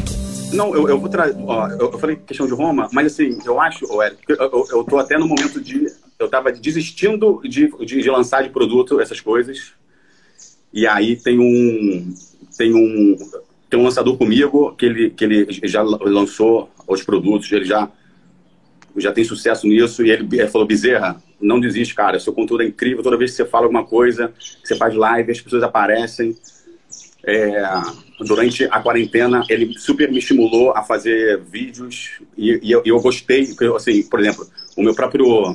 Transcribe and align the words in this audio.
não, 0.53 0.75
eu, 0.75 0.89
eu 0.89 0.99
vou 0.99 1.09
trazer. 1.09 1.37
Eu, 1.79 1.99
falei 1.99 2.17
questão 2.17 2.47
de 2.47 2.53
Roma, 2.53 2.89
mas 2.93 3.13
assim, 3.13 3.39
eu 3.45 3.61
acho, 3.61 3.85
Eric, 4.03 4.23
eu, 4.29 4.37
eu, 4.37 4.67
eu 4.71 4.85
tô 4.85 4.99
até 4.99 5.17
no 5.17 5.27
momento 5.27 5.61
de. 5.61 5.87
Eu 6.19 6.29
tava 6.29 6.53
desistindo 6.53 7.41
de, 7.45 7.69
de, 7.69 8.03
de, 8.03 8.11
lançar 8.11 8.43
de 8.43 8.51
produto 8.51 9.01
essas 9.01 9.21
coisas. 9.21 9.73
E 10.73 10.87
aí 10.87 11.17
tem 11.17 11.39
um. 11.39 12.15
Tem 12.57 12.75
um. 12.75 13.17
Tem 13.69 13.79
um 13.79 13.85
lançador 13.85 14.17
comigo 14.17 14.75
que 14.75 14.85
ele, 14.85 15.11
que 15.11 15.25
ele 15.25 15.47
já 15.63 15.83
lançou 15.83 16.69
os 16.89 17.05
produtos, 17.05 17.51
ele 17.53 17.65
já, 17.65 17.89
já 18.97 19.13
tem 19.13 19.23
sucesso 19.23 19.67
nisso. 19.69 20.05
E 20.05 20.11
ele, 20.11 20.29
ele 20.33 20.49
falou: 20.49 20.67
Bezerra, 20.67 21.23
não 21.41 21.61
desiste, 21.61 21.95
cara. 21.95 22.19
Seu 22.19 22.33
conteúdo 22.33 22.65
é 22.65 22.67
incrível. 22.67 23.05
Toda 23.05 23.17
vez 23.17 23.31
que 23.31 23.37
você 23.37 23.45
fala 23.45 23.67
alguma 23.67 23.85
coisa, 23.85 24.33
você 24.65 24.75
faz 24.77 24.95
live, 24.95 25.31
as 25.31 25.41
pessoas 25.41 25.63
aparecem. 25.63 26.37
É, 27.23 27.63
durante 28.25 28.65
a 28.65 28.81
quarentena, 28.81 29.45
ele 29.49 29.79
super 29.79 30.11
me 30.11 30.19
estimulou 30.19 30.73
a 30.77 30.83
fazer 30.83 31.41
vídeos 31.41 32.21
e, 32.37 32.61
e 32.63 32.71
eu, 32.71 32.83
eu, 32.85 33.01
gostei, 33.01 33.49
assim, 33.75 34.03
por 34.03 34.21
exemplo, 34.21 34.47
o 34.77 34.83
meu 34.83 34.95
próprio 34.95 35.55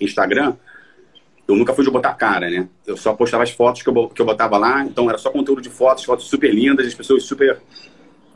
Instagram, 0.00 0.56
eu 1.46 1.54
nunca 1.54 1.72
fui 1.72 1.84
de 1.84 1.90
botar 1.90 2.14
cara, 2.14 2.50
né? 2.50 2.68
Eu 2.86 2.96
só 2.96 3.14
postava 3.14 3.42
as 3.42 3.50
fotos 3.50 3.82
que 3.82 3.88
eu, 3.88 4.08
que 4.08 4.20
eu 4.20 4.26
botava 4.26 4.56
lá, 4.58 4.82
então 4.82 5.08
era 5.08 5.18
só 5.18 5.30
conteúdo 5.30 5.60
de 5.60 5.68
fotos, 5.68 6.04
fotos 6.04 6.26
super 6.26 6.52
lindas, 6.52 6.86
as 6.86 6.94
pessoas 6.94 7.24
super 7.24 7.60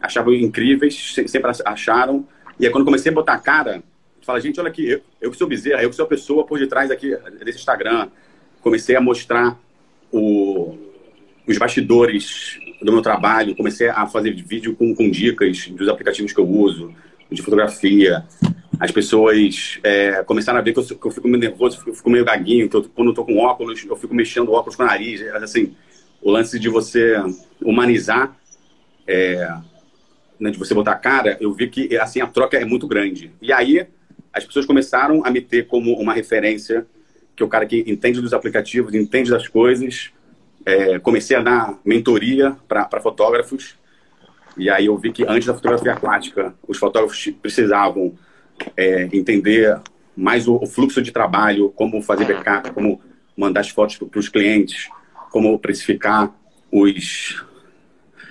achavam 0.00 0.32
incríveis, 0.34 1.14
sempre 1.26 1.50
acharam. 1.64 2.26
E 2.60 2.66
aí 2.66 2.72
quando 2.72 2.84
comecei 2.84 3.10
a 3.10 3.14
botar 3.14 3.38
cara, 3.38 3.82
fala, 4.22 4.40
gente, 4.40 4.60
olha 4.60 4.68
aqui, 4.68 4.86
eu, 4.86 5.00
eu 5.20 5.30
que 5.30 5.36
sou 5.36 5.48
bezerra, 5.48 5.82
eu 5.82 5.90
que 5.90 5.96
sou 5.96 6.04
a 6.04 6.08
pessoa 6.08 6.44
por 6.44 6.58
detrás 6.58 6.90
aqui 6.90 7.16
desse 7.44 7.58
Instagram. 7.58 8.08
Comecei 8.60 8.94
a 8.94 9.00
mostrar 9.00 9.58
o, 10.12 10.76
os 11.52 11.58
bastidores 11.58 12.58
do 12.80 12.92
meu 12.92 13.02
trabalho, 13.02 13.56
comecei 13.56 13.88
a 13.88 14.06
fazer 14.06 14.32
vídeo 14.32 14.74
com, 14.76 14.94
com 14.94 15.10
dicas 15.10 15.66
dos 15.68 15.88
aplicativos 15.88 16.32
que 16.32 16.40
eu 16.40 16.48
uso, 16.48 16.94
de 17.30 17.42
fotografia. 17.42 18.24
As 18.78 18.90
pessoas 18.90 19.78
é, 19.82 20.22
começaram 20.22 20.58
a 20.58 20.62
ver 20.62 20.72
que 20.72 20.78
eu, 20.78 20.84
que 20.84 21.06
eu, 21.06 21.10
fico 21.10 21.26
meio 21.26 21.40
nervoso, 21.40 21.78
eu 21.86 21.94
fico 21.94 22.10
meio 22.10 22.24
gaguinho, 22.24 22.68
que 22.68 22.76
eu, 22.76 22.84
quando 22.84 23.08
eu 23.08 23.14
tô 23.14 23.24
com 23.24 23.38
óculos, 23.38 23.84
eu 23.84 23.96
fico 23.96 24.14
mexendo 24.14 24.52
óculos 24.52 24.76
com 24.76 24.84
o 24.84 24.86
nariz. 24.86 25.22
Assim, 25.34 25.74
o 26.22 26.30
lance 26.30 26.58
de 26.58 26.68
você 26.68 27.16
humanizar, 27.60 28.36
é, 29.06 29.52
né, 30.38 30.50
de 30.50 30.58
você 30.58 30.74
botar 30.74 30.92
a 30.92 30.96
cara, 30.96 31.36
eu 31.40 31.52
vi 31.52 31.68
que 31.68 31.96
assim 31.98 32.20
a 32.20 32.26
troca 32.26 32.56
é 32.56 32.64
muito 32.64 32.86
grande. 32.86 33.32
E 33.42 33.52
aí 33.52 33.86
as 34.32 34.44
pessoas 34.44 34.66
começaram 34.66 35.24
a 35.24 35.30
me 35.30 35.40
ter 35.40 35.66
como 35.66 35.94
uma 35.94 36.12
referência, 36.12 36.86
que 37.34 37.42
é 37.42 37.46
o 37.46 37.48
cara 37.48 37.66
que 37.66 37.84
entende 37.86 38.20
dos 38.20 38.32
aplicativos, 38.32 38.94
entende 38.94 39.30
das 39.30 39.48
coisas, 39.48 40.12
é, 40.64 40.98
comecei 40.98 41.36
a 41.36 41.42
dar 41.42 41.78
mentoria 41.84 42.56
para 42.66 43.00
fotógrafos. 43.00 43.76
E 44.56 44.68
aí 44.68 44.86
eu 44.86 44.96
vi 44.96 45.12
que 45.12 45.24
antes 45.24 45.46
da 45.46 45.54
fotografia 45.54 45.92
aquática, 45.92 46.54
os 46.66 46.78
fotógrafos 46.78 47.32
precisavam 47.40 48.14
é, 48.76 49.08
entender 49.12 49.80
mais 50.16 50.48
o, 50.48 50.56
o, 50.56 50.66
fluxo 50.66 51.00
de 51.00 51.12
trabalho, 51.12 51.70
como 51.70 52.02
fazer 52.02 52.24
backup, 52.24 52.72
como 52.72 53.00
mandar 53.36 53.60
as 53.60 53.70
fotos 53.70 53.96
para 53.96 54.18
os 54.18 54.28
clientes, 54.28 54.88
como 55.30 55.56
precificar 55.58 56.34
os, 56.72 57.44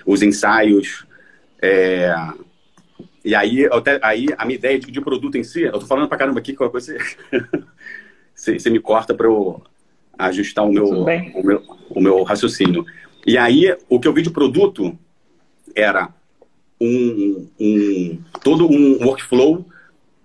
os 0.04 0.22
ensaios. 0.22 1.06
É, 1.62 2.14
e 3.24 3.34
aí, 3.34 3.66
até, 3.66 3.98
aí 4.02 4.26
a 4.36 4.44
minha 4.44 4.58
ideia 4.58 4.78
de, 4.78 4.90
de 4.90 5.00
produto 5.00 5.38
em 5.38 5.44
si, 5.44 5.62
eu 5.62 5.72
tô 5.72 5.86
falando 5.86 6.08
para 6.08 6.18
caramba 6.18 6.40
aqui, 6.40 6.54
coisa 6.54 6.96
você, 8.34 8.58
você 8.58 8.70
me 8.70 8.80
corta 8.80 9.14
para 9.14 9.26
eu 9.26 9.62
ajustar 10.18 10.64
o 10.64 10.72
meu, 10.72 10.86
o 10.86 11.46
meu, 11.46 11.62
o 11.90 12.00
meu 12.00 12.22
raciocínio. 12.22 12.84
E 13.26 13.38
aí, 13.38 13.76
o 13.88 14.00
que 14.00 14.08
eu 14.08 14.12
vi 14.12 14.22
de 14.22 14.30
produto 14.30 14.98
era 15.74 16.12
um, 16.80 17.46
um, 17.58 18.18
todo 18.42 18.66
um 18.66 19.04
workflow 19.04 19.64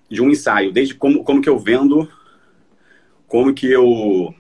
de 0.10 0.22
um 0.22 0.30
ensaio, 0.30 0.72
desde 0.72 0.96
como, 0.96 1.24
como 1.24 1.42
que 1.42 1.50
eu 1.50 1.58
vendo, 1.58 2.08
como 3.28 3.54
que 3.54 3.72
eu, 3.72 4.34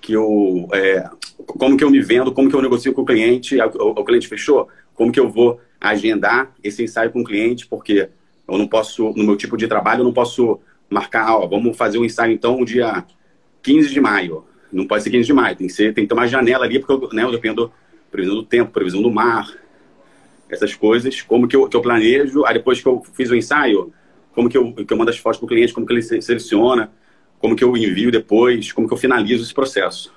que 0.00 0.12
eu 0.12 0.68
é, 0.72 1.08
como 1.46 1.76
que 1.76 1.84
eu 1.84 1.90
me 1.90 2.00
vendo, 2.00 2.32
como 2.32 2.48
que 2.48 2.54
eu 2.54 2.62
negocio 2.62 2.92
com 2.92 3.02
o 3.02 3.06
cliente, 3.06 3.56
o, 3.60 3.88
o, 3.88 4.04
cliente 4.04 4.28
fechou, 4.28 4.68
como 4.94 5.10
que 5.10 5.18
eu 5.18 5.28
vou 5.28 5.60
agendar 5.80 6.52
esse 6.62 6.82
ensaio 6.82 7.10
com 7.10 7.20
o 7.20 7.24
cliente, 7.24 7.66
porque 7.66 8.08
eu 8.46 8.58
não 8.58 8.66
posso, 8.66 9.12
no 9.16 9.24
meu 9.24 9.36
tipo 9.36 9.56
de 9.56 9.66
trabalho, 9.66 10.00
eu 10.00 10.04
não 10.04 10.12
posso 10.12 10.60
marcar, 10.88 11.36
ó, 11.36 11.46
vamos 11.46 11.76
fazer 11.76 11.98
um 11.98 12.04
ensaio 12.04 12.32
então 12.32 12.64
dia 12.64 13.04
15 13.62 13.90
de 13.90 14.00
maio. 14.00 14.44
Não 14.72 14.86
pode 14.86 15.02
ser 15.02 15.10
15 15.10 15.26
de 15.26 15.32
maio, 15.32 15.56
tem 15.56 15.66
que, 15.66 15.72
ser, 15.72 15.94
tem 15.94 16.04
que 16.04 16.08
ter 16.08 16.14
uma 16.14 16.26
janela 16.26 16.64
ali, 16.64 16.78
porque 16.78 16.92
eu, 16.92 17.08
né, 17.12 17.22
eu 17.22 17.30
dependo 17.30 17.66
da 17.66 17.72
previsão 18.10 18.36
do 18.36 18.42
tempo, 18.42 18.70
previsão 18.70 19.02
do 19.02 19.10
mar, 19.10 19.48
essas 20.48 20.74
coisas, 20.74 21.20
como 21.22 21.46
que 21.46 21.56
eu, 21.56 21.68
que 21.68 21.76
eu 21.76 21.82
planejo, 21.82 22.44
aí 22.44 22.54
depois 22.54 22.80
que 22.80 22.88
eu 22.88 23.02
fiz 23.14 23.30
o 23.30 23.36
ensaio, 23.36 23.92
como 24.32 24.48
que 24.48 24.56
eu, 24.56 24.72
que 24.72 24.92
eu 24.92 24.96
mando 24.96 25.10
as 25.10 25.18
fotos 25.18 25.38
para 25.38 25.46
o 25.46 25.48
cliente, 25.48 25.72
como 25.72 25.86
que 25.86 25.92
ele 25.92 26.02
seleciona, 26.02 26.90
como 27.38 27.54
que 27.54 27.64
eu 27.64 27.76
envio 27.76 28.10
depois, 28.10 28.72
como 28.72 28.86
que 28.86 28.94
eu 28.94 28.98
finalizo 28.98 29.42
esse 29.42 29.54
processo. 29.54 30.12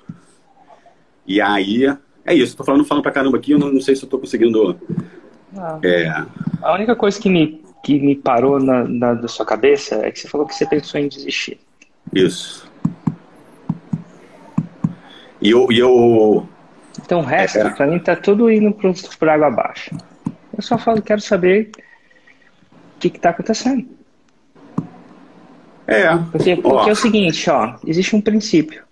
E 1.26 1.40
aí, 1.40 1.86
é 2.24 2.34
isso, 2.34 2.52
estou 2.52 2.64
falando, 2.64 2.84
falando 2.84 3.02
para 3.02 3.12
caramba 3.12 3.36
aqui, 3.36 3.52
eu 3.52 3.58
não, 3.58 3.72
não 3.72 3.80
sei 3.80 3.94
se 3.94 4.02
eu 4.02 4.06
estou 4.06 4.20
conseguindo... 4.20 4.78
Ah, 5.56 5.78
é... 5.82 6.08
A 6.62 6.74
única 6.74 6.96
coisa 6.96 7.20
que 7.20 7.28
me, 7.28 7.62
que 7.84 7.98
me 7.98 8.16
parou 8.16 8.58
na, 8.58 8.84
na, 8.84 9.14
na 9.14 9.28
sua 9.28 9.44
cabeça 9.44 9.96
é 9.96 10.10
que 10.10 10.20
você 10.20 10.28
falou 10.28 10.46
que 10.46 10.54
você 10.54 10.66
pensou 10.66 11.00
em 11.00 11.08
desistir. 11.08 11.58
Isso. 12.12 12.71
E 15.42 15.50
eu, 15.50 15.66
e 15.72 15.78
eu... 15.80 16.48
Então 17.04 17.18
o 17.18 17.24
resto, 17.24 17.58
é, 17.58 17.70
para 17.70 17.86
mim, 17.86 17.98
tá 17.98 18.14
tudo 18.14 18.48
indo 18.50 18.72
por 18.72 19.28
água 19.28 19.48
abaixo. 19.48 19.90
Eu 20.56 20.62
só 20.62 20.78
falo, 20.78 21.02
quero 21.02 21.20
saber 21.20 21.72
o 22.96 23.00
que 23.00 23.08
está 23.08 23.30
acontecendo. 23.30 23.84
É. 25.86 26.16
Porque, 26.30 26.54
porque 26.54 26.90
é 26.90 26.92
o 26.92 26.96
seguinte, 26.96 27.50
ó, 27.50 27.74
existe 27.84 28.14
um 28.14 28.20
princípio. 28.20 28.84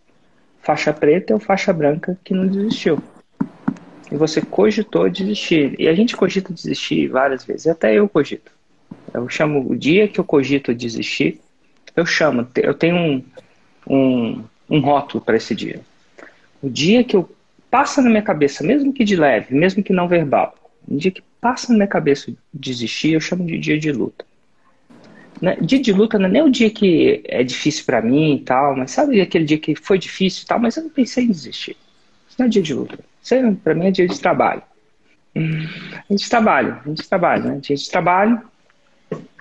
Faixa 0.61 0.93
preta 0.93 1.35
ou 1.35 1.39
faixa 1.39 1.73
branca 1.73 2.19
que 2.25 2.35
não 2.35 2.49
desistiu. 2.49 2.99
E 4.11 4.17
você 4.17 4.41
cogitou 4.41 5.09
desistir. 5.09 5.77
E 5.79 5.87
a 5.87 5.95
gente 5.95 6.17
cogita 6.17 6.53
desistir 6.53 7.07
várias 7.07 7.45
vezes, 7.45 7.69
até 7.69 7.95
eu 7.95 8.09
cogito. 8.09 8.51
Eu 9.15 9.29
chamo 9.29 9.71
o 9.71 9.77
dia 9.77 10.09
que 10.09 10.19
eu 10.19 10.25
cogito 10.25 10.75
desistir, 10.75 11.41
eu 11.95 12.05
chamo, 12.05 12.47
eu 12.57 12.75
tenho 12.75 12.97
um, 12.97 13.25
um, 13.89 14.45
um 14.69 14.81
rótulo 14.81 15.23
para 15.23 15.37
esse 15.37 15.55
dia. 15.55 15.81
O 16.63 16.69
dia 16.69 17.03
que 17.05 17.17
eu 17.17 17.31
passa 17.71 18.03
na 18.03 18.11
minha 18.11 18.23
cabeça, 18.23 18.65
mesmo 18.65 18.93
que 18.93 19.05
de 19.05 19.17
leve, 19.17 19.55
mesmo 19.55 19.83
que 19.83 19.93
não 19.93 20.09
verbal, 20.09 20.55
um 20.89 20.97
dia 20.97 21.11
que 21.11 21.23
passa 21.41 21.73
na 21.73 21.77
minha 21.77 21.89
cabeça 21.89 22.33
desistir, 22.53 23.13
eu 23.13 23.21
chamo 23.21 23.45
de 23.47 23.59
dia 23.59 23.79
de 23.79 23.93
luta. 23.93 24.25
Né? 25.41 25.57
Dia 25.61 25.81
de 25.81 25.93
luta 25.93 26.19
não 26.19 26.27
é 26.27 26.29
nem 26.29 26.43
o 26.43 26.51
dia 26.51 26.71
que 26.71 27.23
é 27.25 27.43
difícil 27.43 27.85
para 27.87 28.03
mim 28.03 28.37
e 28.37 28.41
tal, 28.41 28.77
mas 28.77 28.91
sabe 28.91 29.21
aquele 29.21 29.45
dia 29.45 29.59
que 29.59 29.75
foi 29.75 29.99
difícil 29.99 30.43
e 30.43 30.47
tal, 30.47 30.59
mas 30.59 30.77
eu 30.77 30.83
não 30.83 30.91
pensei 30.91 31.25
em 31.25 31.29
desistir. 31.29 31.77
Isso 32.29 32.37
não 32.39 32.47
é 32.47 32.49
dia 32.49 32.63
de 32.63 32.75
luta. 32.75 32.99
Isso 33.23 33.35
para 33.65 33.75
mim 33.75 33.87
é 33.87 33.91
dia 33.91 34.07
de 34.07 34.21
trabalho. 34.21 34.63
A 35.35 36.13
gente 36.13 36.29
trabalha, 36.29 36.81
a 36.85 36.89
gente 36.89 37.09
trabalha, 37.09 37.43
né? 37.45 37.61
A 37.63 37.67
gente 37.67 37.91
trabalha, 37.91 38.43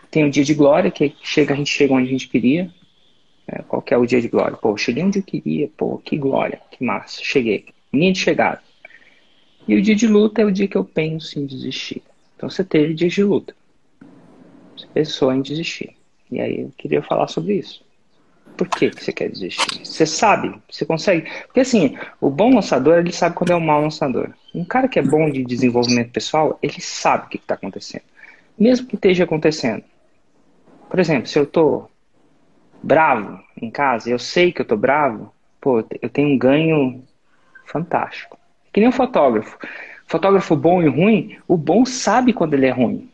tem 0.09 0.25
o 0.25 0.29
dia 0.29 0.43
de 0.43 0.53
glória, 0.53 0.91
que 0.91 1.13
chega, 1.21 1.53
a 1.53 1.57
gente 1.57 1.71
chega 1.71 1.93
onde 1.93 2.07
a 2.07 2.11
gente 2.11 2.27
queria. 2.29 2.69
É, 3.51 3.63
qual 3.63 3.81
que 3.81 3.93
é 3.93 3.97
o 3.97 4.05
dia 4.05 4.21
de 4.21 4.27
glória? 4.27 4.55
Pô, 4.55 4.77
cheguei 4.77 5.03
onde 5.03 5.19
eu 5.19 5.23
queria, 5.23 5.67
pô, 5.75 5.97
que 5.97 6.15
glória, 6.15 6.61
que 6.69 6.83
massa, 6.83 7.19
cheguei. 7.23 7.65
Linha 7.91 8.13
de 8.13 8.19
chegada. 8.19 8.61
E 9.67 9.75
o 9.75 9.81
dia 9.81 9.95
de 9.95 10.07
luta 10.07 10.41
é 10.41 10.45
o 10.45 10.51
dia 10.51 10.67
que 10.67 10.77
eu 10.77 10.85
penso 10.85 11.39
em 11.39 11.45
desistir. 11.47 12.03
Então 12.35 12.49
você 12.49 12.63
teve 12.63 12.93
dias 12.93 13.11
de 13.11 13.23
luta. 13.23 13.55
Você 14.77 14.85
pensou 14.93 15.33
em 15.33 15.41
desistir. 15.41 15.95
E 16.31 16.39
aí 16.39 16.61
eu 16.61 16.71
queria 16.77 17.01
falar 17.01 17.27
sobre 17.27 17.55
isso. 17.55 17.83
Por 18.55 18.67
que, 18.67 18.91
que 18.91 19.03
você 19.03 19.11
quer 19.11 19.29
desistir? 19.29 19.85
Você 19.85 20.05
sabe, 20.05 20.53
você 20.69 20.85
consegue. 20.85 21.27
Porque 21.45 21.61
assim, 21.61 21.97
o 22.21 22.29
bom 22.29 22.53
lançador, 22.53 22.99
ele 22.99 23.11
sabe 23.11 23.35
quando 23.35 23.51
é 23.51 23.55
um 23.55 23.59
mau 23.59 23.81
lançador. 23.81 24.31
Um 24.53 24.63
cara 24.63 24.87
que 24.87 24.99
é 24.99 25.01
bom 25.01 25.29
de 25.29 25.43
desenvolvimento 25.43 26.11
pessoal, 26.11 26.59
ele 26.61 26.79
sabe 26.79 27.25
o 27.25 27.29
que 27.29 27.37
está 27.37 27.55
acontecendo. 27.55 28.03
Mesmo 28.57 28.85
que 28.85 28.95
esteja 28.95 29.23
acontecendo. 29.23 29.83
Por 30.89 30.99
exemplo, 30.99 31.27
se 31.27 31.39
eu 31.39 31.43
estou 31.43 31.89
bravo 32.81 33.39
em 33.61 33.69
casa, 33.69 34.09
eu 34.09 34.19
sei 34.19 34.51
que 34.51 34.61
eu 34.61 34.63
estou 34.63 34.77
bravo, 34.77 35.33
pô, 35.59 35.83
eu 36.01 36.09
tenho 36.09 36.29
um 36.29 36.37
ganho 36.37 37.03
fantástico. 37.65 38.37
Que 38.73 38.79
nem 38.79 38.89
um 38.89 38.93
fotógrafo. 38.93 39.57
Fotógrafo 40.07 40.55
bom 40.55 40.81
e 40.81 40.87
ruim, 40.87 41.37
o 41.47 41.55
bom 41.55 41.85
sabe 41.85 42.33
quando 42.33 42.53
ele 42.53 42.65
é 42.65 42.71
ruim. 42.71 43.09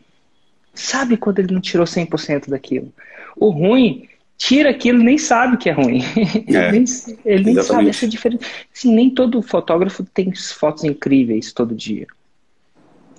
Sabe 0.73 1.17
quando 1.17 1.39
ele 1.39 1.53
não 1.53 1.61
tirou 1.61 1.85
100% 1.85 2.49
daquilo. 2.49 2.93
O 3.35 3.49
ruim 3.49 4.07
tira 4.37 4.69
aquilo 4.69 5.01
nem 5.01 5.17
sabe 5.17 5.57
que 5.57 5.69
é 5.69 5.73
ruim. 5.73 6.01
É, 6.47 6.69
ele 6.69 6.79
nem, 6.79 6.85
ele 7.25 7.43
nem 7.43 7.63
sabe 7.63 7.89
essa 7.89 8.07
diferença. 8.07 8.45
Assim, 8.73 8.93
nem 8.93 9.09
todo 9.09 9.41
fotógrafo 9.41 10.03
tem 10.03 10.33
fotos 10.35 10.83
incríveis 10.83 11.51
todo 11.51 11.75
dia. 11.75 12.07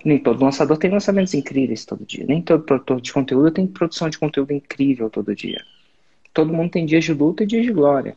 Nem 0.04 0.18
todo 0.18 0.44
lançador 0.44 0.76
tem 0.78 0.90
lançamentos 0.90 1.34
incríveis 1.34 1.84
todo 1.84 2.04
dia. 2.04 2.24
Nem 2.26 2.40
todo 2.40 2.62
produtor 2.62 3.00
de 3.00 3.12
conteúdo 3.12 3.50
tem 3.50 3.66
produção 3.66 4.08
de 4.08 4.18
conteúdo 4.18 4.52
incrível 4.52 5.10
todo 5.10 5.34
dia. 5.34 5.62
Todo 6.36 6.52
mundo 6.52 6.70
tem 6.70 6.84
dias 6.84 7.02
de 7.02 7.14
luta 7.14 7.44
e 7.44 7.46
dias 7.46 7.64
de 7.64 7.72
glória. 7.72 8.14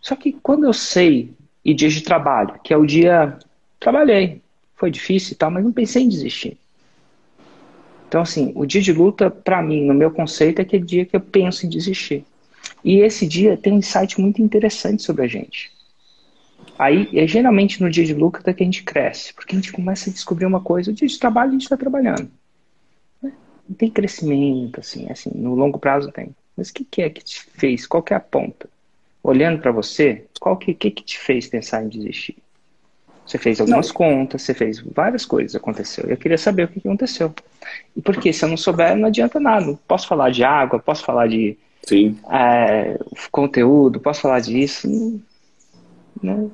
Só 0.00 0.14
que 0.14 0.32
quando 0.32 0.66
eu 0.66 0.72
sei, 0.72 1.34
e 1.64 1.74
dias 1.74 1.94
de 1.94 2.00
trabalho, 2.00 2.60
que 2.62 2.72
é 2.72 2.76
o 2.76 2.86
dia. 2.86 3.36
Trabalhei, 3.80 4.40
foi 4.76 4.88
difícil 4.88 5.32
e 5.32 5.34
tal, 5.34 5.50
mas 5.50 5.64
não 5.64 5.72
pensei 5.72 6.04
em 6.04 6.08
desistir. 6.08 6.56
Então, 8.06 8.20
assim, 8.20 8.52
o 8.54 8.64
dia 8.64 8.80
de 8.80 8.92
luta, 8.92 9.28
para 9.28 9.60
mim, 9.60 9.84
no 9.84 9.92
meu 9.92 10.12
conceito, 10.12 10.60
é 10.60 10.62
aquele 10.62 10.84
dia 10.84 11.04
que 11.04 11.16
eu 11.16 11.20
penso 11.20 11.66
em 11.66 11.68
desistir. 11.68 12.24
E 12.84 13.00
esse 13.00 13.26
dia 13.26 13.56
tem 13.56 13.72
um 13.72 13.78
insight 13.78 14.20
muito 14.20 14.40
interessante 14.40 15.02
sobre 15.02 15.24
a 15.24 15.26
gente. 15.26 15.72
Aí, 16.78 17.08
é 17.18 17.26
geralmente 17.26 17.82
no 17.82 17.90
dia 17.90 18.04
de 18.04 18.14
luta 18.14 18.54
que 18.54 18.62
a 18.62 18.66
gente 18.66 18.84
cresce, 18.84 19.34
porque 19.34 19.56
a 19.56 19.58
gente 19.58 19.72
começa 19.72 20.08
a 20.08 20.12
descobrir 20.12 20.46
uma 20.46 20.60
coisa. 20.60 20.92
O 20.92 20.94
dia 20.94 21.08
de 21.08 21.18
trabalho 21.18 21.48
a 21.48 21.52
gente 21.54 21.62
está 21.62 21.76
trabalhando. 21.76 22.30
Né? 23.20 23.32
Não 23.68 23.74
tem 23.74 23.90
crescimento, 23.90 24.78
assim, 24.78 25.10
assim, 25.10 25.32
no 25.34 25.56
longo 25.56 25.80
prazo 25.80 26.12
tem. 26.12 26.32
Mas 26.56 26.70
o 26.70 26.74
que, 26.74 26.84
que 26.84 27.02
é 27.02 27.10
que 27.10 27.22
te 27.22 27.42
fez? 27.42 27.86
Qual 27.86 28.02
que 28.02 28.14
é 28.14 28.16
a 28.16 28.20
ponta? 28.20 28.68
Olhando 29.22 29.60
para 29.60 29.72
você, 29.72 30.24
qual 30.40 30.56
que, 30.56 30.72
que, 30.72 30.90
que 30.90 31.02
te 31.02 31.18
fez 31.18 31.46
pensar 31.48 31.84
em 31.84 31.88
desistir? 31.88 32.36
Você 33.26 33.38
fez 33.38 33.60
algumas 33.60 33.88
não. 33.88 33.94
contas, 33.94 34.42
você 34.42 34.54
fez 34.54 34.78
várias 34.80 35.26
coisas, 35.26 35.56
aconteceu. 35.56 36.04
Eu 36.08 36.16
queria 36.16 36.38
saber 36.38 36.64
o 36.64 36.68
que 36.68 36.78
aconteceu. 36.78 37.34
E 37.96 38.00
porque 38.00 38.32
se 38.32 38.44
eu 38.44 38.48
não 38.48 38.56
souber, 38.56 38.96
não 38.96 39.08
adianta 39.08 39.40
nada. 39.40 39.76
Posso 39.88 40.06
falar 40.06 40.30
de 40.30 40.44
água, 40.44 40.78
posso 40.78 41.04
falar 41.04 41.26
de 41.26 41.58
Sim. 41.82 42.18
É, 42.30 42.98
conteúdo, 43.30 44.00
posso 44.00 44.20
falar 44.20 44.40
disso. 44.40 44.88
Não, 46.22 46.52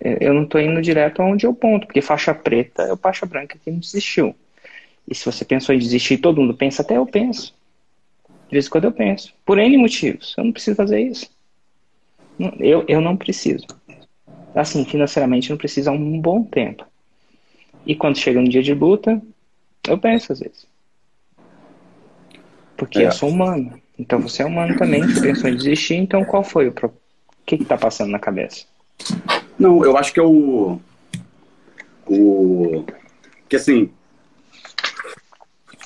eu 0.00 0.34
não 0.34 0.44
estou 0.44 0.60
indo 0.60 0.80
direto 0.82 1.22
aonde 1.22 1.46
eu 1.46 1.54
ponto, 1.54 1.86
porque 1.86 2.00
faixa 2.00 2.34
preta 2.34 2.82
é 2.82 2.92
o 2.92 2.96
faixa 2.96 3.26
branca 3.26 3.58
que 3.62 3.70
não 3.70 3.78
desistiu. 3.78 4.34
E 5.08 5.14
se 5.14 5.24
você 5.24 5.44
pensou 5.44 5.74
em 5.74 5.78
desistir, 5.78 6.18
todo 6.18 6.40
mundo 6.40 6.54
pensa, 6.54 6.82
até 6.82 6.96
eu 6.96 7.06
penso. 7.06 7.54
De 8.48 8.52
vez 8.52 8.66
em 8.66 8.70
quando 8.70 8.84
eu 8.84 8.92
penso. 8.92 9.32
Por 9.44 9.58
N 9.58 9.76
motivos. 9.76 10.34
Eu 10.36 10.44
não 10.44 10.52
preciso 10.52 10.76
fazer 10.76 11.00
isso. 11.00 11.28
Eu, 12.60 12.84
eu 12.86 13.00
não 13.00 13.16
preciso 13.16 13.66
assim, 14.60 14.84
financeiramente 14.84 15.50
não 15.50 15.56
precisa 15.56 15.90
há 15.90 15.92
um 15.92 16.20
bom 16.20 16.42
tempo. 16.42 16.84
E 17.84 17.94
quando 17.94 18.18
chega 18.18 18.40
um 18.40 18.44
dia 18.44 18.62
de 18.62 18.74
luta, 18.74 19.20
eu 19.86 19.98
penso 19.98 20.32
às 20.32 20.40
vezes. 20.40 20.66
Porque 22.76 23.00
é. 23.00 23.06
eu 23.06 23.12
sou 23.12 23.28
humano. 23.28 23.80
Então 23.98 24.20
você 24.20 24.42
é 24.42 24.46
humano 24.46 24.76
também, 24.76 25.02
você 25.02 25.20
pensou 25.20 25.50
em 25.50 25.56
desistir, 25.56 25.94
então 25.94 26.24
qual 26.24 26.42
foi 26.42 26.68
o. 26.68 26.72
Pro... 26.72 26.88
O 26.88 26.92
que 27.46 27.54
está 27.54 27.78
passando 27.78 28.10
na 28.10 28.18
cabeça? 28.18 28.66
Não, 29.56 29.84
eu 29.84 29.96
acho 29.96 30.12
que 30.12 30.18
é 30.18 30.22
o. 30.22 30.80
O. 32.06 32.84
Que 33.48 33.56
assim. 33.56 33.90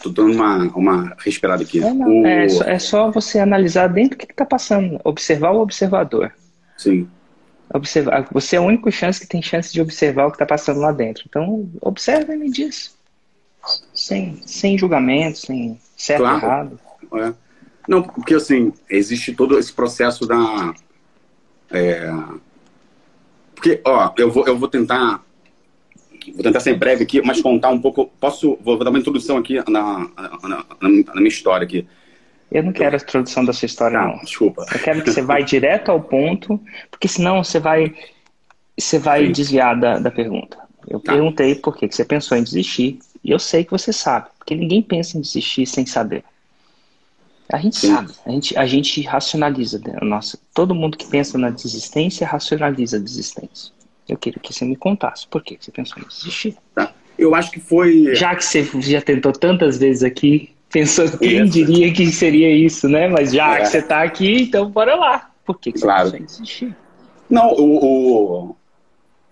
Tô 0.02 0.08
dando 0.08 0.32
uma, 0.32 0.56
uma 0.74 1.16
respirada 1.18 1.62
aqui. 1.62 1.82
É, 1.82 1.92
o... 1.92 2.26
é, 2.26 2.48
só, 2.48 2.64
é, 2.64 2.78
só, 2.78 3.10
você 3.10 3.38
analisar 3.38 3.86
dentro 3.88 4.14
o 4.14 4.18
que 4.18 4.24
está 4.24 4.46
passando. 4.46 5.00
Observar 5.04 5.52
o 5.52 5.60
observador. 5.60 6.32
Sim 6.76 7.08
observar. 7.72 8.26
Você 8.32 8.56
é 8.56 8.58
a 8.58 8.62
única 8.62 8.90
chance 8.90 9.20
que 9.20 9.26
tem 9.26 9.40
chance 9.40 9.72
de 9.72 9.80
observar 9.80 10.26
o 10.26 10.30
que 10.30 10.36
está 10.36 10.46
passando 10.46 10.80
lá 10.80 10.92
dentro. 10.92 11.24
Então, 11.28 11.70
observa 11.80 12.34
e 12.34 12.38
me 12.38 12.50
diz. 12.50 12.96
Sem, 13.94 14.40
sem 14.46 14.76
julgamento, 14.76 15.38
sem 15.38 15.78
certo 15.96 16.22
claro. 16.22 16.36
errado. 16.38 16.80
É. 17.14 17.34
Não, 17.86 18.02
porque 18.02 18.34
assim, 18.34 18.72
existe 18.88 19.34
todo 19.34 19.58
esse 19.58 19.72
processo 19.72 20.26
da. 20.26 20.74
É... 21.70 22.10
Porque, 23.54 23.80
ó, 23.84 24.12
eu 24.16 24.30
vou, 24.30 24.46
eu 24.46 24.58
vou 24.58 24.68
tentar. 24.68 25.22
Vou 26.34 26.42
tentar 26.42 26.60
ser 26.60 26.74
breve 26.78 27.04
aqui, 27.04 27.20
mas 27.22 27.40
contar 27.40 27.70
um 27.70 27.80
pouco. 27.80 28.10
Posso. 28.20 28.58
Vou, 28.62 28.76
vou 28.76 28.84
dar 28.84 28.90
uma 28.90 28.98
introdução 28.98 29.36
aqui 29.36 29.56
na, 29.68 29.98
na, 30.08 30.08
na, 30.42 30.64
na 30.80 31.14
minha 31.14 31.28
história 31.28 31.64
aqui. 31.64 31.86
Eu 32.50 32.64
não 32.64 32.72
quero 32.72 32.96
a 32.96 32.98
introdução 32.98 33.44
da 33.44 33.52
sua 33.52 33.66
história, 33.66 34.00
não. 34.00 34.16
não. 34.16 34.18
Desculpa. 34.24 34.66
Eu 34.72 34.80
quero 34.80 35.02
que 35.02 35.10
você 35.10 35.22
vá 35.22 35.40
direto 35.40 35.90
ao 35.90 36.00
ponto, 36.00 36.60
porque 36.90 37.06
senão 37.06 37.44
você 37.44 37.60
vai, 37.60 37.94
você 38.76 38.98
vai 38.98 39.28
desviar 39.28 39.78
da, 39.78 39.98
da 39.98 40.10
pergunta. 40.10 40.58
Eu 40.88 40.98
tá. 40.98 41.12
perguntei 41.12 41.54
por 41.54 41.76
que 41.76 41.88
você 41.90 42.04
pensou 42.04 42.36
em 42.36 42.42
desistir, 42.42 42.98
e 43.22 43.30
eu 43.30 43.38
sei 43.38 43.64
que 43.64 43.70
você 43.70 43.92
sabe, 43.92 44.28
porque 44.38 44.56
ninguém 44.56 44.82
pensa 44.82 45.16
em 45.16 45.20
desistir 45.20 45.66
sem 45.66 45.86
saber. 45.86 46.24
A 47.52 47.58
gente 47.58 47.78
Sim. 47.78 47.94
sabe, 47.94 48.12
a 48.24 48.30
gente, 48.30 48.58
a 48.58 48.66
gente 48.66 49.02
racionaliza. 49.02 49.78
Né? 49.78 49.98
Nossa, 50.02 50.38
todo 50.54 50.74
mundo 50.74 50.96
que 50.96 51.06
pensa 51.06 51.36
na 51.36 51.50
desistência 51.50 52.26
racionaliza 52.26 52.96
a 52.96 53.00
desistência. 53.00 53.72
Eu 54.10 54.18
queria 54.18 54.40
que 54.40 54.52
você 54.52 54.64
me 54.64 54.76
contasse 54.76 55.26
por 55.26 55.42
que 55.42 55.56
você 55.60 55.70
pensou 55.70 56.02
em 56.02 56.06
desistir. 56.06 56.56
Tá. 56.74 56.92
Eu 57.18 57.34
acho 57.34 57.50
que 57.50 57.60
foi. 57.60 58.14
Já 58.14 58.34
que 58.34 58.44
você 58.44 58.64
já 58.80 59.00
tentou 59.00 59.32
tantas 59.32 59.78
vezes 59.78 60.02
aqui, 60.02 60.54
Pensou, 60.70 61.10
quem 61.18 61.42
isso. 61.44 61.52
diria 61.52 61.92
que 61.92 62.06
seria 62.12 62.54
isso, 62.54 62.88
né? 62.88 63.08
Mas 63.08 63.32
já 63.32 63.56
é. 63.56 63.62
que 63.62 63.66
você 63.66 63.78
está 63.78 64.02
aqui, 64.02 64.42
então 64.42 64.70
bora 64.70 64.94
lá. 64.94 65.30
Por 65.44 65.58
que, 65.58 65.72
que 65.72 65.80
claro. 65.80 66.10
você 66.10 66.18
insistir? 66.18 66.76
Não, 67.28 67.52
o, 67.54 67.84
o, 68.50 68.56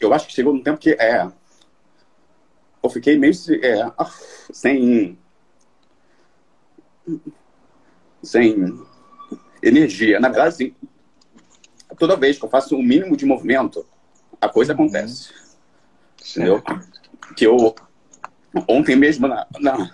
eu 0.00 0.12
acho 0.12 0.26
que 0.26 0.32
chegou 0.32 0.52
num 0.52 0.62
tempo 0.62 0.78
que 0.78 0.90
é. 0.90 1.28
Eu 2.82 2.90
fiquei 2.90 3.16
meio 3.16 3.32
é, 3.62 3.82
ah, 3.96 4.10
sem. 4.52 5.16
sem 8.20 8.82
energia. 9.62 10.18
Na 10.18 10.28
verdade, 10.28 10.48
assim, 10.48 10.74
toda 11.96 12.16
vez 12.16 12.36
que 12.36 12.44
eu 12.44 12.50
faço 12.50 12.74
o 12.74 12.80
um 12.80 12.82
mínimo 12.82 13.16
de 13.16 13.24
movimento, 13.24 13.86
a 14.40 14.48
coisa 14.48 14.72
uhum. 14.72 14.84
acontece. 14.84 15.30
Entendeu? 16.30 16.62
Que 17.36 17.46
eu. 17.46 17.74
Ontem 18.66 18.96
mesmo, 18.96 19.28
na, 19.28 19.46
na 19.60 19.90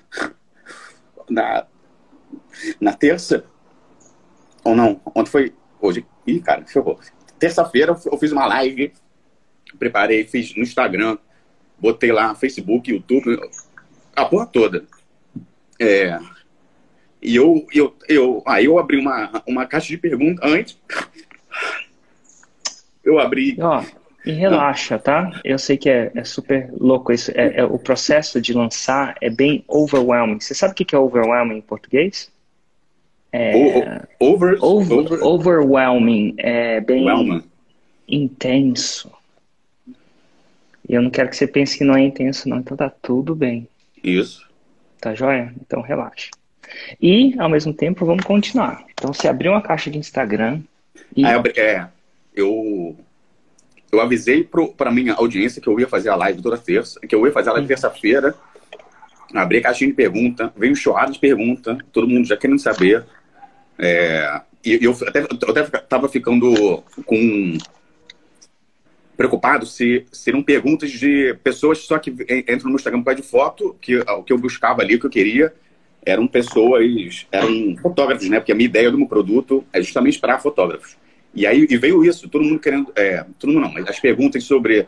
na, 1.28 1.66
na 2.80 2.92
terça, 2.92 3.44
ou 4.62 4.74
não, 4.74 5.00
ontem 5.14 5.30
foi, 5.30 5.54
hoje, 5.80 6.06
ih, 6.26 6.40
cara, 6.40 6.64
ferrou. 6.66 6.98
Terça-feira 7.38 7.96
eu 8.04 8.18
fiz 8.18 8.32
uma 8.32 8.46
live, 8.46 8.92
preparei, 9.78 10.24
fiz 10.24 10.54
no 10.54 10.62
Instagram, 10.62 11.18
botei 11.78 12.12
lá 12.12 12.34
Facebook, 12.34 12.90
YouTube, 12.90 13.38
a 14.14 14.24
porra 14.24 14.46
toda. 14.46 14.84
É, 15.80 16.18
e 17.20 17.36
eu, 17.36 17.66
eu, 17.72 17.94
eu, 18.08 18.42
aí 18.46 18.66
eu 18.66 18.78
abri 18.78 18.98
uma, 18.98 19.42
uma 19.46 19.66
caixa 19.66 19.88
de 19.88 19.98
perguntas 19.98 20.50
antes. 20.50 20.78
Eu 23.02 23.18
abri. 23.18 23.56
Ó, 23.60 23.84
e 24.24 24.32
relaxa, 24.32 24.98
tá? 24.98 25.30
Eu 25.44 25.58
sei 25.58 25.76
que 25.76 25.90
é, 25.90 26.10
é 26.14 26.24
super 26.24 26.70
louco 26.72 27.12
isso. 27.12 27.30
É, 27.34 27.60
é, 27.60 27.64
o 27.64 27.78
processo 27.78 28.40
de 28.40 28.52
lançar 28.52 29.16
é 29.20 29.28
bem 29.28 29.64
overwhelming. 29.68 30.40
Você 30.40 30.54
sabe 30.54 30.72
o 30.72 30.74
que 30.74 30.94
é 30.94 30.98
overwhelming 30.98 31.58
em 31.58 31.62
português? 31.62 32.32
É, 33.32 33.52
over, 34.18 34.58
over, 34.62 34.64
over, 34.64 35.22
overwhelming. 35.22 36.34
É 36.38 36.80
bem 36.80 37.42
intenso. 38.08 39.10
E 40.88 40.94
eu 40.94 41.02
não 41.02 41.10
quero 41.10 41.28
que 41.28 41.36
você 41.36 41.46
pense 41.46 41.76
que 41.76 41.84
não 41.84 41.94
é 41.94 42.00
intenso, 42.00 42.48
não. 42.48 42.58
Então 42.58 42.76
tá 42.76 42.88
tudo 42.88 43.34
bem. 43.34 43.68
Isso. 44.02 44.48
Tá 45.00 45.14
joia? 45.14 45.52
Então 45.60 45.82
relaxa. 45.82 46.30
E, 47.00 47.34
ao 47.38 47.48
mesmo 47.48 47.72
tempo, 47.72 48.06
vamos 48.06 48.24
continuar. 48.24 48.84
Então, 48.92 49.12
você 49.12 49.28
abriu 49.28 49.52
uma 49.52 49.62
caixa 49.62 49.90
de 49.90 49.98
Instagram. 49.98 50.60
E... 51.14 51.24
Ah, 51.24 51.42
é, 51.56 51.86
eu 52.34 52.96
eu 53.94 54.00
avisei 54.00 54.48
para 54.76 54.90
minha 54.90 55.14
audiência 55.14 55.60
que 55.60 55.68
eu 55.68 55.78
ia 55.78 55.88
fazer 55.88 56.10
a 56.10 56.16
live 56.16 56.42
toda 56.42 56.58
terça, 56.58 57.00
que 57.00 57.14
eu 57.14 57.26
ia 57.26 57.32
fazer 57.32 57.50
a 57.50 57.52
live 57.54 57.68
terça-feira. 57.68 58.34
Abri 59.32 59.58
a 59.58 59.62
caixinha 59.62 59.90
de 59.90 59.96
pergunta, 59.96 60.52
veio 60.56 60.76
chorada 60.76 61.10
de 61.10 61.18
pergunta, 61.18 61.78
todo 61.92 62.08
mundo 62.08 62.26
já 62.26 62.36
querendo 62.36 62.58
saber. 62.58 63.04
É, 63.78 64.40
e 64.64 64.78
eu 64.84 64.96
até, 65.06 65.20
eu 65.20 65.50
até 65.50 65.62
tava 65.80 66.08
ficando 66.08 66.82
com 67.04 67.58
preocupado 69.16 69.64
se 69.64 70.04
seriam 70.10 70.42
perguntas 70.42 70.90
de 70.90 71.34
pessoas 71.42 71.78
só 71.78 71.98
que 71.98 72.10
entram 72.48 72.70
no 72.70 72.76
Instagram 72.76 73.00
por 73.00 73.06
causa 73.06 73.22
de 73.22 73.28
foto, 73.28 73.76
que 73.80 73.96
o 73.98 74.22
que 74.22 74.32
eu 74.32 74.38
buscava 74.38 74.82
ali, 74.82 74.96
o 74.96 75.00
que 75.00 75.06
eu 75.06 75.10
queria, 75.10 75.54
eram 76.04 76.26
pessoas, 76.26 77.26
eram 77.30 77.76
fotógrafos, 77.80 78.28
né? 78.28 78.38
Porque 78.38 78.52
a 78.52 78.54
minha 78.54 78.66
ideia 78.66 78.90
do 78.90 78.98
meu 78.98 79.06
produto 79.06 79.64
é 79.72 79.80
justamente 79.80 80.18
para 80.18 80.38
fotógrafos. 80.38 80.96
E 81.34 81.46
aí 81.46 81.66
e 81.68 81.76
veio 81.76 82.04
isso, 82.04 82.28
todo 82.28 82.44
mundo 82.44 82.60
querendo, 82.60 82.92
é, 82.94 83.24
todo 83.38 83.52
mundo 83.52 83.62
não, 83.62 83.72
mas 83.72 83.88
as 83.88 83.98
perguntas 83.98 84.44
sobre 84.44 84.86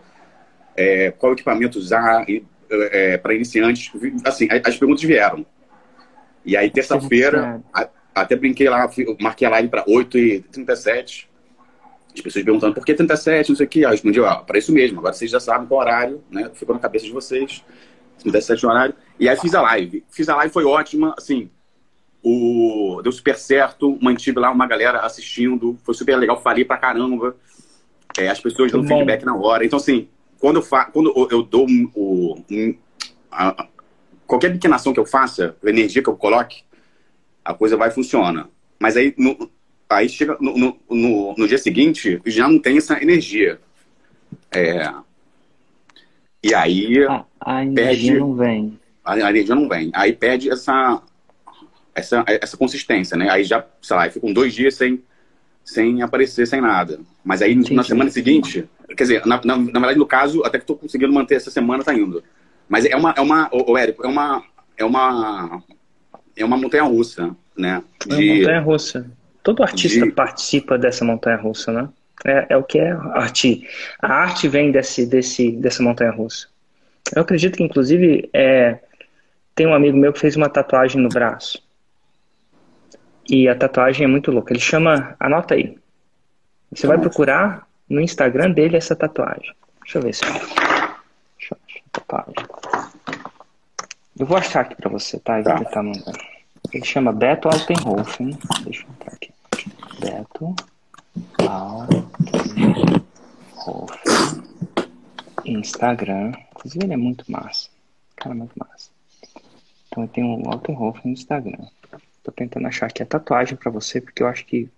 é, 0.76 1.10
qual 1.10 1.32
equipamento 1.32 1.78
usar 1.78 2.24
é, 2.70 3.16
para 3.18 3.34
iniciantes, 3.34 3.90
assim, 4.24 4.48
as 4.64 4.76
perguntas 4.76 5.02
vieram. 5.02 5.44
E 6.44 6.56
aí 6.56 6.70
terça-feira, 6.70 7.60
até 8.14 8.36
brinquei 8.36 8.68
lá, 8.68 8.88
marquei 9.20 9.46
a 9.46 9.50
live 9.50 9.68
para 9.68 9.84
8h37. 9.84 11.26
As 12.14 12.20
pessoas 12.22 12.44
perguntando 12.44 12.74
por 12.74 12.84
que 12.86 12.94
37, 12.94 13.48
não 13.48 13.56
sei 13.56 13.66
o 13.66 13.68
que. 13.68 13.80
Eu 13.80 13.90
respondi, 13.90 14.20
ó, 14.20 14.36
para 14.36 14.56
isso 14.56 14.72
mesmo, 14.72 15.00
agora 15.00 15.12
vocês 15.12 15.30
já 15.30 15.40
sabem 15.40 15.66
qual 15.66 15.80
horário, 15.80 16.22
né? 16.30 16.50
Ficou 16.54 16.74
na 16.74 16.80
cabeça 16.80 17.04
de 17.04 17.12
vocês. 17.12 17.62
37 18.20 18.64
horário. 18.64 18.94
E 19.20 19.28
aí 19.28 19.36
fiz 19.36 19.54
a 19.54 19.60
live. 19.60 20.04
Fiz 20.08 20.28
a 20.28 20.36
live, 20.36 20.52
foi 20.52 20.64
ótima, 20.64 21.14
assim, 21.18 21.50
o... 22.28 23.00
deu 23.02 23.12
super 23.12 23.36
certo, 23.36 23.96
mantive 24.02 24.40
lá 24.40 24.50
uma 24.50 24.66
galera 24.66 24.98
assistindo, 25.02 25.78
foi 25.84 25.94
super 25.94 26.16
legal, 26.16 26.42
falei 26.42 26.64
pra 26.64 26.76
caramba. 26.76 27.36
É, 28.18 28.28
as 28.28 28.40
pessoas 28.40 28.72
dando 28.72 28.88
feedback 28.88 29.24
na 29.24 29.36
hora. 29.36 29.64
Então, 29.64 29.76
assim, 29.76 30.08
quando 30.40 30.56
eu, 30.56 30.62
fa... 30.62 30.86
quando 30.86 31.14
eu 31.30 31.44
dou 31.44 31.68
o... 31.94 32.42
A... 33.30 33.68
qualquer 34.26 34.50
pequena 34.50 34.74
ação 34.74 34.92
que 34.92 34.98
eu 34.98 35.06
faça, 35.06 35.56
a 35.64 35.70
energia 35.70 36.02
que 36.02 36.08
eu 36.08 36.16
coloque, 36.16 36.64
a 37.44 37.54
coisa 37.54 37.76
vai 37.76 37.92
funcionar. 37.92 38.48
Mas 38.80 38.96
aí, 38.96 39.14
no... 39.16 39.48
aí 39.88 40.08
chega 40.08 40.36
no, 40.40 40.58
no, 40.58 40.76
no, 40.90 41.34
no, 41.38 41.46
dia 41.46 41.58
seguinte, 41.58 42.20
já 42.26 42.48
não 42.48 42.58
tem 42.58 42.76
essa 42.76 43.00
energia. 43.00 43.60
É... 44.50 44.92
E 46.42 46.52
aí. 46.52 47.04
Ah, 47.06 47.24
a 47.40 47.64
energia 47.64 48.14
perde... 48.14 48.18
não 48.18 48.34
vem. 48.34 48.80
A, 49.04 49.12
a 49.12 49.30
energia 49.30 49.54
não 49.54 49.68
vem. 49.68 49.92
Aí 49.94 50.12
perde 50.12 50.50
essa 50.50 51.00
essa, 51.96 52.22
essa 52.26 52.56
consistência, 52.56 53.16
né? 53.16 53.30
Aí 53.30 53.42
já, 53.42 53.64
sei 53.80 53.96
lá, 53.96 54.10
ficam 54.10 54.32
dois 54.32 54.52
dias 54.52 54.74
sem, 54.74 55.02
sem 55.64 56.02
aparecer, 56.02 56.46
sem 56.46 56.60
nada. 56.60 57.00
Mas 57.24 57.40
aí 57.40 57.52
Entendi. 57.52 57.74
na 57.74 57.82
semana 57.82 58.10
seguinte, 58.10 58.68
quer 58.88 59.02
dizer, 59.02 59.26
na, 59.26 59.40
na, 59.42 59.56
na, 59.56 59.80
verdade, 59.80 59.98
no 59.98 60.06
caso, 60.06 60.44
até 60.44 60.58
que 60.58 60.64
estou 60.64 60.76
conseguindo 60.76 61.12
manter 61.12 61.36
essa 61.36 61.50
semana, 61.50 61.82
tá 61.82 61.94
indo. 61.94 62.22
Mas 62.68 62.84
é 62.84 62.94
uma, 62.94 63.14
é 63.16 63.20
uma, 63.20 63.48
ô, 63.50 63.78
Érico, 63.78 64.04
é 64.04 64.08
uma, 64.08 64.44
é 64.76 64.84
uma, 64.84 65.62
é 66.36 66.44
uma 66.44 66.56
montanha 66.56 66.84
russa, 66.84 67.34
né? 67.56 67.82
De, 68.06 68.12
é 68.12 68.16
uma 68.16 68.38
montanha 68.38 68.60
russa. 68.60 69.10
Todo 69.42 69.62
artista 69.62 70.04
de... 70.04 70.12
participa 70.12 70.76
dessa 70.76 71.04
montanha 71.04 71.36
russa, 71.36 71.72
né? 71.72 71.88
É, 72.26 72.46
é 72.50 72.56
o 72.56 72.62
que 72.62 72.78
é 72.78 72.90
arte. 72.90 73.66
A 74.00 74.12
arte 74.12 74.48
vem 74.48 74.70
desse, 74.70 75.06
desse, 75.06 75.52
dessa 75.52 75.82
montanha 75.82 76.10
russa. 76.10 76.48
Eu 77.14 77.22
acredito 77.22 77.56
que, 77.56 77.62
inclusive, 77.62 78.28
é, 78.34 78.80
tem 79.54 79.66
um 79.66 79.74
amigo 79.74 79.96
meu 79.96 80.12
que 80.12 80.18
fez 80.18 80.36
uma 80.36 80.48
tatuagem 80.48 81.00
no 81.00 81.08
braço. 81.08 81.65
E 83.28 83.48
a 83.48 83.54
tatuagem 83.54 84.04
é 84.04 84.08
muito 84.08 84.30
louca. 84.30 84.52
Ele 84.52 84.60
chama. 84.60 85.16
Anota 85.18 85.54
aí. 85.54 85.78
Você 86.72 86.86
vai 86.86 86.98
procurar 86.98 87.66
no 87.88 88.00
Instagram 88.00 88.50
dele 88.52 88.76
essa 88.76 88.94
tatuagem. 88.94 89.54
Deixa 89.82 89.98
eu 89.98 90.02
ver 90.02 90.14
se. 90.14 90.22
Deixa 90.22 91.54
eu 91.54 91.58
achar 91.66 91.80
a 91.84 92.00
tatuagem. 92.00 92.34
Eu 94.18 94.26
vou 94.26 94.36
achar 94.36 94.60
aqui 94.60 94.74
pra 94.74 94.88
você, 94.88 95.18
tá? 95.18 95.42
tá. 95.42 95.54
Ele, 95.54 95.64
tá 95.64 95.82
Ele 96.72 96.84
chama 96.84 97.12
Beto 97.12 97.48
Altenhofen. 97.48 98.38
Deixa 98.62 98.84
eu 98.84 98.90
entrar 98.90 99.12
aqui. 99.12 99.32
Beto 100.00 100.54
Altenhofen. 101.48 103.06
Instagram. 105.44 106.32
Inclusive, 106.52 106.84
ele 106.84 106.94
é 106.94 106.96
muito 106.96 107.30
massa. 107.30 107.68
Cara, 108.16 108.34
muito 108.34 108.54
massa. 108.56 108.90
Então, 109.88 110.04
eu 110.04 110.08
tenho 110.08 110.42
o 110.42 110.50
Altenhofen 110.50 111.02
no 111.04 111.12
Instagram. 111.12 111.66
Tô 112.26 112.32
tentando 112.32 112.66
achar 112.66 112.86
aqui 112.86 113.04
a 113.04 113.06
tatuagem 113.06 113.54
para 113.54 113.70
você, 113.70 114.00
porque 114.00 114.20
eu 114.20 114.26
acho 114.26 114.44
que. 114.46 114.68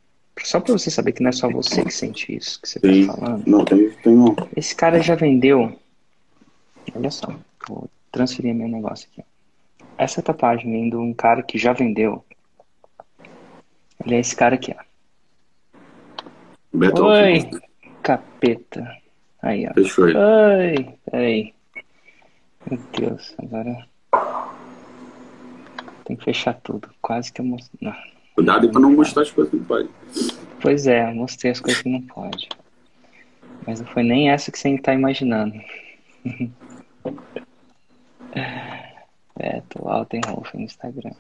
Só 0.43 0.61
para 0.61 0.75
você 0.75 0.91
saber 0.91 1.13
que 1.13 1.23
não 1.23 1.31
é 1.31 1.33
só 1.33 1.49
você 1.49 1.83
que 1.83 1.91
sente 1.91 2.37
isso 2.37 2.61
que 2.61 2.69
você 2.69 2.79
tá 2.79 2.89
Sim. 2.93 3.07
tá 3.07 3.15
falando. 3.15 3.47
Não, 3.47 3.65
tem, 3.65 3.91
tem 3.91 4.13
um. 4.13 4.37
Esse 4.55 4.77
cara 4.77 5.01
já 5.01 5.15
vendeu. 5.15 5.75
Olha 6.95 7.11
só, 7.11 7.35
vou 7.67 7.89
transferir 8.13 8.55
meu 8.55 8.69
negócio 8.69 9.09
aqui. 9.11 9.25
Essa 9.97 10.21
tatuagem 10.21 10.71
vem 10.71 10.91
de 10.91 10.97
um 10.97 11.15
cara 11.15 11.43
que 11.43 11.57
já 11.57 11.73
vendeu. 11.73 12.23
Ele 14.05 14.17
é 14.17 14.21
esse 14.21 14.37
cara 14.37 14.57
aqui, 14.57 14.77
ó. 14.79 14.83
Beto 16.71 17.03
Oi, 17.03 17.51
capeta. 18.03 18.95
Aí, 19.41 19.67
ó. 19.67 19.73
Fechou. 19.73 20.05
Oi, 20.05 20.99
peraí. 21.11 21.55
Meu 22.71 22.79
Deus, 22.93 23.35
agora. 23.39 23.88
Tem 26.09 26.17
que 26.17 26.25
fechar 26.25 26.55
tudo. 26.63 26.89
Quase 27.03 27.31
que 27.31 27.43
eu 27.43 27.45
mostrei. 27.45 27.93
Cuidado 28.35 28.71
para 28.71 28.81
não 28.81 28.93
mostrar 28.93 29.23
as 29.23 29.31
coisas 29.31 29.51
que 29.51 29.59
não 29.59 29.65
pode. 29.67 29.91
Pois 30.59 30.87
é, 30.87 31.13
mostrei 31.13 31.53
as 31.53 31.61
coisas 31.61 31.83
que 31.83 31.89
não 31.91 32.01
pode. 32.01 32.49
Mas 33.67 33.81
não 33.81 33.87
foi 33.89 34.03
nem 34.03 34.31
essa 34.31 34.51
que 34.51 34.59
você 34.59 34.71
está 34.71 34.95
imaginando. 34.95 35.53
é, 39.39 39.61
tô 39.69 39.87
Altenhof 39.87 40.57
no 40.57 40.63
Instagram. 40.63 41.13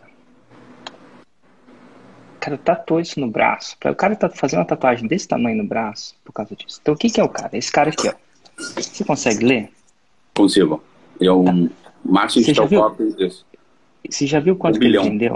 O 2.37 2.41
cara 2.41 2.57
tatuou 2.57 3.01
isso 3.01 3.21
no 3.21 3.29
braço. 3.29 3.77
O 3.85 3.95
cara 3.95 4.17
tá 4.17 4.31
fazendo 4.31 4.61
uma 4.61 4.65
tatuagem 4.65 5.07
desse 5.07 5.29
tamanho 5.29 5.59
no 5.59 5.69
braço 5.69 6.17
por 6.25 6.33
causa 6.33 6.57
disso. 6.57 6.79
Então 6.81 6.95
o 6.95 6.97
que, 6.97 7.11
que 7.11 7.21
é 7.21 7.25
o 7.25 7.29
cara? 7.29 7.55
Esse 7.59 7.71
cara 7.71 7.91
aqui, 7.91 8.09
ó. 8.09 8.15
Você 8.57 9.05
consegue 9.05 9.45
ler? 9.45 9.71
Consigo. 10.35 10.83
É 11.21 11.31
o 11.31 11.45
tá. 11.45 11.53
Martin 12.03 12.41
Stalkop. 12.41 13.03
Você 14.09 14.27
já 14.27 14.41
viu 14.41 14.57
quanto 14.57 14.77
um 14.77 14.81
que 14.81 14.87
bilhão. 14.87 15.03
ele 15.03 15.11
vendeu? 15.11 15.35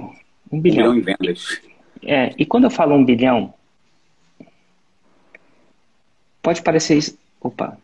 Um 0.50 0.60
bilhão. 0.60 0.90
Um 0.90 0.94
bilhão 0.94 0.96
em 0.96 1.00
vendas. 1.00 1.60
É, 2.02 2.32
e 2.36 2.44
quando 2.44 2.64
eu 2.64 2.70
falo 2.70 2.94
um 2.94 3.04
bilhão, 3.04 3.54
pode 6.42 6.62
parecer 6.62 6.98
isso. 6.98 7.18
Opa. 7.40 7.76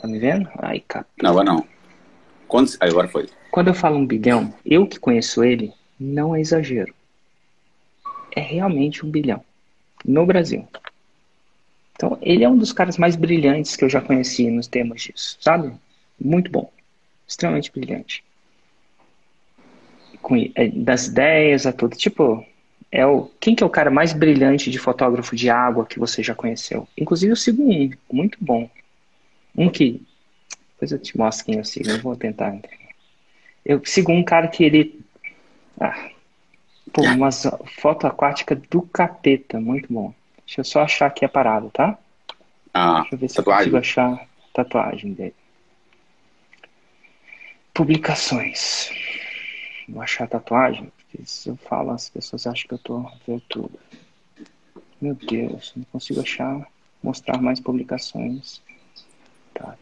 Tá 0.00 0.08
me 0.08 0.18
vendo? 0.18 0.48
Ai, 0.58 0.80
cap. 0.80 1.08
Não, 1.22 1.30
agora 1.30 1.44
não. 1.44 1.66
Quando... 2.48 2.70
Agora 2.80 3.08
foi. 3.08 3.28
Quando 3.50 3.68
eu 3.68 3.74
falo 3.74 3.96
um 3.96 4.06
bilhão, 4.06 4.52
eu 4.64 4.86
que 4.86 4.98
conheço 4.98 5.44
ele, 5.44 5.72
não 5.98 6.34
é 6.34 6.40
exagero. 6.40 6.94
É 8.34 8.40
realmente 8.40 9.04
um 9.04 9.10
bilhão. 9.10 9.44
No 10.04 10.26
Brasil. 10.26 10.66
Então, 11.94 12.18
ele 12.20 12.42
é 12.42 12.48
um 12.48 12.56
dos 12.56 12.72
caras 12.72 12.98
mais 12.98 13.14
brilhantes 13.14 13.76
que 13.76 13.84
eu 13.84 13.88
já 13.88 14.00
conheci 14.00 14.50
nos 14.50 14.66
temas 14.66 15.02
disso, 15.02 15.36
sabe? 15.40 15.72
Muito 16.20 16.50
bom. 16.50 16.72
Extremamente 17.28 17.70
brilhante 17.70 18.24
com, 20.22 20.36
é, 20.54 20.68
das 20.68 21.06
ideias 21.08 21.66
a 21.66 21.72
tudo. 21.72 21.96
Tipo, 21.96 22.46
é 22.90 23.04
o, 23.06 23.30
quem 23.40 23.54
que 23.54 23.62
é 23.62 23.66
o 23.66 23.70
cara 23.70 23.90
mais 23.90 24.12
brilhante 24.12 24.70
de 24.70 24.78
fotógrafo 24.78 25.34
de 25.36 25.50
água 25.50 25.84
que 25.86 25.98
você 25.98 26.22
já 26.22 26.34
conheceu? 26.34 26.88
Inclusive 26.96 27.32
eu 27.32 27.36
sigo 27.36 27.62
um, 27.62 27.90
muito 28.12 28.38
bom. 28.40 28.70
Um 29.56 29.68
que. 29.68 30.02
Depois 30.74 30.92
eu 30.92 30.98
te 30.98 31.16
mostro 31.16 31.44
quem 31.46 31.56
eu 31.56 31.64
sigo, 31.64 31.90
eu 31.90 31.98
vou 32.00 32.16
tentar. 32.16 32.58
Eu 33.64 33.80
sigo 33.84 34.10
um 34.12 34.24
cara 34.24 34.48
que 34.48 34.64
ele. 34.64 35.00
Ah, 35.80 36.10
pô, 36.92 37.02
umas 37.02 37.46
foto 37.78 38.06
aquática 38.06 38.54
do 38.54 38.82
capeta, 38.82 39.60
muito 39.60 39.92
bom. 39.92 40.12
Deixa 40.46 40.60
eu 40.60 40.64
só 40.64 40.82
achar 40.82 41.06
aqui 41.06 41.24
a 41.24 41.28
parada, 41.28 41.68
tá? 41.70 41.98
Ah, 42.74 43.00
Deixa 43.00 43.14
eu 43.14 43.18
ver 43.18 43.28
se 43.28 43.36
tatuagem. 43.36 43.66
eu 43.66 43.70
consigo 43.72 43.76
achar 43.78 44.12
a 44.14 44.26
tatuagem 44.52 45.12
dele. 45.12 45.34
Publicações. 47.72 48.90
Vou 49.92 50.00
achar 50.00 50.26
tatuagem, 50.26 50.90
porque 50.96 51.22
se 51.26 51.50
eu 51.50 51.56
falo, 51.56 51.90
as 51.90 52.08
pessoas 52.08 52.46
acham 52.46 52.66
que 52.66 52.72
eu 52.72 52.78
tô 52.78 53.06
tudo. 53.46 53.78
Meu 54.98 55.14
Deus, 55.14 55.74
não 55.76 55.84
consigo 55.84 56.20
achar, 56.20 56.66
mostrar 57.02 57.42
mais 57.42 57.60
publicações. 57.60 58.62
A 59.60 59.76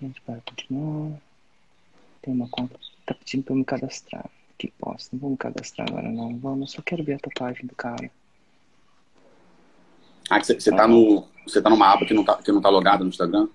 gente 0.00 0.22
vai 0.26 0.40
continuar. 0.46 1.20
Tem 2.22 2.32
uma 2.32 2.48
conta, 2.48 2.78
tá 3.04 3.12
pedindo 3.12 3.44
pra 3.44 3.52
eu 3.52 3.58
me 3.58 3.64
cadastrar. 3.64 4.24
Que 4.56 4.72
posso, 4.78 5.10
não 5.12 5.20
vou 5.20 5.30
me 5.32 5.36
cadastrar 5.36 5.86
agora 5.86 6.10
não. 6.10 6.38
Vamos, 6.38 6.72
só 6.72 6.80
quero 6.80 7.04
ver 7.04 7.14
a 7.14 7.18
tatuagem 7.18 7.66
do 7.66 7.74
cara. 7.74 8.10
Ah, 10.30 10.42
você 10.42 10.70
tá 10.70 10.88
no. 10.88 11.28
Você 11.46 11.60
tá 11.60 11.68
numa 11.68 11.92
aba 11.92 12.06
que 12.06 12.14
não 12.14 12.24
tá, 12.24 12.38
que 12.38 12.50
não 12.50 12.62
tá 12.62 12.70
logada 12.70 13.04
no 13.04 13.10
Instagram? 13.10 13.48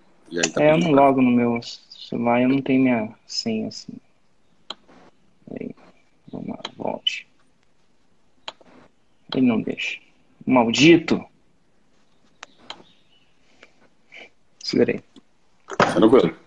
Tá 0.53 0.63
é, 0.63 0.73
eu 0.73 0.77
não 0.77 0.91
logo 0.91 1.21
no 1.21 1.31
meu 1.31 1.59
celular, 1.63 2.41
eu 2.41 2.49
não 2.49 2.61
tenho 2.61 2.83
minha 2.83 3.15
senha 3.25 3.67
assim. 3.67 3.93
Aí, 5.51 5.75
vamos 6.31 6.49
lá, 6.49 6.59
volte. 6.77 7.27
Ele 9.33 9.47
não 9.47 9.61
deixa. 9.61 9.99
Maldito. 10.45 11.23
Segurei. 14.63 15.03
Tranquilo. 15.93 16.37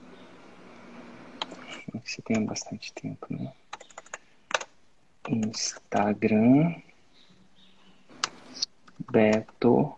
Você 2.05 2.23
tem 2.23 2.45
bastante 2.45 2.93
tempo, 2.93 3.27
né? 3.31 3.53
Instagram. 5.29 6.75
Beto 9.11 9.95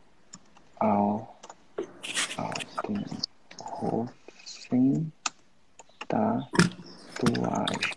Al 0.81 1.35
Altenhofen 3.75 5.13
tatuagem. 6.07 7.95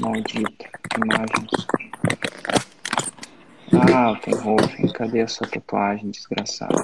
Maldito. 0.00 0.64
Imagens. 0.96 1.50
Ah, 3.72 4.04
Altenhofen, 4.04 4.92
cadê 4.92 5.20
a 5.20 5.28
sua 5.28 5.46
tatuagem, 5.46 6.10
desgraçada? 6.10 6.82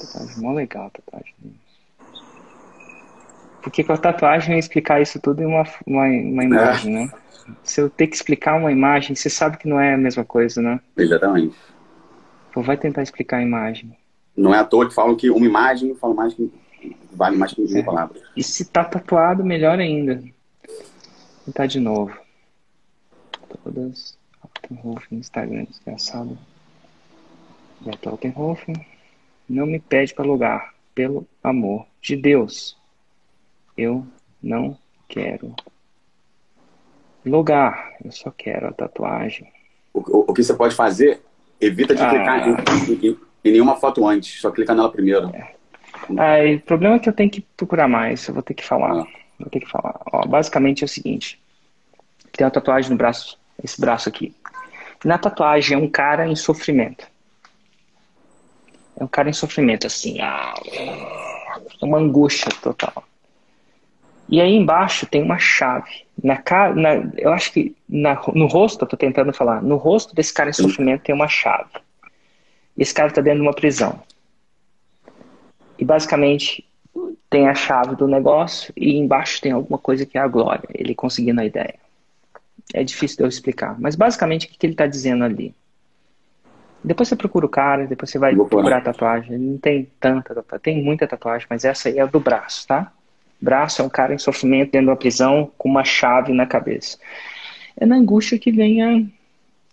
Tatuagem 0.00 0.42
mó 0.42 0.52
legal, 0.52 0.90
tatuagem 0.90 1.34
Porque 3.62 3.82
com 3.82 3.92
a 3.92 3.98
tatuagem 3.98 4.54
eu 4.54 4.58
explicar 4.58 5.00
isso 5.00 5.18
tudo 5.20 5.42
em 5.42 5.46
uma, 5.46 5.64
uma, 5.86 6.04
uma 6.04 6.44
imagem, 6.44 6.96
é. 6.96 7.04
né? 7.06 7.12
Se 7.62 7.80
eu 7.80 7.88
ter 7.88 8.08
que 8.08 8.16
explicar 8.16 8.56
uma 8.56 8.72
imagem, 8.72 9.14
você 9.14 9.30
sabe 9.30 9.56
que 9.56 9.68
não 9.68 9.78
é 9.80 9.94
a 9.94 9.98
mesma 9.98 10.24
coisa, 10.24 10.60
né? 10.60 10.80
Exatamente. 10.96 11.56
Pô, 12.56 12.62
vai 12.62 12.78
tentar 12.78 13.02
explicar 13.02 13.36
a 13.36 13.42
imagem. 13.42 13.94
Não 14.34 14.54
é 14.54 14.58
à 14.58 14.64
toa 14.64 14.88
que 14.88 14.94
falam 14.94 15.14
que 15.14 15.28
uma 15.28 15.44
imagem 15.44 15.94
fala 15.94 16.14
mais 16.14 16.32
que 16.32 16.50
vale 17.12 17.36
mais 17.36 17.52
que 17.52 17.60
mil 17.60 17.76
é. 17.76 17.82
palavras. 17.82 18.22
E 18.34 18.42
se 18.42 18.64
tá 18.64 18.82
tatuado, 18.82 19.44
melhor 19.44 19.78
ainda. 19.78 20.14
Vou 20.14 20.32
tentar 21.44 21.66
de 21.66 21.78
novo. 21.78 22.18
Todas. 23.62 24.18
Altenhofen, 24.40 25.18
Instagram, 25.18 25.64
desgraçado. 25.64 26.38
Beto 27.78 28.08
Altenhofen. 28.08 28.74
Não 29.46 29.66
me 29.66 29.78
pede 29.78 30.14
para 30.14 30.24
lugar. 30.24 30.74
Pelo 30.94 31.26
amor 31.44 31.86
de 32.00 32.16
Deus. 32.16 32.74
Eu 33.76 34.06
não 34.42 34.78
quero 35.06 35.54
lugar. 37.22 37.96
Eu 38.02 38.12
só 38.12 38.30
quero 38.30 38.68
a 38.68 38.72
tatuagem. 38.72 39.52
O, 39.92 39.98
o, 40.00 40.24
o 40.28 40.32
que 40.32 40.42
você 40.42 40.54
pode 40.54 40.74
fazer, 40.74 41.20
evita 41.60 41.94
de 41.94 42.02
ah. 42.02 42.10
clicar 42.10 42.48
em, 42.48 42.92
em, 42.92 43.18
em, 43.44 43.52
nenhuma 43.52 43.76
foto 43.76 44.06
antes. 44.06 44.40
Só 44.40 44.50
clica 44.50 44.74
nela 44.74 44.90
primeiro. 44.90 45.30
É. 45.34 45.54
Ah, 46.18 46.54
o 46.56 46.60
problema 46.60 46.96
é 46.96 46.98
que 46.98 47.08
eu 47.08 47.12
tenho 47.12 47.30
que 47.30 47.40
procurar 47.56 47.88
mais. 47.88 48.26
Eu 48.26 48.34
vou 48.34 48.42
ter 48.42 48.54
que 48.54 48.64
falar. 48.64 49.00
Ah. 49.00 49.06
Vou 49.38 49.50
ter 49.50 49.60
que 49.60 49.68
falar. 49.68 50.00
Ó, 50.12 50.26
basicamente 50.26 50.82
é 50.82 50.86
o 50.86 50.88
seguinte. 50.88 51.40
Tem 52.32 52.44
uma 52.44 52.50
tatuagem 52.50 52.90
no 52.90 52.96
braço. 52.96 53.38
Esse 53.62 53.80
braço 53.80 54.08
aqui. 54.08 54.34
Na 55.04 55.18
tatuagem 55.18 55.76
é 55.76 55.78
um 55.78 55.88
cara 55.88 56.26
em 56.26 56.36
sofrimento. 56.36 57.06
É 58.98 59.04
um 59.04 59.08
cara 59.08 59.28
em 59.28 59.32
sofrimento, 59.32 59.86
assim. 59.86 60.20
Ah, 60.20 60.54
uma 61.82 61.98
angústia 61.98 62.50
total. 62.62 63.04
E 64.28 64.40
aí 64.40 64.54
embaixo 64.54 65.06
tem 65.06 65.22
uma 65.22 65.38
chave. 65.38 66.04
Na, 66.22 66.42
na, 66.74 66.94
eu 67.16 67.32
acho 67.32 67.52
que 67.52 67.76
na, 67.88 68.20
no 68.34 68.46
rosto, 68.46 68.84
eu 68.84 68.88
tô 68.88 68.96
tentando 68.96 69.32
falar, 69.32 69.62
no 69.62 69.76
rosto 69.76 70.14
desse 70.14 70.32
cara 70.32 70.50
em 70.50 70.52
sofrimento 70.52 71.02
tem 71.02 71.14
uma 71.14 71.28
chave. 71.28 71.70
E 72.76 72.82
esse 72.82 72.92
cara 72.92 73.08
está 73.08 73.20
dentro 73.20 73.40
de 73.40 73.46
uma 73.46 73.54
prisão. 73.54 74.00
E 75.78 75.84
basicamente 75.84 76.66
tem 77.30 77.48
a 77.48 77.54
chave 77.54 77.94
do 77.96 78.08
negócio 78.08 78.72
e 78.76 78.96
embaixo 78.96 79.40
tem 79.40 79.52
alguma 79.52 79.78
coisa 79.78 80.04
que 80.04 80.18
é 80.18 80.20
a 80.20 80.28
glória. 80.28 80.68
Ele 80.74 80.94
conseguindo 80.94 81.40
a 81.40 81.44
ideia. 81.44 81.74
É 82.74 82.82
difícil 82.82 83.18
de 83.18 83.22
eu 83.22 83.28
explicar. 83.28 83.78
Mas 83.78 83.94
basicamente 83.94 84.46
o 84.46 84.48
que, 84.50 84.58
que 84.58 84.66
ele 84.66 84.74
está 84.74 84.86
dizendo 84.86 85.24
ali? 85.24 85.54
Depois 86.82 87.08
você 87.08 87.16
procura 87.16 87.46
o 87.46 87.48
cara, 87.48 87.86
depois 87.86 88.10
você 88.10 88.18
vai 88.18 88.34
procurar 88.34 88.78
a 88.78 88.80
tatuagem. 88.80 89.38
Não 89.38 89.58
tem 89.58 89.88
tanta 90.00 90.34
tatuagem, 90.34 90.62
tem 90.62 90.82
muita 90.82 91.06
tatuagem, 91.06 91.46
mas 91.48 91.64
essa 91.64 91.88
aí 91.88 91.98
é 91.98 92.02
a 92.02 92.06
do 92.06 92.20
braço, 92.20 92.66
tá? 92.66 92.92
Braço 93.40 93.82
é 93.82 93.84
um 93.84 93.88
cara 93.88 94.14
em 94.14 94.18
sofrimento 94.18 94.72
dentro 94.72 94.88
da 94.88 94.96
prisão 94.96 95.50
com 95.58 95.68
uma 95.68 95.84
chave 95.84 96.32
na 96.32 96.46
cabeça. 96.46 96.98
É 97.76 97.84
na 97.84 97.96
angústia 97.96 98.38
que 98.38 98.50
vem 98.50 98.82
a, 98.82 99.02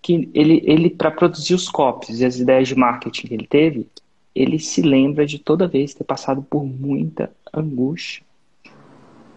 que 0.01 0.29
ele, 0.33 0.61
ele 0.65 0.89
para 0.89 1.09
produzir 1.09 1.53
os 1.53 1.69
copos 1.69 2.19
e 2.19 2.25
as 2.25 2.37
ideias 2.37 2.67
de 2.67 2.75
marketing 2.75 3.27
que 3.27 3.33
ele 3.33 3.47
teve, 3.47 3.87
ele 4.35 4.59
se 4.59 4.81
lembra 4.81 5.25
de 5.25 5.39
toda 5.39 5.67
vez 5.67 5.93
ter 5.93 6.03
passado 6.03 6.41
por 6.43 6.65
muita 6.65 7.31
angústia. 7.53 8.23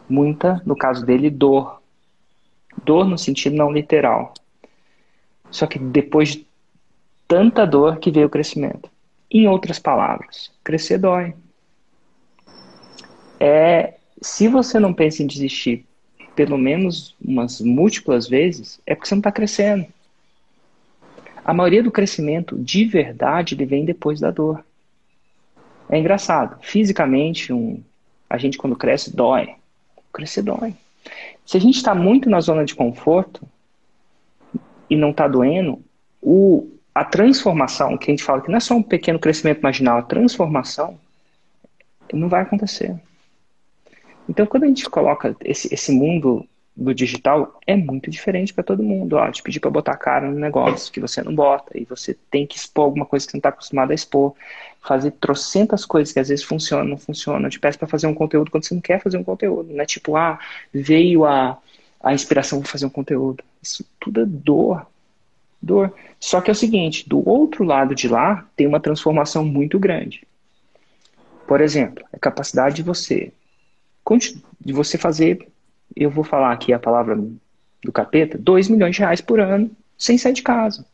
Muita, 0.09 0.63
no 0.65 0.77
caso 0.77 1.05
dele, 1.05 1.31
dor. 1.31 1.81
Dor 2.85 3.07
no 3.07 3.17
sentido 3.17 3.57
não 3.57 3.73
literal. 3.73 4.35
Só 5.51 5.67
que 5.67 5.79
depois 5.79 6.31
de 6.31 6.47
tanta 7.29 7.65
dor 7.65 7.99
que 7.99 8.11
veio 8.11 8.27
o 8.27 8.31
crescimento. 8.31 8.91
Em 9.31 9.47
outras 9.49 9.79
palavras, 9.79 10.53
crescer 10.63 10.99
dói. 10.99 11.35
É 13.39 13.96
se 14.21 14.49
você 14.49 14.79
não 14.79 14.95
pensa 14.95 15.23
em 15.23 15.27
desistir 15.27 15.85
pelo 16.35 16.59
menos 16.59 17.15
umas 17.25 17.61
múltiplas 17.61 18.29
vezes, 18.29 18.79
é 18.87 18.95
porque 18.95 19.09
você 19.09 19.15
não 19.15 19.21
está 19.21 19.33
crescendo. 19.33 19.87
A 21.43 21.55
maioria 21.55 21.83
do 21.83 21.91
crescimento 21.91 22.59
de 22.59 22.85
verdade 22.85 23.55
ele 23.55 23.65
vem 23.65 23.85
depois 23.85 24.21
da 24.21 24.31
dor. 24.31 24.63
É 25.89 25.99
engraçado. 25.99 26.59
Fisicamente, 26.61 27.53
um, 27.53 27.81
a 28.29 28.37
gente 28.37 28.59
quando 28.59 28.77
cresce 28.77 29.15
dói. 29.15 29.55
Crescer 30.13 30.43
dói. 30.43 30.75
Se 31.45 31.57
a 31.57 31.61
gente 31.61 31.77
está 31.77 31.95
muito 31.95 32.29
na 32.29 32.41
zona 32.41 32.65
de 32.65 32.75
conforto 32.75 33.47
e 34.91 34.97
não 34.97 35.11
está 35.11 35.29
doendo, 35.29 35.81
o, 36.21 36.69
a 36.95 37.05
transformação, 37.05 37.97
que 37.97 38.11
a 38.11 38.13
gente 38.13 38.25
fala 38.25 38.43
que 38.43 38.51
não 38.51 38.57
é 38.57 38.61
só 38.61 38.75
um 38.75 38.83
pequeno 38.83 39.19
crescimento 39.19 39.63
marginal, 39.63 39.99
a 39.99 40.03
transformação 40.03 40.99
não 42.13 42.29
vai 42.29 42.43
acontecer. 42.43 42.95
Então, 44.29 44.47
quando 44.47 44.65
a 44.65 44.67
gente 44.67 44.89
coloca 44.89 45.37
esse, 45.45 45.73
esse 45.73 45.93
mundo 45.93 46.47
do 46.77 46.95
digital, 46.95 47.59
é 47.67 47.75
muito 47.75 48.11
diferente 48.11 48.53
para 48.53 48.63
todo 48.63 48.83
mundo. 48.83 49.17
Ó, 49.17 49.31
te 49.31 49.43
pedir 49.43 49.61
para 49.61 49.71
botar 49.71 49.93
a 49.93 49.97
cara 49.97 50.31
no 50.31 50.39
negócio 50.39 50.93
que 50.93 51.01
você 51.01 51.23
não 51.23 51.35
bota, 51.35 51.77
e 51.79 51.85
você 51.85 52.15
tem 52.31 52.47
que 52.47 52.57
expor 52.57 52.85
alguma 52.85 53.07
coisa 53.07 53.25
que 53.25 53.31
você 53.31 53.37
não 53.37 53.41
está 53.41 53.49
acostumado 53.49 53.93
a 53.93 53.95
expor, 53.95 54.35
fazer 54.83 55.13
trocentas 55.13 55.87
coisas 55.87 56.13
que 56.13 56.21
às 56.21 56.29
vezes 56.29 56.45
funcionam, 56.45 56.85
não 56.85 56.99
funcionam. 56.99 57.49
te 57.49 57.59
peço 57.59 57.79
para 57.79 57.89
fazer 57.89 58.07
um 58.07 58.15
conteúdo 58.15 58.51
quando 58.51 58.65
você 58.65 58.75
não 58.75 58.83
quer 58.83 59.03
fazer 59.03 59.17
um 59.17 59.25
conteúdo. 59.25 59.73
Não 59.73 59.81
é 59.81 59.87
tipo, 59.87 60.17
ah, 60.17 60.39
veio 60.73 61.25
a, 61.25 61.59
a 62.03 62.13
inspiração 62.13 62.61
para 62.61 62.71
fazer 62.71 62.87
um 62.87 62.91
conteúdo. 62.91 63.43
Isso 63.63 63.85
tudo 63.99 64.21
é 64.21 64.27
dor. 64.27 64.87
Dor. 65.63 65.93
Só 66.21 66.43
que 66.43 66.51
é 66.51 66.53
o 66.53 66.57
seguinte, 66.57 67.09
do 67.09 67.27
outro 67.27 67.65
lado 67.65 67.95
de 67.95 68.07
lá 68.07 68.47
tem 68.55 68.67
uma 68.67 68.81
transformação 68.81 69.45
muito 69.45 69.79
grande. 69.79 70.27
Por 71.49 71.61
exemplo, 71.61 72.05
a 72.13 72.19
capacidade 72.19 72.77
de 72.77 72.83
você 72.83 73.33
de 74.61 74.73
você 74.73 74.97
fazer, 74.97 75.49
eu 75.95 76.11
vou 76.11 76.25
falar 76.25 76.53
aqui 76.53 76.73
a 76.73 76.79
palavra 76.79 77.19
do 77.83 77.93
capeta, 77.93 78.39
2 78.39 78.69
milhões 78.69 78.95
de 78.95 79.01
reais 79.01 79.21
por 79.21 79.41
ano 79.41 79.71
sem 79.99 80.19
sair 80.19 80.33
de 80.33 80.43
casa. 80.43 80.85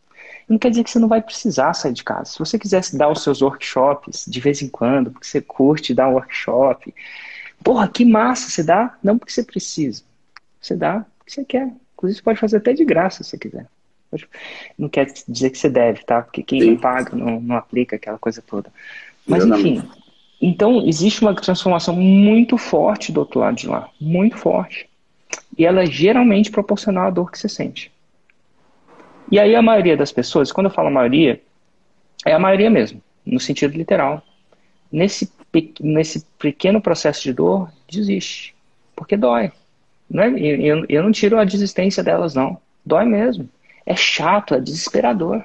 Não 0.48 0.58
quer 0.58 0.70
dizer 0.70 0.84
que 0.84 0.90
você 0.90 0.98
não 0.98 1.08
vai 1.08 1.22
precisar 1.22 1.72
sair 1.72 1.92
de 1.92 2.04
casa. 2.04 2.32
Se 2.32 2.38
você 2.38 2.58
quisesse 2.58 2.96
dar 2.96 3.08
os 3.08 3.22
seus 3.22 3.40
workshops 3.40 4.24
de 4.26 4.40
vez 4.40 4.60
em 4.60 4.68
quando, 4.68 5.10
porque 5.10 5.26
você 5.26 5.40
curte 5.40 5.94
dar 5.94 6.08
um 6.08 6.14
workshop, 6.14 6.94
porra, 7.62 7.88
que 7.88 8.04
massa, 8.04 8.50
você 8.50 8.62
dá? 8.62 8.96
Não 9.02 9.18
porque 9.18 9.32
você 9.32 9.42
precisa. 9.42 10.02
Você 10.60 10.76
dá 10.76 11.06
porque 11.18 11.32
você 11.32 11.44
quer. 11.44 11.72
Inclusive, 11.94 12.18
você 12.18 12.22
pode 12.22 12.40
fazer 12.40 12.56
até 12.56 12.72
de 12.72 12.84
graça 12.84 13.22
se 13.22 13.30
você 13.30 13.38
quiser. 13.38 13.66
Não 14.76 14.88
quer 14.88 15.06
dizer 15.26 15.50
que 15.50 15.58
você 15.58 15.70
deve, 15.70 16.04
tá? 16.04 16.22
Porque 16.22 16.42
quem 16.42 16.60
Sim. 16.60 16.70
não 16.72 16.76
paga 16.76 17.16
não, 17.16 17.40
não 17.40 17.56
aplica 17.56 17.96
aquela 17.96 18.18
coisa 18.18 18.42
toda. 18.42 18.70
Mas, 19.26 19.44
enfim, 19.44 19.82
então, 20.44 20.84
existe 20.84 21.22
uma 21.22 21.32
transformação 21.36 21.94
muito 21.94 22.58
forte 22.58 23.12
do 23.12 23.20
outro 23.20 23.38
lado 23.38 23.56
de 23.56 23.68
lá, 23.68 23.88
muito 24.00 24.36
forte. 24.36 24.90
E 25.56 25.64
ela 25.64 25.84
é 25.84 25.86
geralmente 25.86 26.50
proporcional 26.50 27.06
à 27.06 27.10
dor 27.10 27.30
que 27.30 27.38
você 27.38 27.48
sente. 27.48 27.92
E 29.30 29.38
aí 29.38 29.54
a 29.54 29.62
maioria 29.62 29.96
das 29.96 30.10
pessoas, 30.10 30.50
quando 30.50 30.66
eu 30.66 30.72
falo 30.72 30.90
maioria, 30.90 31.40
é 32.26 32.32
a 32.32 32.40
maioria 32.40 32.68
mesmo, 32.68 33.00
no 33.24 33.38
sentido 33.38 33.78
literal. 33.78 34.20
Nesse, 34.90 35.32
nesse 35.80 36.26
pequeno 36.40 36.80
processo 36.80 37.22
de 37.22 37.32
dor, 37.32 37.70
desiste. 37.88 38.52
Porque 38.96 39.16
dói. 39.16 39.52
Não 40.10 40.24
é, 40.24 40.28
eu, 40.28 40.84
eu 40.88 41.04
não 41.04 41.12
tiro 41.12 41.38
a 41.38 41.44
desistência 41.44 42.02
delas, 42.02 42.34
não. 42.34 42.58
Dói 42.84 43.04
mesmo. 43.04 43.48
É 43.86 43.94
chato, 43.94 44.56
é 44.56 44.60
desesperador. 44.60 45.44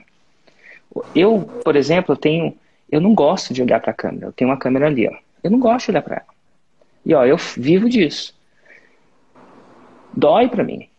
Eu, 1.13 1.41
por 1.63 1.75
exemplo, 1.75 2.15
tenho 2.15 2.57
eu 2.89 3.02
não 3.02 3.13
gosto 3.13 3.54
de 3.54 3.62
olhar 3.62 3.80
para 3.80 3.91
a 3.91 3.95
câmera. 3.95 4.28
Eu 4.28 4.34
tenho 4.34 4.50
uma 4.50 4.58
câmera 4.58 4.88
ali, 4.88 5.08
ó. 5.08 5.15
Eu 5.43 5.52
não 5.52 5.60
gosto 5.60 5.86
de 5.86 5.91
olhar 5.91 6.02
para 6.02 6.15
ela. 6.17 6.38
E 7.06 7.13
ó, 7.13 7.26
eu 7.26 7.38
vivo 7.58 7.89
disso. 7.89 8.36
Dói 10.13 10.47
para 10.47 10.63
mim. 10.63 10.89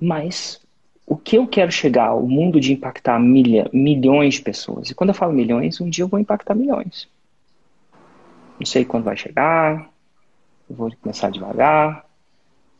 Mas 0.00 0.60
o 1.06 1.16
que 1.16 1.36
eu 1.36 1.46
quero 1.46 1.72
chegar, 1.72 2.14
o 2.14 2.28
mundo 2.28 2.60
de 2.60 2.72
impactar 2.72 3.18
milha, 3.18 3.68
milhões 3.72 4.34
de 4.34 4.42
pessoas. 4.42 4.90
E 4.90 4.94
quando 4.94 5.10
eu 5.10 5.14
falo 5.14 5.32
milhões, 5.32 5.80
um 5.80 5.88
dia 5.88 6.04
eu 6.04 6.08
vou 6.08 6.20
impactar 6.20 6.54
milhões. 6.54 7.08
Não 8.58 8.66
sei 8.66 8.84
quando 8.84 9.04
vai 9.04 9.16
chegar, 9.16 9.90
vou 10.68 10.92
começar 11.00 11.30
devagar, 11.30 12.04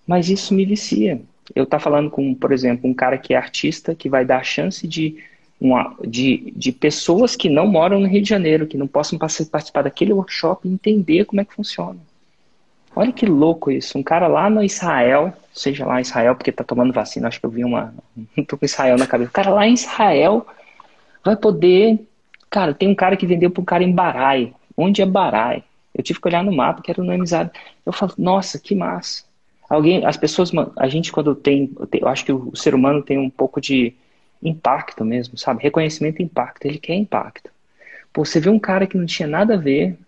mas 0.07 0.29
isso 0.29 0.53
me 0.53 0.64
vicia. 0.66 1.23
eu 1.55 1.64
tá 1.64 1.79
falando 1.79 2.11
com, 2.11 2.35
por 2.35 2.53
exemplo, 2.53 2.88
um 2.88 2.94
cara 2.94 3.16
que 3.16 3.33
é 3.33 3.37
artista, 3.37 3.94
que 3.94 4.09
vai 4.09 4.25
dar 4.25 4.38
a 4.38 4.44
chance 4.44 4.87
de, 4.87 5.23
uma, 5.61 5.94
de, 6.07 6.53
de 6.57 6.71
pessoas 6.71 7.35
que 7.35 7.49
não 7.49 7.66
moram 7.66 8.01
no 8.01 8.07
Rio 8.07 8.23
de 8.23 8.29
Janeiro, 8.29 8.66
que 8.66 8.79
não 8.79 8.87
possam 8.87 9.18
participar 9.18 9.83
daquele 9.83 10.12
workshop 10.12 10.66
e 10.66 10.73
entender 10.73 11.25
como 11.25 11.40
é 11.40 11.44
que 11.44 11.55
funciona. 11.55 11.99
Olha 12.94 13.12
que 13.12 13.27
louco 13.27 13.71
isso. 13.71 13.99
Um 13.99 14.03
cara 14.03 14.27
lá 14.27 14.49
no 14.49 14.62
Israel, 14.62 15.33
seja 15.53 15.87
lá 15.87 16.01
Israel, 16.01 16.35
porque 16.35 16.53
tá 16.53 16.64
tomando 16.64 16.92
vacina, 16.92 17.29
acho 17.29 17.40
que 17.40 17.47
eu 17.47 17.51
vi 17.51 17.64
uma. 17.64 17.94
Tô 18.47 18.57
com 18.57 18.64
Israel 18.64 18.97
na 18.97 19.07
cabeça. 19.07 19.31
O 19.31 19.33
cara 19.33 19.51
lá 19.51 19.66
em 19.66 19.75
Israel 19.75 20.47
vai 21.25 21.37
poder. 21.37 21.99
Cara, 22.51 22.73
tem 22.73 22.88
um 22.88 22.94
cara 22.94 23.16
que 23.16 23.27
vendeu 23.27 23.51
para 23.51 23.61
um 23.61 23.64
cara 23.64 23.85
em 23.85 23.92
Barai. 23.92 24.53
Onde 24.77 25.03
é 25.03 25.07
Barai? 25.07 25.62
Eu 25.94 26.03
tive 26.03 26.21
que 26.21 26.29
olhar 26.29 26.42
no 26.44 26.53
mapa, 26.53 26.81
que 26.81 26.90
era 26.90 27.03
no 27.03 27.12
Amizade. 27.12 27.51
Eu 27.85 27.92
falo, 27.92 28.14
nossa, 28.16 28.59
que 28.59 28.75
massa. 28.75 29.25
Alguém, 29.68 30.05
as 30.07 30.16
pessoas, 30.16 30.51
a 30.77 30.88
gente 30.88 31.12
quando 31.12 31.35
tem, 31.35 31.71
eu 31.92 32.09
acho 32.09 32.25
que 32.25 32.33
o 32.33 32.57
ser 32.57 32.75
humano 32.75 33.03
tem 33.03 33.18
um 33.18 33.29
pouco 33.29 33.61
de 33.61 33.94
impacto 34.42 35.05
mesmo, 35.05 35.37
sabe? 35.37 35.62
Reconhecimento 35.62 36.20
e 36.20 36.24
impacto. 36.24 36.66
Ele 36.66 36.79
quer 36.79 36.94
impacto. 36.94 37.51
Pô, 38.12 38.24
você 38.24 38.40
vê 38.40 38.48
um 38.48 38.59
cara 38.59 38.87
que 38.87 38.96
não 38.96 39.07
tinha 39.07 39.29
nada 39.29 39.55
a 39.55 39.59
ver, 39.59 39.98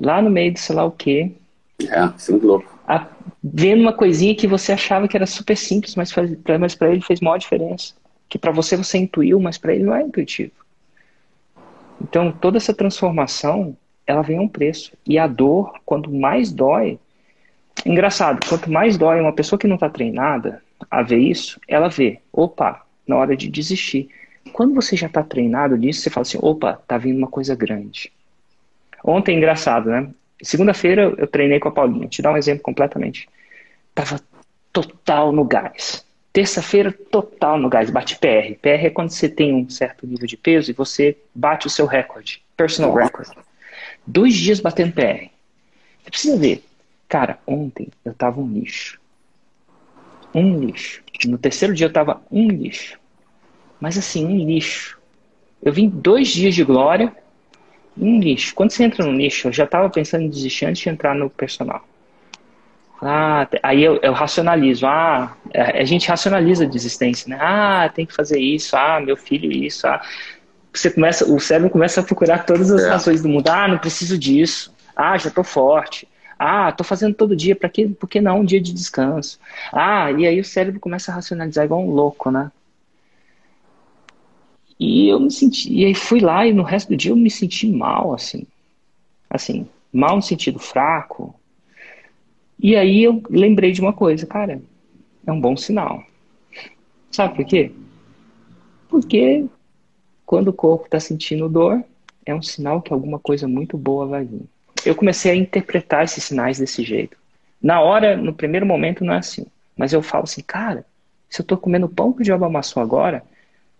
lá 0.00 0.22
no 0.22 0.30
meio 0.30 0.52
de 0.52 0.60
sei 0.60 0.74
lá 0.74 0.84
o 0.84 0.90
quê. 0.90 1.32
É, 1.80 2.00
muito 2.30 2.46
louco. 2.46 2.78
A, 2.86 3.06
vendo 3.42 3.82
uma 3.82 3.92
coisinha 3.92 4.34
que 4.34 4.46
você 4.46 4.72
achava 4.72 5.08
que 5.08 5.16
era 5.16 5.26
super 5.26 5.56
simples, 5.56 5.94
mas, 5.94 6.12
mas 6.60 6.74
para 6.74 6.90
ele 6.90 7.02
fez 7.02 7.20
maior 7.20 7.38
diferença. 7.38 7.94
Que 8.28 8.38
para 8.38 8.52
você 8.52 8.76
você 8.76 8.98
intuiu, 8.98 9.40
mas 9.40 9.58
para 9.58 9.74
ele 9.74 9.84
não 9.84 9.94
é 9.94 10.02
intuitivo. 10.02 10.52
Então, 12.00 12.30
toda 12.30 12.56
essa 12.56 12.72
transformação, 12.72 13.76
ela 14.06 14.22
vem 14.22 14.38
a 14.38 14.42
um 14.42 14.48
preço. 14.48 14.92
E 15.06 15.18
a 15.18 15.26
dor, 15.26 15.72
quando 15.84 16.12
mais 16.12 16.52
dói, 16.52 16.98
engraçado, 17.84 18.46
quanto 18.48 18.70
mais 18.70 18.96
dói 18.96 19.20
uma 19.20 19.32
pessoa 19.32 19.58
que 19.58 19.66
não 19.66 19.74
está 19.74 19.88
treinada 19.88 20.62
a 20.90 21.02
ver 21.02 21.18
isso, 21.18 21.60
ela 21.66 21.88
vê, 21.88 22.20
opa, 22.32 22.82
na 23.08 23.16
hora 23.16 23.36
de 23.36 23.48
desistir. 23.48 24.08
Quando 24.52 24.74
você 24.74 24.96
já 24.96 25.06
está 25.06 25.22
treinado 25.22 25.76
nisso, 25.76 26.00
você 26.00 26.10
fala 26.10 26.22
assim, 26.22 26.38
opa, 26.40 26.80
tá 26.86 26.96
vindo 26.98 27.18
uma 27.18 27.26
coisa 27.26 27.54
grande. 27.54 28.12
Ontem, 29.02 29.36
engraçado, 29.36 29.90
né? 29.90 30.10
Segunda-feira 30.42 31.14
eu 31.16 31.26
treinei 31.26 31.58
com 31.58 31.68
a 31.68 31.72
Paulinha. 31.72 32.08
Te 32.08 32.22
dar 32.22 32.32
um 32.32 32.36
exemplo 32.36 32.62
completamente. 32.62 33.28
Tava 33.94 34.20
total 34.72 35.32
no 35.32 35.44
gás. 35.44 36.04
Terça-feira, 36.32 36.92
total 36.92 37.58
no 37.58 37.68
gás. 37.68 37.90
Bate 37.90 38.16
PR. 38.18 38.54
PR 38.60 38.86
é 38.86 38.90
quando 38.90 39.10
você 39.10 39.28
tem 39.28 39.52
um 39.52 39.68
certo 39.68 40.06
nível 40.06 40.26
de 40.26 40.36
peso 40.36 40.70
e 40.70 40.74
você 40.74 41.16
bate 41.34 41.66
o 41.66 41.70
seu 41.70 41.86
recorde. 41.86 42.42
Personal 42.56 42.94
record. 42.94 43.28
Dois 44.06 44.34
dias 44.34 44.60
batendo 44.60 44.92
PR. 44.92 45.30
Você 46.02 46.10
precisa 46.10 46.36
ver. 46.36 46.64
Cara, 47.08 47.38
ontem 47.46 47.88
eu 48.04 48.14
tava 48.14 48.40
um 48.40 48.52
lixo. 48.52 49.00
Um 50.38 50.60
lixo. 50.60 51.02
No 51.26 51.38
terceiro 51.38 51.74
dia 51.74 51.86
eu 51.86 51.92
tava 51.92 52.22
um 52.30 52.48
lixo. 52.48 52.98
Mas 53.80 53.98
assim, 53.98 54.24
um 54.24 54.36
lixo. 54.36 54.98
Eu 55.62 55.72
vim 55.72 55.88
dois 55.88 56.28
dias 56.28 56.54
de 56.54 56.64
glória, 56.64 57.12
um 57.96 58.20
lixo. 58.20 58.54
Quando 58.54 58.70
você 58.70 58.84
entra 58.84 59.04
no 59.04 59.12
lixo, 59.12 59.48
eu 59.48 59.52
já 59.52 59.66
tava 59.66 59.90
pensando 59.90 60.22
em 60.22 60.30
desistir 60.30 60.66
antes 60.66 60.82
de 60.82 60.88
entrar 60.88 61.14
no 61.14 61.28
personal. 61.28 61.84
Ah, 63.00 63.46
aí 63.62 63.82
eu, 63.82 63.98
eu, 64.02 64.12
racionalizo. 64.12 64.86
Ah, 64.86 65.36
é, 65.52 65.80
a 65.80 65.84
gente 65.84 66.08
racionaliza 66.08 66.64
a 66.64 66.68
desistência, 66.68 67.28
né? 67.28 67.38
Ah, 67.40 67.90
tem 67.92 68.04
que 68.04 68.14
fazer 68.14 68.40
isso. 68.40 68.76
Ah, 68.76 69.00
meu 69.00 69.16
filho 69.16 69.50
isso. 69.50 69.86
Ah, 69.86 70.00
você 70.72 70.90
começa, 70.90 71.24
o 71.24 71.40
cérebro 71.40 71.70
começa 71.70 72.00
a 72.00 72.04
procurar 72.04 72.44
todas 72.44 72.70
as 72.70 72.82
é. 72.82 72.88
razões 72.88 73.22
do 73.22 73.28
mundo. 73.28 73.48
Ah, 73.48 73.68
não 73.68 73.78
preciso 73.78 74.18
disso. 74.18 74.74
Ah, 74.96 75.16
já 75.16 75.30
tô 75.30 75.44
forte. 75.44 76.08
Ah, 76.38 76.70
tô 76.72 76.84
fazendo 76.84 77.14
todo 77.14 77.34
dia, 77.36 77.56
para 77.56 77.68
que, 77.68 77.88
por 77.88 78.08
que 78.08 78.20
não 78.20 78.40
um 78.40 78.44
dia 78.44 78.60
de 78.60 78.72
descanso? 78.72 79.38
Ah, 79.72 80.10
e 80.12 80.26
aí 80.26 80.38
o 80.40 80.44
cérebro 80.44 80.80
começa 80.80 81.10
a 81.10 81.14
racionalizar 81.16 81.64
igual 81.64 81.80
um 81.82 81.90
louco, 81.90 82.30
né? 82.30 82.50
E 84.78 85.08
eu 85.08 85.18
me 85.18 85.30
senti, 85.30 85.72
e 85.72 85.84
aí 85.84 85.94
fui 85.94 86.20
lá 86.20 86.46
e 86.46 86.52
no 86.52 86.62
resto 86.62 86.88
do 86.90 86.96
dia 86.96 87.10
eu 87.10 87.16
me 87.16 87.30
senti 87.30 87.66
mal, 87.66 88.14
assim. 88.14 88.46
Assim, 89.30 89.68
mal 89.92 90.16
no 90.16 90.22
sentido 90.22 90.58
fraco. 90.58 91.34
E 92.60 92.76
aí 92.76 93.02
eu 93.02 93.22
lembrei 93.30 93.72
de 93.72 93.80
uma 93.80 93.92
coisa, 93.92 94.26
cara, 94.26 94.60
é 95.26 95.32
um 95.32 95.40
bom 95.40 95.56
sinal. 95.56 96.04
Sabe 97.10 97.36
por 97.36 97.44
quê? 97.46 97.72
Porque 98.88 99.46
quando 100.26 100.48
o 100.48 100.52
corpo 100.54 100.86
está 100.86 101.00
sentindo 101.00 101.48
dor, 101.48 101.84
é 102.26 102.34
um 102.34 102.42
sinal 102.42 102.82
que 102.82 102.92
alguma 102.92 103.18
coisa 103.18 103.48
muito 103.48 103.78
boa 103.78 104.06
vai 104.06 104.24
vir 104.24 104.48
eu 104.84 104.94
comecei 104.94 105.32
a 105.32 105.34
interpretar 105.34 106.04
esses 106.04 106.24
sinais 106.24 106.58
desse 106.58 106.82
jeito. 106.82 107.16
Na 107.62 107.80
hora, 107.80 108.16
no 108.16 108.32
primeiro 108.32 108.64
momento, 108.64 109.04
não 109.04 109.14
é 109.14 109.18
assim. 109.18 109.46
Mas 109.76 109.92
eu 109.92 110.02
falo 110.02 110.24
assim, 110.24 110.42
cara, 110.42 110.84
se 111.28 111.40
eu 111.40 111.42
estou 111.42 111.58
comendo 111.58 111.88
pão 111.88 112.14
o 112.16 112.22
diabo 112.22 112.44
amassou 112.44 112.82
agora, 112.82 113.22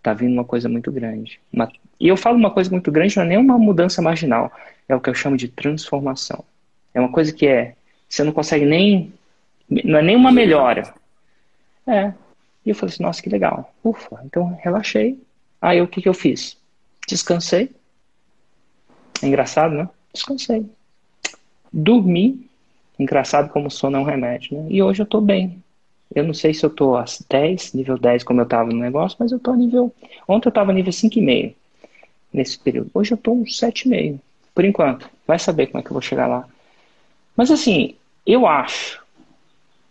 tá 0.03 0.13
vindo 0.13 0.33
uma 0.33 0.45
coisa 0.45 0.69
muito 0.69 0.91
grande. 0.93 1.41
Uma... 1.53 1.71
E 1.99 2.09
eu 2.09 2.17
falo 2.17 2.37
uma 2.37 2.51
coisa 2.51 2.71
muito 2.71 2.91
grande, 2.91 3.17
não 3.17 3.25
é 3.25 3.27
nem 3.27 3.39
uma 3.39 3.59
mudança 3.59 4.01
marginal, 4.01 4.53
é 4.89 4.95
o 4.95 5.01
que 5.01 5.11
eu 5.11 5.15
chamo 5.15 5.37
de 5.37 5.49
transformação. 5.49 6.45
É 6.95 7.01
uma 7.01 7.11
coisa 7.11 7.33
que 7.33 7.47
é, 7.47 7.75
você 8.09 8.23
não 8.25 8.33
consegue 8.33 8.65
nem, 8.65 9.13
não 9.69 9.99
é 9.99 10.03
nem 10.03 10.17
uma 10.17 10.33
melhora. 10.33 10.95
É. 11.87 12.13
E 12.65 12.71
eu 12.71 12.75
falei 12.75 12.95
assim, 12.95 13.03
nossa, 13.03 13.23
que 13.23 13.29
legal. 13.29 13.73
Ufa, 13.83 14.21
então 14.25 14.57
relaxei. 14.61 15.21
Aí 15.61 15.81
o 15.81 15.89
que, 15.89 16.03
que 16.03 16.09
eu 16.09 16.15
fiz? 16.15 16.57
Descansei. 17.09 17.71
É 19.23 19.27
engraçado, 19.27 19.75
né? 19.75 19.89
Descansei. 20.13 20.67
Dormi, 21.73 22.49
engraçado 22.99 23.51
como 23.51 23.71
sono 23.71 23.97
é 23.97 24.01
um 24.01 24.05
remédio, 24.05 24.59
né? 24.59 24.67
E 24.71 24.83
hoje 24.83 25.03
eu 25.03 25.07
tô 25.07 25.21
bem. 25.21 25.63
Eu 26.15 26.25
não 26.25 26.35
sei 26.35 26.55
se 26.55 26.65
eu 26.65 26.71
tô 26.71 26.97
a 26.97 27.05
10, 27.29 27.75
nível 27.75 27.99
10 27.99 28.25
como 28.25 28.41
eu 28.41 28.47
tava 28.47 28.71
no 28.71 28.79
negócio, 28.79 29.17
mas 29.21 29.31
eu 29.31 29.39
tô 29.39 29.55
nível... 29.55 29.95
Ontem 30.27 30.49
eu 30.49 30.53
tava 30.53 30.73
nível 30.73 30.93
5,5 30.93 31.55
nesse 32.33 32.59
período. 32.59 32.91
Hoje 32.95 33.13
eu 33.13 33.19
tô 33.19 33.33
uns 33.33 33.59
7,5, 33.59 34.19
por 34.55 34.65
enquanto. 34.65 35.09
Vai 35.27 35.39
saber 35.39 35.67
como 35.67 35.81
é 35.81 35.83
que 35.83 35.89
eu 35.89 35.95
vou 35.95 36.03
chegar 36.03 36.27
lá. 36.27 36.49
Mas 37.37 37.51
assim, 37.51 37.95
eu 38.27 38.47
acho... 38.47 39.07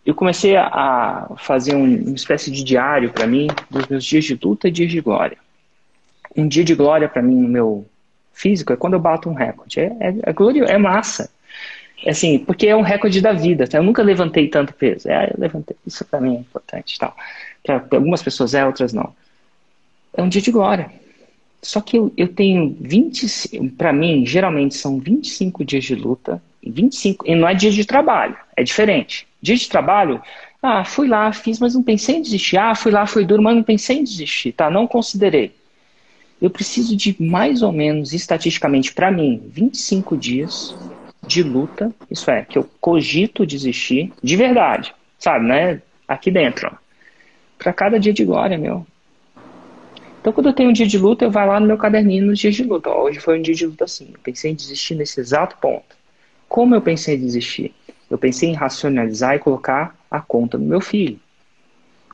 Eu 0.04 0.14
comecei 0.14 0.56
a 0.56 1.28
fazer 1.36 1.76
um, 1.76 1.84
uma 1.84 2.14
espécie 2.14 2.50
de 2.50 2.64
diário 2.64 3.12
para 3.12 3.26
mim 3.26 3.46
dos 3.68 3.86
meus 3.88 4.04
dias 4.04 4.24
de 4.24 4.38
luta 4.42 4.66
e 4.66 4.70
dias 4.70 4.90
de 4.90 5.02
glória. 5.02 5.36
Um 6.34 6.48
dia 6.48 6.64
de 6.64 6.74
glória 6.74 7.08
para 7.08 7.20
mim 7.20 7.34
no 7.34 7.48
meu 7.48 7.86
físico 8.32 8.72
é 8.72 8.76
quando 8.76 8.94
eu 8.94 9.00
bato 9.00 9.28
um 9.28 9.34
recorde. 9.34 9.80
É, 9.80 9.96
é, 10.00 10.14
é, 10.22 10.32
glória, 10.32 10.64
é 10.64 10.78
massa. 10.78 11.30
Assim, 12.06 12.38
porque 12.38 12.66
é 12.66 12.76
um 12.76 12.82
recorde 12.82 13.20
da 13.20 13.32
vida. 13.32 13.66
Tá? 13.66 13.78
Eu 13.78 13.82
nunca 13.82 14.02
levantei 14.02 14.48
tanto 14.48 14.72
peso. 14.72 15.08
É, 15.08 15.30
eu 15.30 15.40
levantei. 15.40 15.76
Isso 15.86 16.04
para 16.04 16.20
mim 16.20 16.36
é 16.36 16.40
importante. 16.40 16.98
Tal. 16.98 17.16
Para 17.62 17.84
algumas 17.92 18.22
pessoas 18.22 18.54
é, 18.54 18.64
outras 18.64 18.92
não. 18.92 19.14
É 20.14 20.22
um 20.22 20.28
dia 20.28 20.40
de 20.40 20.50
glória. 20.50 20.90
Só 21.62 21.80
que 21.80 21.98
eu, 21.98 22.12
eu 22.16 22.28
tenho 22.28 22.76
20, 22.80 23.72
para 23.76 23.92
mim, 23.92 24.24
geralmente 24.24 24.76
são 24.76 24.98
25 24.98 25.64
dias 25.64 25.84
de 25.84 25.94
luta, 25.94 26.40
25, 26.64 27.26
e 27.26 27.34
não 27.34 27.48
é 27.48 27.54
dia 27.54 27.70
de 27.70 27.84
trabalho, 27.84 28.36
é 28.56 28.62
diferente. 28.62 29.26
Dia 29.42 29.56
de 29.56 29.68
trabalho, 29.68 30.22
ah, 30.62 30.84
fui 30.84 31.08
lá, 31.08 31.32
fiz, 31.32 31.58
mas 31.58 31.74
não 31.74 31.82
pensei 31.82 32.16
em 32.16 32.22
desistir. 32.22 32.58
Ah, 32.58 32.74
fui 32.74 32.92
lá, 32.92 33.06
foi 33.06 33.24
duro, 33.24 33.42
mas 33.42 33.56
não 33.56 33.62
pensei 33.62 33.98
em 33.98 34.04
desistir, 34.04 34.52
tá? 34.52 34.70
Não 34.70 34.86
considerei. 34.86 35.52
Eu 36.40 36.50
preciso 36.50 36.96
de 36.96 37.16
mais 37.20 37.62
ou 37.62 37.72
menos, 37.72 38.12
estatisticamente, 38.12 38.92
para 38.92 39.10
mim, 39.10 39.42
25 39.48 40.16
dias 40.16 40.74
de 41.28 41.42
luta, 41.42 41.94
isso 42.10 42.30
é, 42.30 42.42
que 42.42 42.56
eu 42.56 42.68
cogito 42.80 43.46
desistir 43.46 44.12
de 44.22 44.34
verdade, 44.34 44.94
sabe, 45.18 45.46
né? 45.46 45.82
Aqui 46.08 46.30
dentro, 46.30 46.76
para 47.58 47.72
cada 47.72 48.00
dia 48.00 48.14
de 48.14 48.24
glória, 48.24 48.56
meu. 48.56 48.86
Então, 50.20 50.32
quando 50.32 50.46
eu 50.46 50.52
tenho 50.52 50.70
um 50.70 50.72
dia 50.72 50.86
de 50.86 50.98
luta, 50.98 51.24
eu 51.24 51.30
vou 51.30 51.44
lá 51.44 51.60
no 51.60 51.66
meu 51.66 51.76
caderninho 51.76 52.26
nos 52.26 52.38
dias 52.38 52.54
de 52.54 52.64
luta. 52.64 52.88
Ó, 52.88 53.04
hoje 53.04 53.20
foi 53.20 53.38
um 53.38 53.42
dia 53.42 53.54
de 53.54 53.66
luta 53.66 53.84
assim. 53.84 54.08
Eu 54.12 54.18
pensei 54.20 54.50
em 54.50 54.54
desistir 54.54 54.94
nesse 54.94 55.20
exato 55.20 55.56
ponto. 55.58 55.96
Como 56.48 56.74
eu 56.74 56.80
pensei 56.80 57.14
em 57.14 57.20
desistir? 57.20 57.74
Eu 58.10 58.18
pensei 58.18 58.48
em 58.48 58.54
racionalizar 58.54 59.36
e 59.36 59.38
colocar 59.38 59.96
a 60.10 60.20
conta 60.20 60.56
no 60.56 60.64
meu 60.64 60.80
filho. 60.80 61.20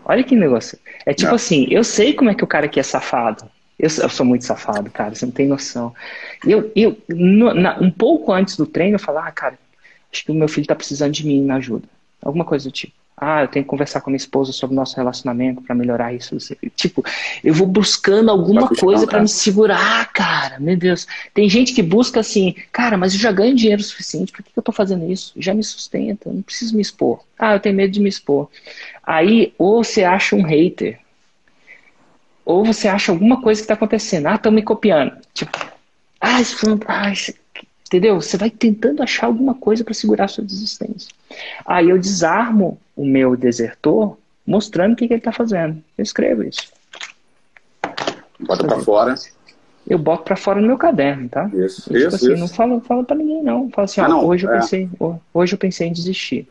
Olha 0.05 0.22
que 0.22 0.35
negócio. 0.37 0.79
É 1.07 1.14
tipo 1.14 1.29
não. 1.29 1.37
assim, 1.37 1.66
eu 1.70 1.83
sei 1.83 2.12
como 2.12 2.31
é 2.31 2.35
que 2.35 2.44
o 2.44 2.48
cara 2.48 2.66
aqui 2.66 2.79
é 2.79 2.83
safado. 2.83 3.48
Eu, 3.79 3.89
eu, 4.03 4.09
sou 4.09 4.25
muito 4.25 4.45
safado, 4.45 4.91
cara, 4.91 5.15
você 5.15 5.27
não 5.27 5.33
tem 5.33 5.49
noção. 5.49 5.93
Eu, 6.47 6.71
eu 6.77 6.97
no, 7.09 7.53
na, 7.53 7.79
um 7.81 7.91
pouco 7.91 8.33
antes 8.33 8.57
do 8.57 8.67
treino, 8.67 8.95
eu 8.95 9.01
falo, 9.01 9.19
ah, 9.19 9.31
cara, 9.33 9.59
acho 10.13 10.25
que 10.25 10.31
o 10.31 10.35
meu 10.35 10.49
filho 10.49 10.67
tá 10.67 10.75
precisando 10.75 11.13
de 11.13 11.27
mim, 11.27 11.43
me 11.43 11.53
ajuda. 11.53 11.89
Alguma 12.23 12.45
coisa 12.45 12.69
do 12.69 12.73
tipo. 12.73 12.95
Ah, 13.17 13.43
eu 13.43 13.49
tenho 13.49 13.65
que 13.65 13.69
conversar 13.69 14.01
com 14.01 14.11
a 14.11 14.13
minha 14.13 14.19
esposa 14.19 14.53
sobre 14.53 14.75
o 14.75 14.77
nosso 14.77 14.97
relacionamento 14.97 15.63
para 15.63 15.75
melhorar 15.75 16.13
isso. 16.13 16.37
Tipo, 16.75 17.05
eu 17.45 17.55
vou 17.55 17.67
buscando 17.67 18.29
alguma 18.29 18.69
coisa 18.69 19.07
para 19.07 19.21
me 19.21 19.29
segurar, 19.29 20.13
cara. 20.13 20.59
Meu 20.59 20.77
Deus. 20.77 21.07
Tem 21.33 21.49
gente 21.49 21.73
que 21.73 21.83
busca 21.83 22.21
assim, 22.21 22.57
cara, 22.73 22.97
mas 22.97 23.15
eu 23.15 23.21
já 23.21 23.31
ganho 23.31 23.55
dinheiro 23.55 23.83
suficiente, 23.83 24.33
por 24.33 24.43
que 24.43 24.51
eu 24.57 24.63
tô 24.63 24.73
fazendo 24.73 25.11
isso? 25.11 25.33
Já 25.37 25.55
me 25.55 25.63
sustenta, 25.63 26.33
não 26.33 26.43
preciso 26.43 26.75
me 26.75 26.83
expor. 26.83 27.21
Ah, 27.39 27.55
eu 27.55 27.61
tenho 27.61 27.77
medo 27.77 27.93
de 27.93 28.01
me 28.01 28.09
expor. 28.09 28.49
Aí, 29.05 29.55
ou 29.59 29.85
você 29.85 30.03
acha 30.03 30.35
um 30.35 30.43
hater, 30.43 30.99
ou 32.44 32.64
você 32.64 32.88
acha 32.88 33.12
alguma 33.12 33.40
coisa 33.40 33.61
que 33.61 33.64
está 33.64 33.74
acontecendo. 33.74 34.26
Ah, 34.26 34.35
estão 34.35 34.52
me 34.52 34.62
copiando. 34.62 35.16
Tipo, 35.33 35.59
ah, 36.20 36.40
isso 36.40 36.59
foi. 36.59 36.78
Ah. 36.87 37.12
Entendeu? 37.87 38.20
Você 38.20 38.37
vai 38.37 38.50
tentando 38.50 39.02
achar 39.02 39.26
alguma 39.26 39.54
coisa 39.54 39.85
para 39.85 39.94
segurar 39.94 40.24
a 40.24 40.28
sua 40.28 40.44
desistência. 40.44 41.11
Aí 41.64 41.88
eu 41.88 41.98
desarmo 41.98 42.78
o 42.96 43.04
meu 43.04 43.37
desertor 43.37 44.16
mostrando 44.46 44.92
o 44.92 44.96
que, 44.96 45.07
que 45.07 45.14
ele 45.14 45.20
está 45.20 45.33
fazendo. 45.33 45.83
Eu 45.96 46.02
escrevo 46.02 46.42
isso. 46.42 46.72
Bota 48.40 48.66
para 48.66 48.80
fora. 48.80 49.14
Eu 49.87 49.98
boto 49.98 50.24
para 50.24 50.37
fora 50.37 50.61
no 50.61 50.66
meu 50.66 50.78
caderno, 50.78 51.28
tá? 51.28 51.50
Isso, 51.52 51.92
eu, 51.92 51.94
tipo 51.94 51.96
isso, 51.96 52.16
assim, 52.16 52.33
isso. 52.33 52.40
Não 52.40 52.48
falo, 52.48 52.80
falo 52.80 53.04
para 53.04 53.16
ninguém, 53.16 53.42
não. 53.42 53.70
Falo 53.70 53.85
assim, 53.85 54.00
Ah, 54.00 54.07
ó, 54.07 54.09
não, 54.09 54.26
hoje, 54.26 54.46
eu 54.46 54.52
é. 54.52 54.61
pensei, 54.61 54.88
hoje 55.33 55.54
eu 55.54 55.59
pensei 55.59 55.88
em 55.88 55.92
desistir. 55.92 56.48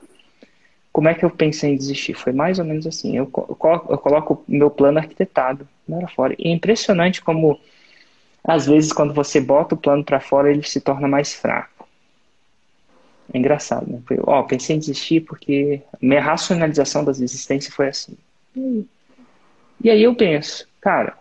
Como 0.94 1.10
é 1.10 1.14
que 1.14 1.26
eu 1.26 1.30
pensei 1.30 1.72
em 1.72 1.78
desistir? 1.78 2.14
Foi 2.14 2.32
mais 2.32 2.60
ou 2.60 2.66
menos 2.66 2.88
assim. 2.88 3.18
Eu, 3.18 3.28
co- 3.28 3.46
eu 3.50 3.56
coloco- 3.56 3.94
eu 3.94 3.98
coloco 3.98 4.44
meu 4.48 4.72
plano 4.72 5.00
arquitetado 5.00 5.68
lá 5.90 6.08
fora. 6.08 6.36
E 6.40 6.48
é 6.48 6.52
impressionante 6.54 7.22
como, 7.22 7.60
às 8.44 8.66
vezes, 8.68 8.94
quando 8.94 9.14
você 9.14 9.42
bota 9.42 9.76
o 9.76 9.80
plano 9.80 10.04
para 10.04 10.20
fora, 10.22 10.52
ele 10.52 10.64
se 10.64 10.82
torna 10.82 11.08
mais 11.08 11.34
fraco. 11.34 11.88
É 13.34 13.38
engraçado, 13.38 13.90
né? 13.90 14.02
Foi, 14.08 14.18
ó, 14.22 14.44
pensei 14.44 14.76
em 14.76 14.80
desistir 14.80 15.22
porque 15.22 15.82
minha 16.02 16.22
racionalização 16.22 17.04
das 17.04 17.20
existências 17.22 17.74
foi 17.74 17.88
assim. 17.88 18.18
E 19.84 19.90
aí 19.90 20.02
eu 20.04 20.16
penso, 20.16 20.68
cara, 20.82 21.18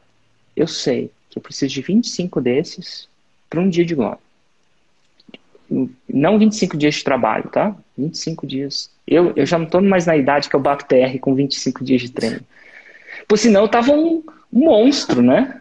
eu 0.57 0.67
sei 0.69 1.11
que 1.31 1.39
eu 1.39 1.43
preciso 1.43 1.75
de 1.75 1.83
25 1.83 2.41
desses 2.41 3.09
para 3.51 3.61
um 3.61 3.69
dia 3.69 3.85
de 3.85 3.95
glória. 3.95 4.21
Não 6.09 6.39
25 6.39 6.77
dias 6.77 6.97
de 6.97 7.05
trabalho, 7.05 7.49
tá? 7.51 7.75
25 7.97 8.47
dias. 8.47 8.92
Eu, 9.07 9.33
eu 9.35 9.45
já 9.45 9.59
não 9.59 9.67
estou 9.67 9.83
mais 9.83 10.07
na 10.07 10.17
idade 10.17 10.49
que 10.49 10.57
eu 10.57 10.61
bato 10.61 10.87
PR 10.87 11.19
com 11.21 11.35
25 11.35 11.85
dias 11.85 12.03
de 12.03 12.11
treino. 12.11 12.41
Por 13.27 13.39
sinal, 13.39 13.65
eu 13.65 13.69
tava 13.69 13.93
um, 13.93 14.23
monstro, 14.53 15.23
né? 15.23 15.61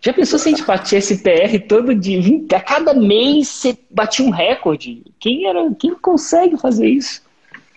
Já 0.00 0.12
pensou 0.12 0.38
se 0.38 0.48
a 0.48 0.50
gente 0.50 0.64
batia 0.64 0.98
esse 0.98 1.18
PR 1.18 1.66
todo 1.68 1.94
dia? 1.94 2.20
20 2.20 2.54
A 2.54 2.60
cada 2.60 2.94
mês 2.94 3.48
você 3.48 3.78
batia 3.90 4.24
um 4.24 4.30
recorde. 4.30 5.02
Quem, 5.20 5.46
era, 5.46 5.70
quem 5.78 5.94
consegue 5.94 6.56
fazer 6.56 6.88
isso? 6.88 7.22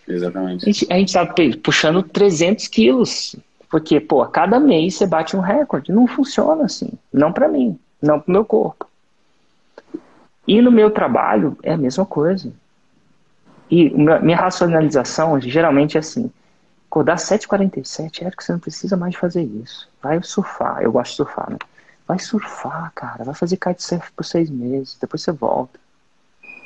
A 0.07 0.11
Exatamente. 0.11 0.65
gente, 0.65 0.87
a 0.89 0.97
gente 0.97 1.13
tá 1.13 1.33
puxando 1.61 2.01
300 2.01 2.67
quilos. 2.67 3.35
Porque, 3.69 3.99
pô, 3.99 4.21
a 4.21 4.27
cada 4.27 4.59
mês 4.59 4.95
você 4.95 5.05
bate 5.05 5.35
um 5.35 5.41
recorde. 5.41 5.91
Não 5.91 6.07
funciona 6.07 6.65
assim. 6.65 6.91
Não 7.11 7.33
pra 7.33 7.47
mim. 7.47 7.77
Não 8.01 8.19
pro 8.19 8.31
meu 8.31 8.45
corpo. 8.45 8.87
E 10.47 10.61
no 10.61 10.71
meu 10.71 10.91
trabalho 10.91 11.57
é 11.61 11.73
a 11.73 11.77
mesma 11.77 12.05
coisa. 12.05 12.53
E 13.69 13.89
minha 13.89 14.37
racionalização 14.37 15.39
geralmente 15.41 15.97
é 15.97 15.99
assim. 15.99 16.31
Acordar 16.89 17.13
às 17.13 17.23
7h47, 17.23 18.25
é 18.25 18.31
que 18.31 18.43
você 18.43 18.51
não 18.51 18.59
precisa 18.59 18.95
mais 18.95 19.15
fazer 19.15 19.41
isso. 19.41 19.89
Vai 20.01 20.21
surfar. 20.21 20.81
Eu 20.81 20.91
gosto 20.91 21.11
de 21.11 21.17
surfar, 21.17 21.49
né? 21.49 21.57
Vai 22.07 22.19
surfar, 22.19 22.91
cara. 22.93 23.23
Vai 23.23 23.33
fazer 23.33 23.57
kitesurf 23.57 24.11
por 24.11 24.23
seis 24.23 24.49
meses. 24.49 24.97
Depois 25.01 25.23
você 25.23 25.31
volta. 25.31 25.79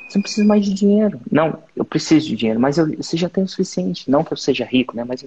Você 0.08 0.18
não 0.18 0.22
precisa 0.22 0.46
mais 0.46 0.64
de 0.64 0.74
dinheiro. 0.74 1.20
Não, 1.30 1.58
eu 1.74 1.84
preciso 1.84 2.28
de 2.28 2.36
dinheiro, 2.36 2.60
mas 2.60 2.76
eu, 2.76 2.94
você 2.96 3.16
já 3.16 3.28
tem 3.28 3.44
o 3.44 3.48
suficiente. 3.48 4.10
Não 4.10 4.22
que 4.22 4.32
eu 4.32 4.36
seja 4.36 4.64
rico, 4.64 4.94
né? 4.94 5.04
Mas 5.04 5.24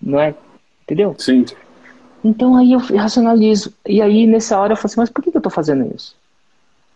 não 0.00 0.20
é. 0.20 0.34
Entendeu? 0.82 1.16
Sim. 1.18 1.44
Então 2.22 2.56
aí 2.56 2.72
eu 2.72 2.78
racionalizo. 2.78 3.72
E 3.86 4.00
aí 4.00 4.26
nessa 4.26 4.58
hora 4.58 4.72
eu 4.72 4.76
falo 4.76 4.86
assim, 4.86 5.00
mas 5.00 5.10
por 5.10 5.22
que 5.22 5.36
eu 5.36 5.40
tô 5.40 5.50
fazendo 5.50 5.92
isso? 5.94 6.16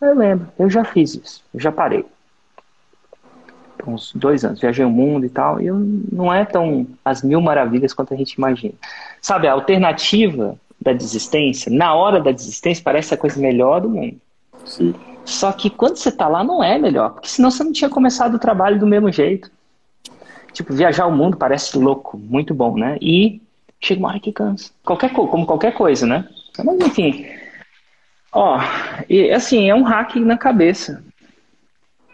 Eu 0.01 0.17
lembro, 0.17 0.49
eu 0.59 0.71
já 0.71 0.85
fiz 0.85 1.15
isso, 1.15 1.43
eu 1.53 1.59
já 1.59 1.73
parei. 1.73 2.05
Por 3.89 3.95
Uns 3.95 4.13
dois 4.15 4.45
anos, 4.45 4.61
viajei 4.61 4.85
o 4.85 4.91
mundo 4.91 5.25
e 5.25 5.31
tal, 5.31 5.61
e 5.61 5.67
eu, 5.67 5.77
não 6.13 6.33
é 6.33 6.45
tão 6.45 6.87
as 7.03 7.23
mil 7.23 7.41
maravilhas 7.41 7.95
quanto 7.95 8.13
a 8.13 8.17
gente 8.17 8.33
imagina. 8.35 8.75
Sabe, 9.23 9.49
a 9.49 9.53
alternativa 9.53 10.57
da 10.79 10.93
desistência, 10.93 11.73
na 11.73 11.95
hora 11.95 12.21
da 12.21 12.31
desistência, 12.31 12.85
parece 12.85 13.15
a 13.15 13.17
coisa 13.17 13.41
melhor 13.41 13.81
do 13.81 13.89
mundo. 13.89 14.17
Sim. 14.67 14.95
Só 15.25 15.53
que 15.53 15.71
quando 15.71 15.97
você 15.97 16.13
tá 16.13 16.29
lá 16.29 16.45
não 16.45 16.63
é 16.63 16.79
melhor, 16.79 17.11
porque 17.15 17.29
senão 17.29 17.51
você 17.51 17.65
não 17.65 17.73
tinha 17.73 17.89
começado 17.89 18.35
o 18.35 18.39
trabalho 18.39 18.79
do 18.79 18.87
mesmo 18.87 19.11
jeito. 19.11 19.51
Tipo, 20.53 20.75
viajar 20.75 21.07
o 21.07 21.13
mundo 21.17 21.37
parece 21.37 21.79
louco, 21.79 22.19
muito 22.19 22.55
bom, 22.55 22.77
né? 22.77 22.99
E 23.01 23.41
chega 23.81 24.01
uma 24.01 24.09
hora 24.11 24.21
que 24.21 24.33
cansa. 24.33 24.71
Qualquer, 24.85 25.13
co- 25.13 25.29
como 25.29 25.47
qualquer 25.47 25.73
coisa, 25.73 26.07
né? 26.07 26.29
Mas 26.65 26.79
enfim. 26.81 27.27
Ó, 28.33 28.59
e 29.09 29.31
assim, 29.31 29.69
é 29.69 29.75
um 29.75 29.83
hack 29.83 30.17
na 30.17 30.37
cabeça. 30.37 31.03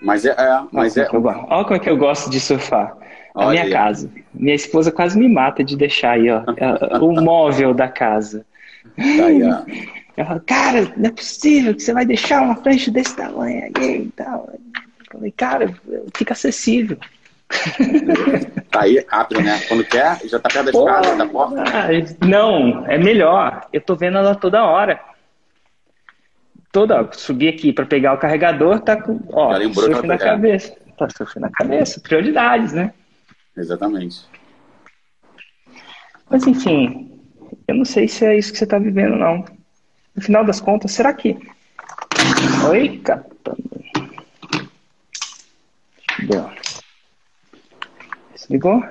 Mas 0.01 0.25
é, 0.25 0.31
é 0.31 0.61
mas 0.73 0.97
é. 0.97 1.01
Olha 1.03 1.09
como, 1.11 1.29
é 1.29 1.33
que 1.33 1.39
eu, 1.39 1.43
go- 1.43 1.47
olha 1.55 1.65
como 1.65 1.77
é 1.77 1.79
que 1.79 1.91
eu 1.91 1.97
gosto 1.97 2.31
de 2.31 2.41
surfar. 2.41 2.97
A 3.35 3.49
minha 3.51 3.69
casa. 3.71 4.09
Minha 4.33 4.55
esposa 4.55 4.93
quase 4.93 5.19
me 5.19 5.29
mata 5.29 5.65
de 5.65 5.77
deixar 5.77 6.13
aí, 6.13 6.31
ó, 6.31 6.43
é, 6.57 6.99
o 6.99 7.13
móvel 7.21 7.75
da 7.75 7.89
casa. 7.89 8.45
Tá 8.97 9.27
aí, 9.27 9.43
ó. 9.43 9.63
Ela 10.17 10.27
fala, 10.29 10.41
cara, 10.47 10.93
não 10.97 11.07
é 11.09 11.11
possível 11.13 11.75
que 11.75 11.83
você 11.83 11.93
vai 11.93 12.05
deixar 12.07 12.43
uma 12.43 12.55
prancha 12.55 12.91
desse 12.93 13.17
tamanho 13.17 13.65
aí 13.77 14.03
e 14.03 14.13
tal. 14.17 14.49
Eu 14.53 14.61
falei, 15.19 15.33
cara, 15.33 15.75
fica 16.17 16.33
acessível. 16.33 16.97
Tá 18.71 18.83
aí, 18.83 19.05
rápido, 19.09 19.41
né? 19.41 19.61
Quando 19.69 19.85
quer, 19.85 20.19
já 20.25 20.39
tá 20.41 20.49
perto 20.49 20.65
da 20.65 20.71
escada, 20.73 21.17
da 21.17 21.27
porta. 21.27 21.63
ah, 21.63 22.27
não, 22.27 22.85
é 22.87 22.99
melhor. 22.99 23.67
Eu 23.73 23.81
tô 23.81 23.95
vendo 23.95 24.19
ela 24.19 24.35
toda 24.35 24.65
hora. 24.65 24.99
Toda, 26.75 27.09
subi 27.13 27.47
aqui 27.47 27.73
para 27.73 27.87
pegar 27.87 28.15
o 28.15 28.19
carregador, 28.19 28.81
tá 28.81 29.01
com, 29.01 29.21
ó, 29.33 29.53
lembrou 29.57 29.85
surf 29.85 30.05
na 30.09 30.19
tá- 30.19 30.25
cabeça. 30.25 30.77
Tá 30.99 31.09
surf 31.09 31.39
na 31.39 31.49
cabeça, 31.49 32.01
prioridades, 32.01 32.73
né? 32.73 32.93
Exatamente. 33.57 34.27
Mas 36.29 36.45
enfim, 36.49 37.17
eu 37.69 37.77
não 37.77 37.85
sei 37.85 38.09
se 38.09 38.27
é 38.27 38.37
isso 38.37 38.51
que 38.51 38.59
você 38.59 38.67
tá 38.67 38.77
vivendo, 38.77 39.15
não. 39.15 39.45
No 40.17 40.21
final 40.21 40.45
das 40.45 40.61
contas, 40.61 40.91
será 40.91 41.15
que. 41.15 41.39
Oi, 42.69 42.99
capitão. 42.99 43.57
Deu. 46.27 46.51
Desligou? 48.33 48.83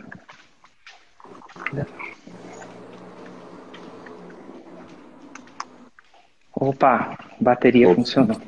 Opa, 6.53 7.17
bateria 7.43 7.93
funcionou. 7.93 8.39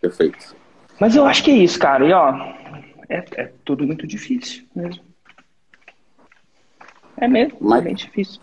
Perfeito. 0.00 0.56
Mas 0.98 1.14
eu 1.14 1.24
acho 1.26 1.44
que 1.44 1.50
é 1.50 1.56
isso, 1.56 1.78
cara. 1.78 2.04
E 2.04 2.12
ó, 2.12 2.34
é, 3.08 3.24
é 3.36 3.52
tudo 3.64 3.86
muito 3.86 4.06
difícil 4.06 4.64
mesmo. 4.74 5.02
É 7.16 7.28
mesmo, 7.28 7.58
Mas- 7.60 7.80
é 7.80 7.84
bem 7.84 7.94
difícil. 7.94 8.40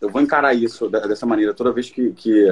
Eu 0.00 0.10
vou 0.10 0.20
encarar 0.20 0.52
isso 0.52 0.88
dessa 0.90 1.24
maneira. 1.24 1.54
Toda 1.54 1.72
vez 1.72 1.88
que, 1.88 2.10
que 2.12 2.48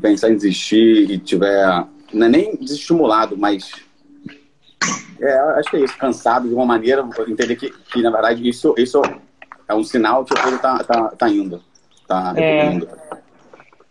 pensar 0.00 0.30
em 0.30 0.34
desistir 0.36 1.10
e 1.10 1.18
tiver. 1.18 1.86
Não 2.12 2.26
é 2.26 2.28
nem 2.30 2.56
desestimulado, 2.56 3.36
mas. 3.36 3.70
É, 5.20 5.38
acho 5.58 5.70
que 5.70 5.76
é 5.76 5.80
isso. 5.84 5.98
Cansado 5.98 6.48
de 6.48 6.54
uma 6.54 6.64
maneira, 6.64 7.06
entender 7.28 7.56
que, 7.56 7.70
que 7.70 8.00
na 8.00 8.10
verdade, 8.10 8.48
isso, 8.48 8.74
isso 8.78 9.02
é 9.68 9.74
um 9.74 9.84
sinal 9.84 10.24
que 10.24 10.32
a 10.32 10.42
coisa 10.42 10.58
tá, 10.58 10.82
tá, 10.82 11.08
tá 11.10 11.28
indo. 11.28 11.62
Tá 12.08 12.32
É. 12.36 12.70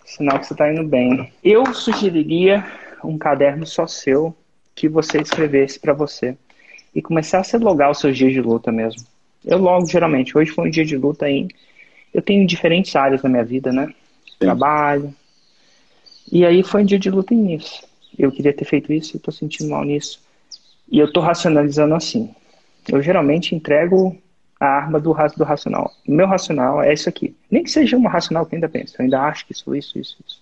Sinal 0.09 0.39
que 0.39 0.47
você 0.47 0.53
está 0.53 0.73
indo 0.73 0.83
bem. 0.83 1.31
Eu 1.43 1.71
sugeriria 1.71 2.65
um 3.03 3.15
caderno 3.15 3.63
só 3.65 3.85
seu 3.85 4.35
que 4.73 4.89
você 4.89 5.21
escrevesse 5.21 5.79
para 5.79 5.93
você 5.93 6.35
e 6.95 7.01
começasse 7.01 7.55
a 7.55 7.59
logar 7.59 7.91
os 7.91 7.99
seus 7.99 8.17
dias 8.17 8.33
de 8.33 8.41
luta 8.41 8.71
mesmo. 8.71 9.05
Eu 9.45 9.59
logo 9.59 9.85
geralmente. 9.85 10.35
Hoje 10.35 10.49
foi 10.49 10.67
um 10.67 10.71
dia 10.71 10.83
de 10.83 10.97
luta 10.97 11.27
aí. 11.27 11.47
Eu 12.11 12.23
tenho 12.23 12.47
diferentes 12.47 12.95
áreas 12.95 13.21
na 13.21 13.29
minha 13.29 13.45
vida, 13.45 13.71
né? 13.71 13.93
Trabalho. 14.39 15.13
E 16.31 16.43
aí 16.43 16.63
foi 16.63 16.81
um 16.81 16.85
dia 16.85 16.97
de 16.97 17.11
luta 17.11 17.35
nisso. 17.35 17.87
Eu 18.17 18.31
queria 18.31 18.51
ter 18.51 18.65
feito 18.65 18.91
isso 18.91 19.15
e 19.15 19.19
tô 19.19 19.31
sentindo 19.31 19.69
mal 19.69 19.83
nisso. 19.83 20.19
E 20.91 20.97
eu 20.97 21.13
tô 21.13 21.19
racionalizando 21.19 21.93
assim. 21.93 22.33
Eu 22.87 22.99
geralmente 22.99 23.53
entrego 23.53 24.17
a 24.59 24.65
arma 24.65 24.99
do, 24.99 25.13
do 25.37 25.43
racional. 25.43 25.91
Meu 26.07 26.27
racional 26.27 26.81
é 26.81 26.93
isso 26.93 27.07
aqui. 27.07 27.35
Nem 27.49 27.63
que 27.63 27.71
seja 27.71 27.95
uma 27.97 28.09
racional 28.09 28.45
que 28.45 28.53
eu 28.53 28.57
ainda 28.57 28.67
penso. 28.69 28.95
Eu 28.99 29.03
ainda 29.05 29.21
acho 29.21 29.45
que 29.45 29.53
sou 29.53 29.75
isso, 29.75 29.97
isso, 29.97 30.17
isso. 30.27 30.41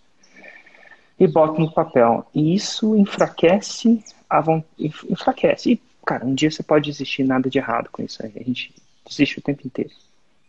E 1.19 1.27
boto 1.27 1.59
no 1.61 1.71
papel. 1.71 2.25
E 2.33 2.53
isso 2.55 2.95
enfraquece 2.95 4.03
a 4.29 4.41
von- 4.41 4.63
enf- 4.79 5.03
enfraquece. 5.09 5.73
E, 5.73 5.81
cara, 6.05 6.25
um 6.25 6.33
dia 6.33 6.49
você 6.49 6.63
pode 6.63 6.89
desistir, 6.89 7.23
nada 7.23 7.49
de 7.49 7.57
errado 7.57 7.89
com 7.91 8.01
isso 8.03 8.23
aí. 8.23 8.31
A 8.35 8.43
gente 8.43 8.73
desiste 9.07 9.39
o 9.39 9.41
tempo 9.41 9.65
inteiro. 9.65 9.91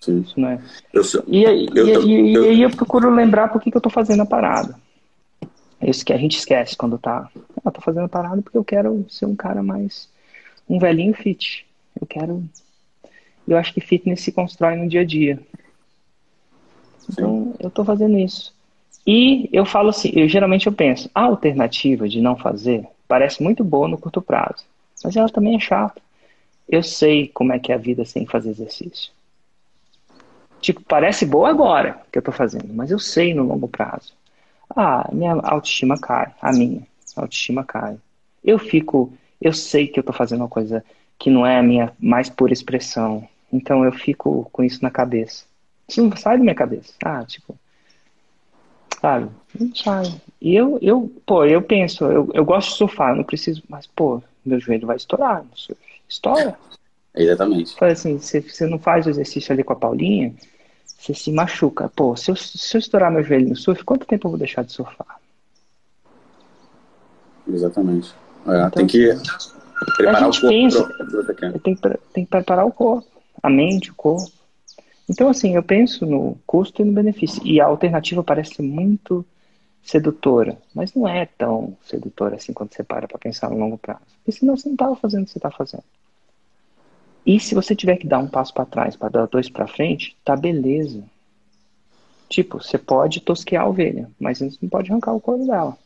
Sim. 0.00 0.20
Isso 0.20 0.38
não 0.40 0.48
é. 0.50 0.60
Eu 0.92 1.02
E, 1.26 1.46
aí- 1.46 1.68
Eu 1.74 1.86
eu- 1.88 2.44
aí 2.44 2.62
eu 2.62 2.70
procuro 2.70 3.10
lembrar 3.10 3.48
por 3.48 3.60
que, 3.60 3.70
que 3.70 3.76
eu 3.76 3.80
tô 3.80 3.90
fazendo 3.90 4.22
a 4.22 4.26
parada. 4.26 4.74
Isso 5.82 6.04
que 6.04 6.12
a 6.12 6.16
gente 6.18 6.36
esquece 6.38 6.76
quando 6.76 6.98
tá. 6.98 7.28
Ah, 7.36 7.40
eu 7.66 7.70
tô 7.72 7.80
fazendo 7.80 8.04
a 8.04 8.08
parada 8.08 8.40
porque 8.42 8.58
eu 8.58 8.64
quero 8.64 9.04
ser 9.08 9.26
um 9.26 9.36
cara 9.36 9.62
mais. 9.62 10.08
Um 10.68 10.78
velhinho 10.78 11.14
fit. 11.14 11.66
Eu 12.00 12.06
quero. 12.06 12.44
Eu 13.48 13.56
acho 13.56 13.72
que 13.72 13.80
fitness 13.80 14.20
se 14.20 14.32
constrói 14.32 14.76
no 14.76 14.88
dia 14.88 15.00
a 15.00 15.04
dia. 15.04 15.40
Então, 17.10 17.54
eu 17.58 17.70
tô 17.70 17.84
fazendo 17.84 18.18
isso. 18.18 18.54
E 19.06 19.48
eu 19.52 19.64
falo 19.64 19.88
assim, 19.88 20.12
eu 20.14 20.28
geralmente 20.28 20.66
eu 20.66 20.72
penso, 20.72 21.10
a 21.14 21.22
alternativa 21.22 22.06
de 22.06 22.20
não 22.20 22.36
fazer 22.36 22.86
parece 23.08 23.42
muito 23.42 23.64
boa 23.64 23.88
no 23.88 23.96
curto 23.96 24.20
prazo, 24.20 24.64
mas 25.02 25.16
ela 25.16 25.30
também 25.30 25.56
é 25.56 25.60
chata. 25.60 26.02
Eu 26.68 26.82
sei 26.82 27.28
como 27.28 27.54
é 27.54 27.58
que 27.58 27.72
é 27.72 27.74
a 27.74 27.78
vida 27.78 28.04
sem 28.04 28.26
fazer 28.26 28.50
exercício. 28.50 29.10
Tipo, 30.60 30.82
parece 30.82 31.24
boa 31.24 31.48
agora 31.48 32.02
que 32.12 32.18
eu 32.18 32.22
tô 32.22 32.30
fazendo, 32.32 32.68
mas 32.74 32.90
eu 32.90 32.98
sei 32.98 33.32
no 33.32 33.44
longo 33.44 33.66
prazo. 33.66 34.12
Ah, 34.76 35.08
minha 35.10 35.32
autoestima 35.32 35.98
cai, 35.98 36.34
a 36.42 36.52
minha 36.52 36.82
autoestima 37.16 37.64
cai. 37.64 37.96
Eu 38.44 38.58
fico, 38.58 39.10
eu 39.40 39.54
sei 39.54 39.86
que 39.86 39.98
eu 39.98 40.04
tô 40.04 40.12
fazendo 40.12 40.40
uma 40.40 40.48
coisa 40.48 40.84
que 41.18 41.30
não 41.30 41.46
é 41.46 41.58
a 41.58 41.62
minha 41.62 41.92
mais 41.98 42.28
pura 42.28 42.52
expressão. 42.52 43.26
Então 43.52 43.84
eu 43.84 43.92
fico 43.92 44.48
com 44.52 44.62
isso 44.62 44.82
na 44.82 44.90
cabeça. 44.90 45.44
Isso 45.88 46.02
não 46.02 46.16
sai 46.16 46.36
da 46.36 46.42
minha 46.42 46.54
cabeça. 46.54 46.92
Ah, 47.04 47.24
tipo, 47.24 47.56
sabe? 49.00 49.30
Não 49.58 49.74
sai. 49.74 50.20
E 50.40 50.54
eu, 50.54 50.78
eu 50.82 51.10
pô, 51.24 51.44
eu 51.44 51.62
penso, 51.62 52.04
eu, 52.04 52.30
eu 52.34 52.44
gosto 52.44 52.70
de 52.70 52.76
surfar, 52.76 53.16
não 53.16 53.24
preciso, 53.24 53.62
mas, 53.68 53.86
pô, 53.86 54.22
meu 54.44 54.60
joelho 54.60 54.86
vai 54.86 54.96
estourar 54.96 55.42
no 55.42 55.56
surf. 55.56 55.80
Estoura. 56.08 56.58
Exatamente. 57.14 57.74
Fala 57.76 57.92
assim, 57.92 58.18
você, 58.18 58.40
você 58.40 58.66
não 58.66 58.78
faz 58.78 59.06
o 59.06 59.10
exercício 59.10 59.52
ali 59.52 59.64
com 59.64 59.72
a 59.72 59.76
Paulinha, 59.76 60.32
você 60.98 61.14
se 61.14 61.32
machuca. 61.32 61.90
Pô, 61.94 62.14
se 62.16 62.30
eu, 62.30 62.36
se 62.36 62.76
eu 62.76 62.78
estourar 62.78 63.10
meu 63.10 63.22
joelho 63.22 63.48
no 63.48 63.56
surf, 63.56 63.82
quanto 63.84 64.06
tempo 64.06 64.26
eu 64.26 64.30
vou 64.32 64.38
deixar 64.38 64.62
de 64.62 64.72
surfar? 64.72 65.18
Exatamente. 67.46 68.12
É, 68.46 68.58
então, 68.58 68.70
tem 68.70 68.86
que 68.86 69.14
preparar 69.96 70.28
o 70.28 70.32
corpo. 70.32 70.48
Pensa, 70.48 70.84
pro... 70.84 71.58
tem, 71.60 71.74
que, 71.74 71.98
tem 72.12 72.24
que 72.24 72.30
preparar 72.30 72.66
o 72.66 72.72
corpo, 72.72 73.08
a 73.42 73.50
mente, 73.50 73.90
o 73.90 73.94
corpo. 73.94 74.32
Então, 75.08 75.28
assim, 75.28 75.54
eu 75.54 75.62
penso 75.62 76.04
no 76.04 76.38
custo 76.46 76.82
e 76.82 76.84
no 76.84 76.92
benefício. 76.92 77.40
E 77.44 77.60
a 77.60 77.66
alternativa 77.66 78.22
parece 78.22 78.60
muito 78.60 79.24
sedutora, 79.82 80.58
mas 80.74 80.92
não 80.92 81.08
é 81.08 81.24
tão 81.24 81.76
sedutora 81.82 82.36
assim 82.36 82.52
quando 82.52 82.74
você 82.74 82.84
para 82.84 83.08
para 83.08 83.18
pensar 83.18 83.48
no 83.48 83.58
longo 83.58 83.78
prazo. 83.78 84.02
Porque 84.18 84.32
senão 84.32 84.54
você 84.54 84.68
não 84.68 84.74
estava 84.74 84.96
fazendo 84.96 85.22
o 85.22 85.24
que 85.24 85.32
você 85.32 85.38
está 85.38 85.50
fazendo. 85.50 85.84
E 87.24 87.40
se 87.40 87.54
você 87.54 87.74
tiver 87.74 87.96
que 87.96 88.06
dar 88.06 88.18
um 88.18 88.28
passo 88.28 88.52
para 88.52 88.66
trás 88.66 88.96
para 88.96 89.08
dar 89.08 89.26
dois 89.26 89.48
para 89.48 89.66
frente, 89.66 90.16
tá 90.24 90.36
beleza. 90.36 91.02
Tipo, 92.28 92.62
você 92.62 92.76
pode 92.76 93.20
tosquear 93.20 93.64
a 93.64 93.68
ovelha, 93.68 94.10
mas 94.20 94.38
você 94.38 94.58
não 94.60 94.68
pode 94.68 94.90
arrancar 94.90 95.14
o 95.14 95.20
couro 95.20 95.46
dela. 95.46 95.76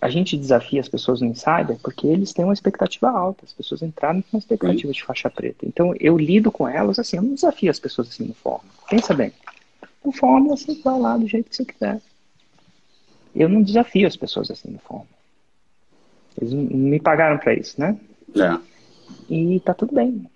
A 0.00 0.10
gente 0.10 0.36
desafia 0.36 0.80
as 0.80 0.88
pessoas 0.88 1.20
no 1.20 1.28
Insider 1.28 1.78
porque 1.82 2.06
eles 2.06 2.32
têm 2.32 2.44
uma 2.44 2.52
expectativa 2.52 3.08
alta. 3.10 3.44
As 3.44 3.52
pessoas 3.52 3.82
entraram 3.82 4.20
com 4.22 4.36
uma 4.36 4.38
expectativa 4.38 4.92
de 4.92 5.02
faixa 5.02 5.30
preta. 5.30 5.64
Então, 5.66 5.94
eu 5.98 6.18
lido 6.18 6.50
com 6.50 6.68
elas 6.68 6.98
assim, 6.98 7.16
eu 7.16 7.22
não 7.22 7.34
desafio 7.34 7.70
as 7.70 7.78
pessoas 7.78 8.08
assim 8.08 8.24
no 8.24 8.34
fórmula. 8.34 8.72
Pensa 8.88 9.14
bem. 9.14 9.32
No 10.04 10.12
fórmula, 10.12 10.56
você 10.56 10.74
vai 10.82 10.98
lá 10.98 11.16
do 11.16 11.26
jeito 11.26 11.48
que 11.48 11.56
você 11.56 11.64
quiser. 11.64 12.00
Eu 13.34 13.48
não 13.48 13.62
desafio 13.62 14.06
as 14.06 14.16
pessoas 14.16 14.50
assim 14.50 14.70
no 14.70 14.78
fórmula. 14.78 15.08
Eles 16.40 16.52
me 16.52 17.00
pagaram 17.00 17.38
para 17.38 17.54
isso, 17.54 17.80
né? 17.80 17.98
É. 18.36 18.58
E 19.30 19.60
tá 19.60 19.72
tudo 19.72 19.94
bem. 19.94 20.26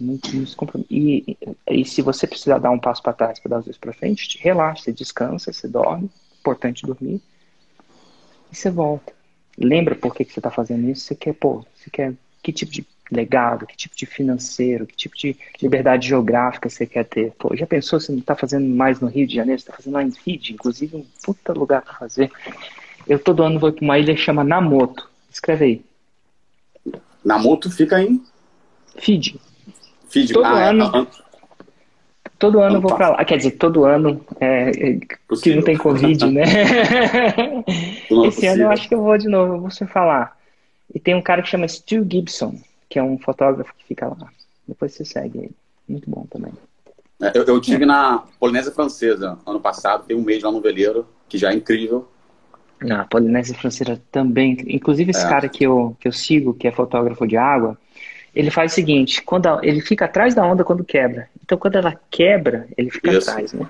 Não, 0.00 0.18
não 0.32 0.84
e, 0.90 1.36
e, 1.68 1.84
se 1.84 2.00
você 2.00 2.26
precisar 2.26 2.58
dar 2.58 2.70
um 2.70 2.78
passo 2.78 3.02
para 3.02 3.12
trás 3.12 3.38
para 3.38 3.50
dar 3.50 3.58
os 3.58 3.64
dois 3.66 3.76
para 3.76 3.92
frente, 3.92 4.38
relaxa, 4.40 4.84
você 4.84 4.92
descansa, 4.92 5.52
você 5.52 5.68
dorme. 5.68 6.10
Importante 6.40 6.86
dormir. 6.86 7.20
E 8.56 8.58
você 8.58 8.70
volta. 8.70 9.12
Lembra 9.58 9.94
por 9.94 10.14
que, 10.14 10.24
que 10.24 10.32
você 10.32 10.38
está 10.38 10.50
fazendo 10.50 10.88
isso? 10.88 11.02
Você 11.02 11.14
quer, 11.14 11.34
pô, 11.34 11.62
você 11.74 11.90
quer 11.90 12.14
que 12.42 12.50
tipo 12.52 12.72
de 12.72 12.86
legado, 13.12 13.66
que 13.66 13.76
tipo 13.76 13.94
de 13.94 14.06
financeiro, 14.06 14.86
que 14.86 14.96
tipo 14.96 15.14
de 15.14 15.36
liberdade 15.60 16.08
geográfica 16.08 16.70
você 16.70 16.86
quer 16.86 17.04
ter? 17.04 17.32
Pô, 17.38 17.54
já 17.54 17.66
pensou 17.66 18.00
se 18.00 18.10
não 18.10 18.18
está 18.18 18.34
fazendo 18.34 18.66
mais 18.66 18.98
no 18.98 19.08
Rio 19.08 19.26
de 19.26 19.34
Janeiro, 19.34 19.60
você 19.60 19.64
está 19.64 19.76
fazendo 19.76 19.92
lá 19.92 20.02
em 20.02 20.10
Fiji, 20.10 20.54
inclusive 20.54 20.96
um 20.96 21.04
puta 21.22 21.52
lugar 21.52 21.82
para 21.82 21.94
fazer. 21.94 22.32
Eu 23.06 23.18
todo 23.18 23.42
ano 23.42 23.60
vou 23.60 23.70
para 23.70 23.84
uma 23.84 23.98
ilha 23.98 24.14
que 24.14 24.20
chama 24.20 24.42
Namoto. 24.42 25.06
Escreve 25.30 25.64
aí. 25.64 25.84
Namoto 27.22 27.70
fica 27.70 28.00
em 28.00 28.24
Fiji. 28.96 29.38
Fiji. 30.08 30.32
Todo 30.32 30.46
ah, 30.46 30.60
é. 30.60 30.68
ano. 30.70 30.84
É. 30.96 31.25
Todo 32.38 32.60
ano 32.60 32.76
eu 32.76 32.80
vou 32.80 32.94
para 32.94 33.10
lá. 33.10 33.24
Quer 33.24 33.38
dizer, 33.38 33.52
todo 33.52 33.84
ano 33.84 34.20
é, 34.40 34.70
é 34.70 34.98
que 35.42 35.54
não 35.54 35.62
tem 35.62 35.76
Covid, 35.76 36.26
né? 36.30 36.42
Esse 38.26 38.46
ano 38.46 38.62
eu 38.64 38.70
acho 38.70 38.88
que 38.88 38.94
eu 38.94 39.02
vou 39.02 39.16
de 39.16 39.28
novo, 39.28 39.54
eu 39.54 39.60
vou 39.60 39.70
você 39.70 39.86
falar. 39.86 40.36
E 40.94 41.00
tem 41.00 41.14
um 41.14 41.22
cara 41.22 41.42
que 41.42 41.48
chama 41.48 41.66
Stu 41.66 42.06
Gibson, 42.08 42.58
que 42.88 42.98
é 42.98 43.02
um 43.02 43.18
fotógrafo 43.18 43.72
que 43.76 43.84
fica 43.84 44.08
lá. 44.08 44.28
Depois 44.68 44.92
você 44.92 45.04
segue 45.04 45.38
ele. 45.38 45.56
Muito 45.88 46.10
bom 46.10 46.26
também. 46.30 46.52
É, 47.22 47.32
eu, 47.34 47.44
eu 47.44 47.60
tive 47.60 47.86
na 47.86 48.22
Polinésia 48.38 48.72
Francesa 48.72 49.38
ano 49.46 49.60
passado, 49.60 50.04
tem 50.04 50.16
um 50.16 50.22
mês 50.22 50.42
lá 50.42 50.52
no 50.52 50.60
veleiro, 50.60 51.06
que 51.28 51.38
já 51.38 51.50
é 51.50 51.54
incrível. 51.54 52.06
Na 52.82 53.06
Polinésia 53.06 53.54
Francesa 53.54 54.00
também. 54.12 54.58
Inclusive 54.66 55.10
esse 55.10 55.24
é. 55.24 55.28
cara 55.28 55.48
que 55.48 55.64
eu, 55.64 55.96
que 55.98 56.06
eu 56.06 56.12
sigo, 56.12 56.52
que 56.52 56.68
é 56.68 56.72
fotógrafo 56.72 57.26
de 57.26 57.36
água, 57.36 57.78
ele 58.36 58.50
faz 58.50 58.72
o 58.72 58.74
seguinte, 58.74 59.22
quando 59.22 59.46
a, 59.46 59.60
ele 59.62 59.80
fica 59.80 60.04
atrás 60.04 60.34
da 60.34 60.44
onda 60.44 60.62
quando 60.62 60.84
quebra. 60.84 61.26
Então 61.42 61.56
quando 61.56 61.76
ela 61.76 61.98
quebra, 62.10 62.66
ele 62.76 62.90
fica 62.90 63.12
Isso. 63.12 63.30
atrás, 63.30 63.52
né? 63.54 63.66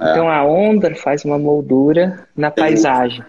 É. 0.00 0.10
Então 0.10 0.28
a 0.28 0.44
onda 0.44 0.92
faz 0.96 1.24
uma 1.24 1.38
moldura 1.38 2.26
na 2.36 2.50
paisagem. 2.50 3.24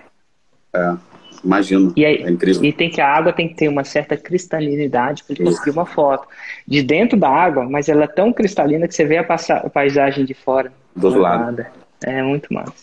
É, 0.74 0.96
imagino. 1.44 1.94
E, 1.96 2.04
aí, 2.04 2.16
é 2.24 2.30
incrível. 2.32 2.66
e 2.66 2.74
tem 2.74 2.90
que 2.90 3.00
a 3.00 3.08
água 3.08 3.32
tem 3.32 3.48
que 3.48 3.54
ter 3.54 3.68
uma 3.68 3.84
certa 3.84 4.18
cristalinidade 4.18 5.24
para 5.24 5.36
ele 5.36 5.44
conseguir 5.44 5.70
uma 5.70 5.86
foto. 5.86 6.28
De 6.68 6.82
dentro 6.82 7.20
da 7.20 7.30
água, 7.30 7.70
mas 7.70 7.88
ela 7.88 8.06
é 8.06 8.08
tão 8.08 8.34
cristalina 8.34 8.88
que 8.88 8.96
você 8.96 9.06
vê 9.06 9.18
a, 9.18 9.22
a 9.24 9.70
paisagem 9.70 10.26
de 10.26 10.34
fora. 10.34 10.74
Do 10.96 11.08
outro 11.08 11.22
lado. 11.22 11.64
É 12.04 12.24
muito 12.24 12.52
massa. 12.52 12.74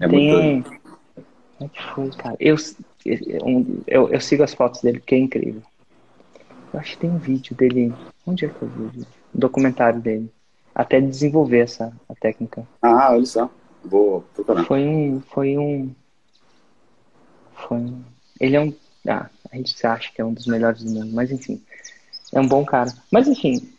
É 0.00 0.08
tem 0.08 0.32
muito... 0.32 0.68
um... 0.68 0.82
É 1.60 1.68
que 1.68 2.16
cara? 2.16 2.36
Eu, 2.40 2.56
eu, 3.86 4.08
eu 4.08 4.20
sigo 4.20 4.42
as 4.42 4.54
fotos 4.54 4.80
dele 4.80 5.00
porque 5.00 5.14
é 5.14 5.18
incrível. 5.18 5.62
Eu 6.72 6.80
acho 6.80 6.92
que 6.92 6.98
tem 6.98 7.10
um 7.10 7.18
vídeo 7.18 7.54
dele. 7.54 7.94
Onde 8.26 8.46
é 8.46 8.48
que 8.48 8.62
eu 8.62 8.68
vi 8.68 8.82
o 8.82 8.88
vídeo? 8.88 9.06
Um 9.34 9.38
documentário 9.38 10.00
dele. 10.00 10.32
Até 10.74 11.00
desenvolver 11.00 11.60
essa 11.60 11.92
a 12.08 12.14
técnica. 12.14 12.66
Ah, 12.80 13.12
olha 13.12 13.26
só. 13.26 13.50
Vou 13.84 14.22
procurar. 14.34 14.64
Foi 14.64 14.86
um. 14.86 15.20
Foi 15.20 15.58
um. 15.58 15.94
Foi 17.54 17.78
um. 17.78 18.02
Ele 18.40 18.56
é 18.56 18.60
um. 18.60 18.74
Ah, 19.06 19.28
a 19.50 19.56
gente 19.56 19.86
acha 19.86 20.10
que 20.12 20.20
é 20.20 20.24
um 20.24 20.32
dos 20.32 20.46
melhores 20.46 20.82
do 20.82 20.90
mundo, 20.90 21.12
mas 21.12 21.30
enfim. 21.30 21.62
É 22.32 22.40
um 22.40 22.48
bom 22.48 22.64
cara. 22.64 22.92
Mas 23.10 23.28
enfim, 23.28 23.70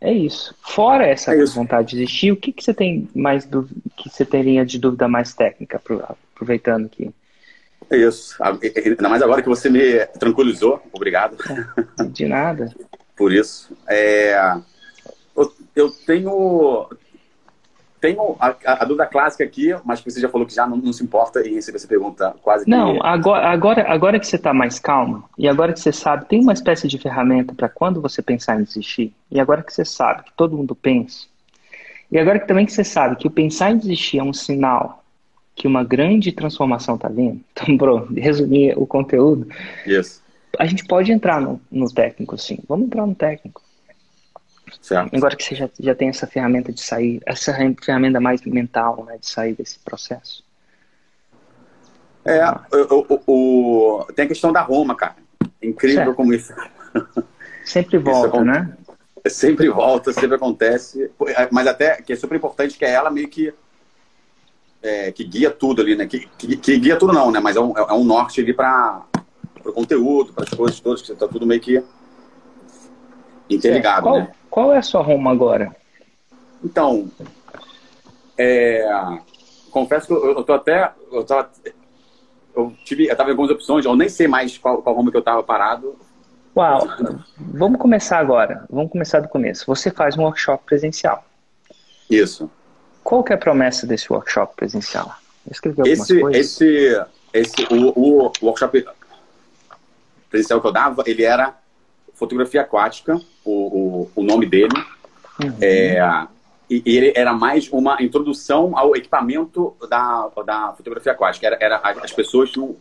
é 0.00 0.12
isso. 0.12 0.54
Fora 0.62 1.06
essa 1.06 1.32
é 1.32 1.42
isso. 1.42 1.54
vontade 1.54 1.90
de 1.90 2.02
existir, 2.02 2.32
o 2.32 2.36
que, 2.36 2.52
que 2.52 2.62
você 2.62 2.74
tem 2.74 3.08
mais 3.14 3.44
do, 3.44 3.68
que 3.96 4.08
você 4.08 4.24
teria 4.24 4.64
de 4.64 4.78
dúvida 4.78 5.08
mais 5.08 5.34
técnica, 5.34 5.80
aproveitando 6.34 6.88
que 6.88 7.12
é 7.94 7.98
isso. 7.98 8.36
Ainda 8.42 9.08
mais 9.08 9.22
agora 9.22 9.42
que 9.42 9.48
você 9.48 9.68
me 9.68 10.06
tranquilizou. 10.18 10.82
Obrigado. 10.92 11.36
De 12.12 12.26
nada. 12.26 12.72
Por 13.16 13.32
isso. 13.32 13.76
É, 13.86 14.56
eu, 15.36 15.52
eu 15.76 15.90
tenho 16.06 16.88
tenho 18.02 18.36
a, 18.40 18.56
a, 18.64 18.84
dúvida 18.84 19.06
clássica 19.06 19.44
aqui, 19.44 19.72
mas 19.84 20.00
que 20.00 20.10
você 20.10 20.20
já 20.20 20.28
falou 20.28 20.44
que 20.44 20.52
já 20.52 20.66
não, 20.66 20.76
não 20.76 20.92
se 20.92 21.04
importa 21.04 21.40
em 21.46 21.54
receber 21.54 21.76
essa 21.76 21.86
pergunta 21.86 22.34
quase 22.42 22.68
Não, 22.68 23.00
agora, 23.00 23.46
agora, 23.46 23.88
agora 23.88 24.18
que 24.18 24.26
você 24.26 24.34
está 24.34 24.52
mais 24.52 24.80
calmo, 24.80 25.22
e 25.38 25.48
agora 25.48 25.72
que 25.72 25.78
você 25.78 25.92
sabe, 25.92 26.26
tem 26.26 26.40
uma 26.40 26.52
espécie 26.52 26.88
de 26.88 26.98
ferramenta 26.98 27.54
para 27.54 27.68
quando 27.68 28.02
você 28.02 28.20
pensar 28.20 28.60
em 28.60 28.64
desistir, 28.64 29.14
e 29.30 29.38
agora 29.38 29.62
que 29.62 29.72
você 29.72 29.84
sabe 29.84 30.24
que 30.24 30.32
todo 30.36 30.56
mundo 30.56 30.74
pensa, 30.74 31.26
e 32.10 32.18
agora 32.18 32.40
que 32.40 32.48
também 32.48 32.66
que 32.66 32.72
você 32.72 32.82
sabe 32.82 33.14
que 33.14 33.28
o 33.28 33.30
pensar 33.30 33.70
em 33.70 33.78
desistir 33.78 34.18
é 34.18 34.22
um 34.24 34.32
sinal 34.32 35.01
que 35.54 35.66
uma 35.66 35.84
grande 35.84 36.32
transformação 36.32 36.96
está 36.96 37.08
vindo, 37.08 37.40
então, 37.52 37.76
bro, 37.76 38.08
resumir 38.14 38.74
o 38.76 38.86
conteúdo, 38.86 39.48
yes. 39.86 40.22
a 40.58 40.66
gente 40.66 40.84
pode 40.86 41.12
entrar 41.12 41.40
no, 41.40 41.60
no 41.70 41.92
técnico, 41.92 42.36
sim. 42.38 42.58
Vamos 42.68 42.86
entrar 42.86 43.06
no 43.06 43.14
técnico. 43.14 43.62
Certo. 44.80 45.14
Agora 45.14 45.36
que 45.36 45.44
você 45.44 45.54
já, 45.54 45.68
já 45.78 45.94
tem 45.94 46.08
essa 46.08 46.26
ferramenta 46.26 46.72
de 46.72 46.80
sair, 46.80 47.20
essa 47.26 47.52
ferramenta 47.84 48.20
mais 48.20 48.40
mental, 48.42 49.04
né, 49.04 49.18
de 49.18 49.28
sair 49.28 49.54
desse 49.54 49.78
processo. 49.78 50.42
É, 52.24 52.40
o, 52.72 53.06
o, 53.08 53.22
o, 53.26 54.04
tem 54.14 54.24
a 54.24 54.28
questão 54.28 54.52
da 54.52 54.62
Roma, 54.62 54.94
cara. 54.94 55.16
Incrível 55.60 56.04
certo. 56.04 56.14
como 56.14 56.32
isso. 56.32 56.54
Sempre 57.64 57.98
volta, 57.98 58.36
isso 58.36 58.44
né? 58.44 58.76
Sempre 59.28 59.68
volta, 59.68 60.12
sempre 60.12 60.34
acontece. 60.34 61.08
Mas 61.52 61.68
até 61.68 62.02
que 62.02 62.12
é 62.12 62.16
super 62.16 62.34
importante 62.34 62.76
que 62.76 62.84
é 62.84 62.90
ela 62.90 63.08
meio 63.08 63.28
que 63.28 63.54
é, 64.82 65.12
que 65.12 65.24
guia 65.24 65.50
tudo 65.50 65.80
ali, 65.80 65.94
né? 65.94 66.06
Que, 66.06 66.28
que, 66.36 66.56
que, 66.56 66.78
guia 66.78 66.96
tudo 66.96 67.12
não, 67.12 67.30
né? 67.30 67.38
Mas 67.38 67.56
é 67.56 67.60
um, 67.60 67.76
é 67.76 67.92
um 67.92 68.04
norte 68.04 68.40
ali 68.40 68.52
para 68.52 69.02
o 69.64 69.72
conteúdo, 69.72 70.32
para 70.32 70.44
as 70.44 70.50
coisas 70.50 70.80
todas, 70.80 71.02
que 71.02 71.12
está 71.12 71.28
tudo 71.28 71.46
meio 71.46 71.60
que 71.60 71.82
interligado, 73.48 74.02
qual, 74.02 74.18
né? 74.18 74.32
Qual 74.50 74.72
é 74.72 74.78
a 74.78 74.82
sua 74.82 75.02
Roma 75.02 75.30
agora? 75.30 75.74
Então, 76.64 77.10
é, 78.36 78.88
confesso 79.70 80.06
que 80.06 80.12
eu, 80.12 80.36
eu 80.36 80.42
tô 80.42 80.52
até... 80.52 80.92
Eu, 81.12 81.24
tava, 81.24 81.50
eu 82.54 82.72
tive, 82.84 83.06
eu 83.06 83.16
tava 83.16 83.30
em 83.30 83.32
algumas 83.32 83.50
opções, 83.50 83.84
eu 83.84 83.94
nem 83.94 84.08
sei 84.08 84.26
mais 84.26 84.58
qual, 84.58 84.82
qual 84.82 84.96
Roma 84.96 85.10
que 85.10 85.16
eu 85.16 85.22
tava 85.22 85.42
parado. 85.42 85.96
Uau, 86.56 86.86
vamos 87.38 87.80
começar 87.80 88.18
agora. 88.18 88.66
Vamos 88.68 88.90
começar 88.90 89.20
do 89.20 89.28
começo. 89.28 89.64
Você 89.66 89.90
faz 89.90 90.18
um 90.18 90.22
workshop 90.22 90.64
presencial. 90.64 91.24
Isso. 92.10 92.50
Qual 93.02 93.22
que 93.22 93.32
é 93.32 93.36
a 93.36 93.38
promessa 93.38 93.86
desse 93.86 94.12
workshop 94.12 94.54
presencial? 94.56 95.14
Escrever 95.50 95.82
algumas 95.82 96.00
esse, 96.00 96.20
coisas? 96.20 96.40
Esse, 96.40 97.06
esse, 97.32 97.66
o, 97.70 97.94
o 97.96 98.32
workshop 98.42 98.86
presencial 100.30 100.60
que 100.60 100.66
eu 100.66 100.72
dava, 100.72 101.02
ele 101.06 101.24
era 101.24 101.56
fotografia 102.14 102.62
aquática, 102.62 103.20
o, 103.44 103.50
o, 103.52 104.10
o 104.14 104.22
nome 104.22 104.46
dele. 104.46 104.74
Uhum. 105.42 105.56
É, 105.60 106.26
e 106.70 106.82
ele 106.86 107.12
era 107.14 107.34
mais 107.34 107.68
uma 107.70 108.02
introdução 108.02 108.76
ao 108.78 108.96
equipamento 108.96 109.76
da, 109.88 110.30
da 110.46 110.72
fotografia 110.76 111.12
aquática. 111.12 111.46
Era, 111.46 111.58
era 111.60 111.76
as 112.02 112.12
pessoas 112.12 112.50
tinham 112.50 112.76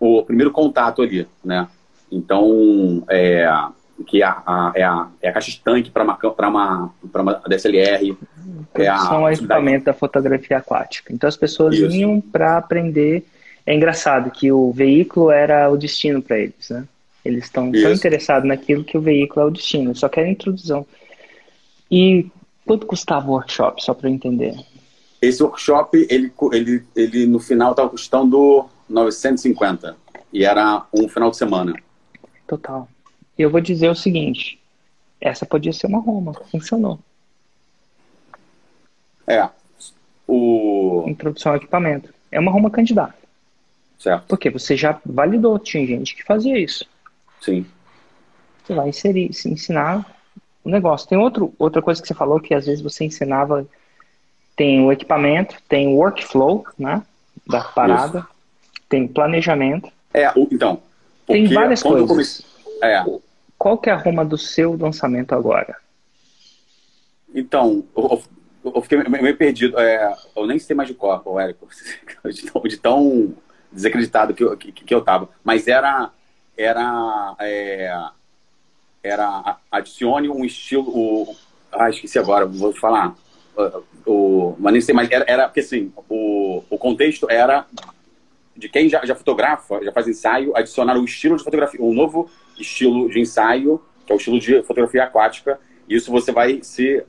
o 0.00 0.22
primeiro 0.24 0.50
contato 0.50 1.02
ali, 1.02 1.28
né? 1.44 1.68
Então, 2.10 3.04
é, 3.08 3.46
que 4.04 4.22
é 4.22 4.26
a, 4.26 4.72
é 4.74 4.82
a, 4.82 5.08
é 5.20 5.28
a 5.28 5.32
caixa 5.32 5.50
de 5.50 5.60
tanque 5.60 5.90
para 5.90 6.04
uma, 6.04 6.18
uma, 6.42 6.92
uma 7.02 7.42
DSLR. 7.48 8.16
É 8.74 8.88
a, 8.88 8.98
São 8.98 9.22
o 9.22 9.28
equipamento 9.28 9.86
da 9.86 9.92
fotografia 9.92 10.58
aquática. 10.58 11.12
Então 11.12 11.28
as 11.28 11.36
pessoas 11.36 11.74
Isso. 11.74 11.88
vinham 11.88 12.20
para 12.20 12.58
aprender. 12.58 13.24
É 13.66 13.74
engraçado 13.74 14.30
que 14.30 14.50
o 14.50 14.72
veículo 14.72 15.30
era 15.30 15.70
o 15.70 15.76
destino 15.76 16.22
para 16.22 16.38
eles, 16.38 16.70
né? 16.70 16.84
Eles 17.24 17.44
estão 17.44 17.70
tão 17.70 17.92
interessados 17.92 18.48
naquilo 18.48 18.84
que 18.84 18.96
o 18.96 19.00
veículo 19.00 19.44
é 19.44 19.48
o 19.48 19.50
destino, 19.50 19.94
só 19.94 20.08
querem 20.08 20.32
introdução. 20.32 20.86
E 21.90 22.26
quanto 22.64 22.86
custava 22.86 23.28
o 23.28 23.32
workshop, 23.32 23.82
só 23.82 23.92
para 23.92 24.08
eu 24.08 24.14
entender? 24.14 24.54
Esse 25.20 25.42
workshop, 25.42 26.06
ele, 26.08 26.32
ele, 26.52 26.84
ele 26.94 27.26
no 27.26 27.38
final 27.38 27.72
estava 27.72 27.88
custando 27.90 28.66
950. 28.88 29.96
E 30.32 30.44
era 30.44 30.86
um 30.92 31.08
final 31.08 31.30
de 31.30 31.36
semana. 31.36 31.74
Total. 32.46 32.88
Eu 33.38 33.50
vou 33.50 33.60
dizer 33.60 33.88
o 33.88 33.94
seguinte: 33.94 34.58
essa 35.20 35.46
podia 35.46 35.72
ser 35.72 35.86
uma 35.86 36.00
Roma, 36.00 36.34
funcionou. 36.50 36.98
É. 39.26 39.48
O... 40.26 41.04
Introdução 41.06 41.52
ao 41.52 41.56
equipamento. 41.56 42.12
É 42.30 42.40
uma 42.40 42.50
Roma 42.50 42.70
candidata. 42.70 43.14
Certo. 43.98 44.26
Porque 44.26 44.50
você 44.50 44.76
já 44.76 45.00
validou, 45.04 45.58
tinha 45.58 45.86
gente 45.86 46.14
que 46.14 46.24
fazia 46.24 46.58
isso. 46.58 46.86
Sim. 47.40 47.66
Você 48.64 48.74
vai 48.74 48.88
inserir, 48.88 49.30
ensinar 49.46 50.04
o 50.64 50.70
negócio. 50.70 51.08
Tem 51.08 51.18
outro, 51.18 51.54
outra 51.58 51.80
coisa 51.80 52.00
que 52.00 52.08
você 52.08 52.14
falou 52.14 52.40
que 52.40 52.54
às 52.54 52.66
vezes 52.66 52.82
você 52.82 53.04
ensinava. 53.04 53.66
Tem 54.56 54.84
o 54.84 54.90
equipamento, 54.90 55.56
tem 55.68 55.86
o 55.88 55.96
workflow, 55.96 56.64
né? 56.76 57.02
Da 57.46 57.62
parada, 57.62 58.18
isso. 58.18 58.28
tem 58.88 59.06
planejamento. 59.06 59.88
É, 60.12 60.32
então. 60.50 60.82
Tem 61.26 61.46
várias 61.46 61.82
coisas. 61.82 62.08
Comecei... 62.08 62.44
É. 62.82 63.04
Qual 63.58 63.76
que 63.76 63.90
é 63.90 63.92
a 63.92 63.96
Roma 63.96 64.24
do 64.24 64.38
seu 64.38 64.76
lançamento 64.76 65.34
agora? 65.34 65.76
Então, 67.34 67.84
eu, 67.96 68.22
eu 68.64 68.82
fiquei 68.82 68.98
meio 68.98 69.36
perdido. 69.36 69.78
É, 69.78 70.14
eu 70.36 70.46
nem 70.46 70.58
sei 70.58 70.76
mais 70.76 70.88
de 70.88 70.94
cor, 70.94 71.20
o 71.24 71.40
Érico, 71.40 71.68
de 72.24 72.50
tão, 72.50 72.62
de 72.62 72.76
tão 72.76 73.34
desacreditado 73.72 74.32
que 74.32 74.44
eu, 74.44 74.56
que, 74.56 74.70
que, 74.70 74.94
eu 74.94 75.00
tava. 75.00 75.28
Mas 75.42 75.66
era, 75.66 76.10
era, 76.56 77.34
é, 77.40 78.08
era 79.02 79.58
adicione 79.70 80.28
um 80.28 80.44
estilo, 80.44 80.88
o, 80.88 81.36
ah, 81.72 81.90
esqueci 81.90 82.18
agora, 82.18 82.46
vou 82.46 82.72
falar. 82.72 83.14
O, 84.06 84.54
mas 84.58 84.72
nem 84.72 84.80
sei 84.80 84.94
mais, 84.94 85.10
era, 85.10 85.24
era 85.26 85.48
porque 85.48 85.60
assim, 85.60 85.92
o, 86.08 86.62
o 86.70 86.78
contexto 86.78 87.28
era 87.28 87.66
de 88.56 88.68
quem 88.68 88.88
já, 88.88 89.04
já 89.04 89.16
fotografa, 89.16 89.82
já 89.84 89.92
faz 89.92 90.06
ensaio, 90.06 90.56
adicionar 90.56 90.96
o 90.96 91.04
estilo 91.04 91.36
de 91.36 91.44
fotografia, 91.44 91.82
um 91.82 91.92
novo 91.92 92.30
estilo 92.58 93.08
de 93.08 93.20
ensaio, 93.20 93.80
que 94.06 94.12
é 94.12 94.14
o 94.14 94.18
estilo 94.18 94.38
de 94.38 94.62
fotografia 94.62 95.04
aquática. 95.04 95.58
Isso 95.88 96.10
você 96.10 96.32
vai 96.32 96.60
se 96.62 97.04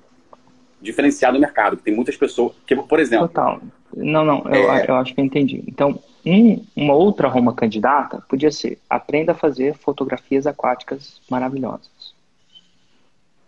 diferenciar 0.81 1.33
no 1.33 1.39
mercado. 1.39 1.77
Tem 1.77 1.93
muitas 1.93 2.15
pessoas 2.15 2.53
que, 2.65 2.75
por 2.75 2.99
exemplo. 2.99 3.27
Total. 3.27 3.61
Não, 3.95 4.23
não, 4.23 4.43
eu, 4.45 4.71
é... 4.71 4.85
eu 4.87 4.95
acho 4.95 5.13
que 5.13 5.21
eu 5.21 5.25
entendi. 5.25 5.63
Então, 5.67 5.99
um, 6.25 6.63
uma 6.75 6.93
outra 6.93 7.27
Roma 7.27 7.53
candidata 7.53 8.23
podia 8.29 8.51
ser 8.51 8.79
aprenda 8.89 9.31
a 9.31 9.35
fazer 9.35 9.75
fotografias 9.75 10.45
aquáticas 10.45 11.21
maravilhosas. 11.29 12.13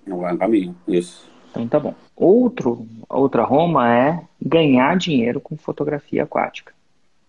Não 0.05 0.27
é 0.27 0.33
um 0.33 0.37
caminho, 0.37 0.75
isso. 0.87 1.29
Então 1.51 1.67
tá 1.67 1.79
bom. 1.79 1.93
Outro, 2.15 2.87
outra 3.07 3.43
Roma 3.43 3.93
é 3.93 4.21
ganhar 4.41 4.97
dinheiro 4.97 5.39
com 5.39 5.57
fotografia 5.57 6.23
aquática. 6.23 6.73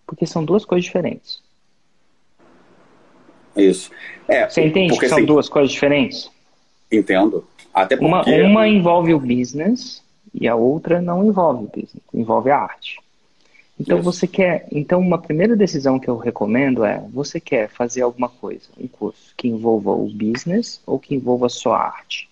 Porque 0.07 0.25
são 0.25 0.43
duas 0.43 0.65
coisas 0.65 0.85
diferentes. 0.85 1.41
Isso. 3.55 3.91
É, 4.27 4.47
Você 4.49 4.65
entende 4.65 4.97
que 4.97 5.07
são 5.07 5.17
assim, 5.17 5.25
duas 5.25 5.49
coisas 5.49 5.71
diferentes? 5.71 6.29
Entendo. 6.91 7.45
Até 7.73 7.95
porque... 7.95 8.05
uma, 8.05 8.49
uma 8.49 8.67
envolve 8.67 9.13
o 9.13 9.19
business 9.19 10.03
e 10.33 10.47
a 10.47 10.55
outra 10.55 11.01
não 11.01 11.25
envolve 11.25 11.65
o 11.65 11.67
business, 11.67 12.03
envolve 12.13 12.49
a 12.49 12.57
arte. 12.57 12.99
Então 13.79 13.97
Isso. 13.97 14.05
você 14.05 14.27
quer, 14.27 14.67
então 14.71 14.99
uma 14.99 15.17
primeira 15.17 15.55
decisão 15.55 15.99
que 15.99 16.07
eu 16.07 16.17
recomendo 16.17 16.85
é, 16.85 17.03
você 17.11 17.39
quer 17.39 17.69
fazer 17.69 18.01
alguma 18.01 18.29
coisa, 18.29 18.65
um 18.79 18.87
curso 18.87 19.33
que 19.35 19.47
envolva 19.47 19.91
o 19.91 20.07
business 20.09 20.79
ou 20.85 20.99
que 20.99 21.15
envolva 21.15 21.49
só 21.49 21.73
a 21.73 21.81
arte? 21.81 22.29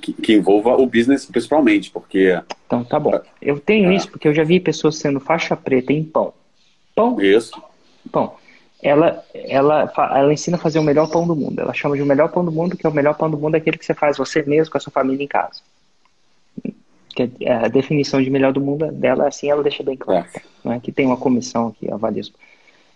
Que, 0.00 0.12
que, 0.12 0.32
envolva 0.32 0.76
o 0.76 0.86
business 0.86 1.24
principalmente, 1.24 1.90
porque... 1.90 2.38
Então 2.66 2.84
tá 2.84 2.98
bom. 2.98 3.18
Eu 3.40 3.60
tenho 3.60 3.92
é. 3.92 3.94
isso 3.94 4.10
porque 4.10 4.26
eu 4.26 4.34
já 4.34 4.42
vi 4.42 4.58
pessoas 4.58 4.96
sendo 4.96 5.20
faixa 5.20 5.56
preta 5.56 5.92
em 5.92 6.02
pão. 6.02 6.34
Pão? 6.94 7.20
Isso. 7.20 7.62
Pão 8.10 8.34
ela, 8.84 9.24
ela, 9.32 9.90
ela 9.96 10.32
ensina 10.32 10.58
a 10.58 10.60
fazer 10.60 10.78
o 10.78 10.82
melhor 10.82 11.10
pão 11.10 11.26
do 11.26 11.34
mundo. 11.34 11.58
Ela 11.58 11.72
chama 11.72 11.96
de 11.96 12.02
o 12.02 12.06
melhor 12.06 12.30
pão 12.30 12.44
do 12.44 12.52
mundo, 12.52 12.76
que 12.76 12.86
é 12.86 12.88
o 12.88 12.92
melhor 12.92 13.14
pão 13.14 13.30
do 13.30 13.38
mundo 13.38 13.54
é 13.54 13.58
aquele 13.58 13.78
que 13.78 13.84
você 13.84 13.94
faz 13.94 14.18
você 14.18 14.42
mesmo 14.42 14.70
com 14.70 14.76
a 14.76 14.80
sua 14.80 14.92
família 14.92 15.24
em 15.24 15.26
casa. 15.26 15.62
Que 17.08 17.32
é 17.40 17.54
a 17.54 17.68
definição 17.68 18.22
de 18.22 18.28
melhor 18.28 18.52
do 18.52 18.60
mundo 18.60 18.92
dela, 18.92 19.26
assim, 19.26 19.50
ela 19.50 19.62
deixa 19.62 19.82
bem 19.82 19.96
claro. 19.96 20.26
É. 20.34 20.68
Né? 20.68 20.80
Que 20.80 20.92
tem 20.92 21.06
uma 21.06 21.16
comissão 21.16 21.72
que 21.72 21.90
avalia 21.90 22.20
isso. 22.20 22.34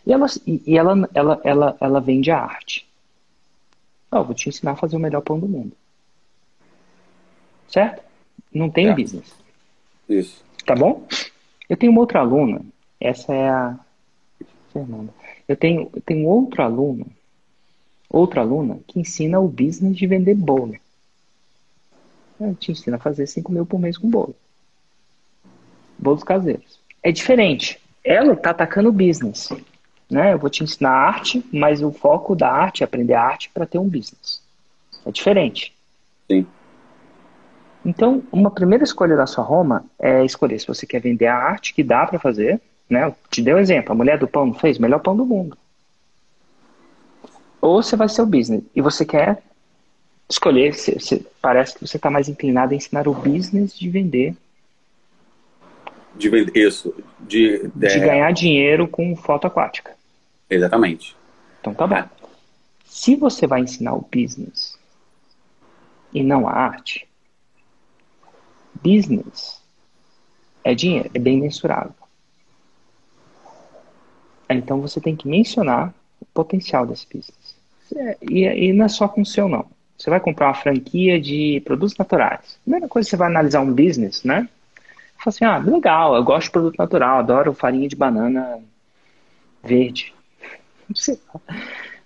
E, 0.07 0.13
ela, 0.13 0.27
e 0.47 0.77
ela, 0.77 1.09
ela, 1.15 1.41
ela, 1.43 1.77
ela 1.81 2.01
vende 2.03 2.31
a 2.31 2.39
arte. 2.39 2.87
Não, 4.13 4.25
vou 4.25 4.35
te 4.35 4.51
ensinar 4.51 4.73
a 4.73 4.77
fazer 4.77 4.97
o 4.97 5.01
melhor 5.01 5.23
pão 5.23 5.41
do 5.41 5.49
mundo. 5.49 5.73
Certo? 7.67 8.03
Não 8.53 8.69
tem 8.69 8.95
business. 8.95 9.35
Isso. 10.07 10.45
Tá 10.67 10.75
bom? 10.75 11.07
Eu 11.67 11.79
tenho 11.79 11.93
uma 11.93 12.03
outra 12.03 12.21
aluna. 12.21 12.61
Essa 13.01 13.33
é 13.33 13.49
a 13.49 13.79
Fernanda. 14.73 15.13
Eu 15.47 15.57
tenho, 15.57 15.91
eu 15.95 16.01
tenho 16.01 16.29
outro 16.29 16.63
aluno, 16.63 17.07
outra 18.09 18.41
aluna, 18.41 18.79
que 18.87 19.01
ensina 19.01 19.41
o 19.41 19.49
business 19.49 19.97
de 19.97 20.07
vender 20.07 20.35
bolo. 20.35 20.77
Eu 22.41 22.55
te 22.55 22.73
ensina 22.73 22.97
a 22.97 23.01
fazer 23.01 23.27
5 23.27 23.51
mil 23.51 23.67
por 23.67 23.81
mês 23.81 23.99
com 23.99 24.09
bolo. 24.09 24.35
Bolos 25.99 26.23
caseiros. 26.23 26.79
É 27.03 27.11
diferente. 27.11 27.81
Ela 28.05 28.35
está 28.35 28.51
atacando 28.51 28.89
o 28.89 28.93
business. 28.93 29.49
Né? 30.09 30.33
Eu 30.33 30.39
vou 30.39 30.49
te 30.49 30.63
ensinar 30.63 30.91
arte, 30.91 31.45
mas 31.53 31.83
o 31.83 31.93
foco 31.93 32.35
da 32.35 32.51
arte 32.51 32.83
é 32.83 32.85
aprender 32.85 33.15
arte 33.15 33.51
para 33.51 33.67
ter 33.67 33.79
um 33.79 33.89
business. 33.89 34.43
É 35.05 35.11
diferente. 35.11 35.75
Sim. 36.31 36.47
Então, 37.85 38.23
uma 38.31 38.51
primeira 38.51 38.85
escolha 38.85 39.17
da 39.17 39.27
sua 39.27 39.45
Roma 39.45 39.85
é 39.99 40.25
escolher 40.25 40.59
se 40.59 40.67
você 40.67 40.87
quer 40.87 41.01
vender 41.01 41.27
a 41.27 41.37
arte, 41.37 41.75
que 41.75 41.83
dá 41.83 42.07
para 42.07 42.19
fazer, 42.19 42.61
né? 42.89 43.15
te 43.31 43.43
dei 43.43 43.55
um 43.55 43.59
exemplo, 43.59 43.93
a 43.93 43.95
mulher 43.95 44.19
do 44.19 44.29
pão 44.29 44.47
não 44.47 44.55
fez 44.55 44.79
o 44.79 44.83
melhor 44.83 45.01
pão 45.01 45.17
do 45.17 45.27
mundo. 45.27 45.57
Ou 47.61 47.83
você 47.83 47.97
vai 47.97 48.09
ser 48.09 48.23
o 48.23 48.27
business 48.27 48.63
e 48.75 48.81
você 48.81 49.05
quer 49.05 49.43
escolher, 50.29 50.75
se, 50.75 50.99
se, 51.01 51.27
parece 51.41 51.75
que 51.75 51.87
você 51.87 51.97
está 51.97 52.11
mais 52.11 52.29
inclinado 52.29 52.73
a 52.73 52.77
ensinar 52.77 53.09
o 53.09 53.15
business 53.15 53.77
de 53.77 53.89
vender. 53.89 54.37
De 56.15 56.29
vender, 56.29 56.57
isso. 56.57 56.95
De, 57.21 57.69
de, 57.75 57.89
de 57.89 58.01
ganhar 58.01 58.31
dinheiro 58.33 58.87
com 58.87 59.17
foto 59.17 59.47
aquática. 59.47 59.97
Exatamente. 60.49 61.17
Então 61.61 61.75
tá 61.75 61.87
bom. 61.87 62.05
Se 62.85 63.17
você 63.17 63.47
vai 63.47 63.61
ensinar 63.61 63.95
o 63.95 64.07
business 64.11 64.79
e 66.13 66.23
não 66.23 66.49
a 66.49 66.53
arte, 66.53 67.07
business 68.75 69.61
é 70.65 70.75
dinheiro, 70.75 71.11
é 71.13 71.19
bem 71.19 71.41
mensurável. 71.41 71.95
Então 74.49 74.81
você 74.81 75.01
tem 75.01 75.15
que 75.15 75.29
mencionar 75.29 75.93
o 76.21 76.27
potencial 76.27 76.87
desse 76.87 77.07
business. 77.07 77.57
E, 78.23 78.45
e 78.45 78.73
não 78.73 78.87
é 78.87 78.89
só 78.89 79.09
com 79.09 79.23
o 79.23 79.27
seu, 79.27 79.49
não. 79.49 79.67
Você 79.97 80.11
vai 80.11 80.21
comprar 80.21 80.49
uma 80.49 80.55
franquia 80.55 81.21
de 81.21 81.61
produtos 81.65 81.97
naturais. 81.97 82.59
Primeira 82.63 82.87
coisa 82.87 83.07
que 83.07 83.11
você 83.11 83.17
vai 83.17 83.29
analisar 83.29 83.61
um 83.61 83.73
business, 83.73 84.23
né? 84.23 84.49
Fala 85.19 85.27
assim, 85.27 85.45
ah, 85.45 85.59
legal, 85.59 86.15
eu 86.15 86.23
gosto 86.23 86.47
de 86.47 86.53
produto 86.53 86.79
natural, 86.79 87.19
adoro 87.19 87.53
farinha 87.53 87.89
de 87.89 87.97
banana 87.97 88.61
verde. 89.65 90.15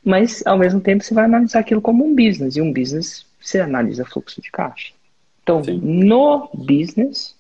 Mas, 0.05 0.45
ao 0.47 0.59
mesmo 0.59 0.81
tempo, 0.81 1.05
você 1.05 1.15
vai 1.15 1.27
analisar 1.27 1.61
aquilo 1.61 1.83
como 1.83 2.05
um 2.05 2.15
business. 2.15 2.57
E 2.57 2.63
um 2.63 2.73
business, 2.73 3.27
você 3.41 3.61
analisa 3.61 4.05
fluxo 4.05 4.41
de 4.41 4.51
caixa. 4.51 4.93
Então, 5.43 5.63
Sim. 5.63 5.79
no 5.83 6.49
business, 6.55 7.37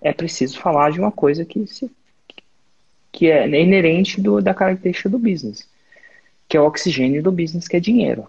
é 0.00 0.12
preciso 0.12 0.58
falar 0.58 0.90
de 0.90 0.98
uma 0.98 1.12
coisa 1.12 1.44
que 1.44 1.66
se 1.66 1.90
que 3.12 3.30
é 3.30 3.46
inerente 3.60 4.20
do, 4.20 4.40
da 4.40 4.54
característica 4.54 5.08
do 5.08 5.18
business, 5.18 5.68
que 6.48 6.56
é 6.56 6.60
o 6.60 6.64
oxigênio 6.64 7.22
do 7.22 7.30
business, 7.30 7.68
que 7.68 7.76
é 7.76 7.80
dinheiro. 7.80 8.26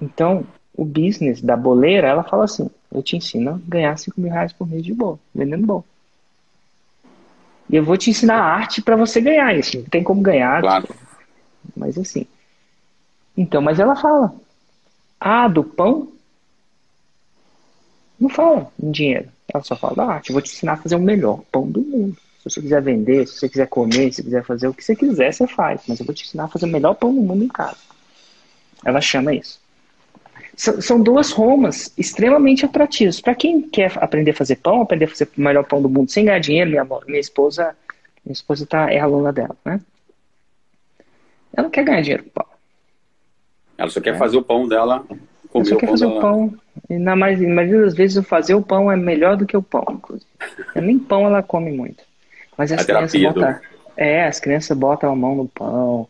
Então, 0.00 0.46
o 0.76 0.84
business 0.84 1.40
da 1.40 1.56
boleira, 1.56 2.06
ela 2.06 2.22
fala 2.22 2.44
assim, 2.44 2.70
eu 2.92 3.02
te 3.02 3.16
ensino 3.16 3.52
a 3.52 3.60
ganhar 3.66 3.96
5 3.98 4.20
mil 4.20 4.30
reais 4.30 4.52
por 4.52 4.68
mês 4.68 4.84
de 4.84 4.92
bolo, 4.92 5.18
vendendo 5.34 5.66
bolo. 5.66 5.84
E 7.68 7.76
eu 7.76 7.84
vou 7.84 7.96
te 7.96 8.10
ensinar 8.10 8.36
a 8.36 8.44
arte 8.44 8.80
para 8.80 8.94
você 8.94 9.20
ganhar 9.20 9.56
isso. 9.56 9.78
Não 9.78 9.84
tem 9.86 10.04
como 10.04 10.20
ganhar. 10.20 10.60
Claro. 10.60 10.88
Mas 11.74 11.98
assim. 11.98 12.26
Então, 13.36 13.60
mas 13.60 13.80
ela 13.80 13.96
fala. 13.96 14.32
Ah, 15.18 15.48
do 15.48 15.64
pão? 15.64 16.12
Não 18.20 18.28
fala 18.28 18.70
em 18.80 18.90
dinheiro. 18.90 19.28
Ela 19.52 19.62
só 19.62 19.76
fala 19.76 19.94
da 19.94 20.04
arte. 20.04 20.30
Eu 20.30 20.34
vou 20.34 20.42
te 20.42 20.52
ensinar 20.52 20.74
a 20.74 20.76
fazer 20.76 20.96
o 20.96 21.00
melhor 21.00 21.40
pão 21.50 21.66
do 21.68 21.80
mundo. 21.80 22.16
Se 22.38 22.50
você 22.50 22.60
quiser 22.60 22.82
vender, 22.82 23.26
se 23.26 23.38
você 23.38 23.48
quiser 23.48 23.68
comer, 23.68 24.12
se 24.12 24.22
quiser 24.22 24.44
fazer 24.44 24.68
o 24.68 24.74
que 24.74 24.84
você 24.84 24.94
quiser, 24.94 25.32
você 25.32 25.46
faz. 25.46 25.82
Mas 25.88 25.98
eu 26.00 26.06
vou 26.06 26.14
te 26.14 26.24
ensinar 26.24 26.44
a 26.44 26.48
fazer 26.48 26.66
o 26.66 26.68
melhor 26.68 26.94
pão 26.94 27.14
do 27.14 27.20
mundo 27.20 27.44
em 27.44 27.48
casa. 27.48 27.78
Ela 28.84 29.00
chama 29.00 29.34
isso. 29.34 29.60
São 30.56 31.02
duas 31.02 31.32
Romas 31.32 31.92
extremamente 31.98 32.64
atrativas. 32.64 33.20
Para 33.20 33.34
quem 33.34 33.60
quer 33.60 33.92
aprender 34.02 34.30
a 34.30 34.34
fazer 34.34 34.56
pão, 34.56 34.80
aprender 34.80 35.04
a 35.04 35.08
fazer 35.08 35.28
o 35.36 35.40
melhor 35.40 35.64
pão 35.64 35.82
do 35.82 35.88
mundo 35.88 36.10
sem 36.10 36.24
ganhar 36.24 36.38
dinheiro, 36.38 36.70
minha, 36.70 36.86
minha 37.06 37.20
esposa, 37.20 37.76
minha 38.24 38.32
esposa 38.32 38.64
tá, 38.64 38.90
é 38.90 38.98
aluna 38.98 39.32
dela, 39.32 39.54
né? 39.64 39.80
Ela 41.52 41.64
não 41.64 41.70
quer 41.70 41.84
ganhar 41.84 42.00
dinheiro 42.00 42.24
com 42.24 42.30
pão. 42.30 42.46
Ela 43.76 43.90
só 43.90 44.00
quer 44.00 44.14
é. 44.14 44.18
fazer 44.18 44.38
o 44.38 44.42
pão 44.42 44.66
dela. 44.66 45.04
Ela 45.56 45.64
só 45.64 45.76
quer 45.76 45.88
fazer 45.88 46.06
o 46.06 46.20
pão. 46.20 46.54
E 46.88 46.98
na 46.98 47.16
maioria 47.16 47.80
das 47.80 47.94
vezes, 47.94 48.16
o 48.16 48.22
fazer 48.22 48.54
o 48.54 48.62
pão 48.62 48.90
é 48.90 48.96
melhor 48.96 49.36
do 49.36 49.46
que 49.46 49.56
o 49.56 49.62
pão, 49.62 49.84
inclusive. 49.90 50.26
Nem 50.74 50.98
pão 50.98 51.26
ela 51.26 51.42
come 51.42 51.72
muito. 51.72 52.04
Mas 52.56 52.72
as 52.72 52.82
a 52.82 52.84
crianças 52.84 53.20
botam. 53.20 53.52
Do... 53.52 53.58
É, 53.96 54.26
as 54.26 54.38
crianças 54.38 54.76
botam 54.76 55.10
a 55.10 55.16
mão 55.16 55.34
no 55.34 55.48
pão. 55.48 56.08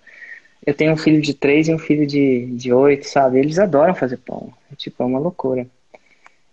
Eu 0.65 0.75
tenho 0.75 0.93
um 0.93 0.97
filho 0.97 1.23
de 1.23 1.33
três 1.33 1.69
e 1.69 1.75
um 1.75 1.79
filho 1.79 2.07
de, 2.07 2.47
de 2.47 2.73
oito, 2.73 3.09
sabe? 3.09 3.39
Eles 3.39 3.59
adoram 3.59 3.95
fazer 3.95 4.17
pão. 4.17 4.53
É, 4.73 4.75
tipo, 4.75 5.03
é 5.03 5.07
uma 5.07 5.21
loucura. 5.21 5.67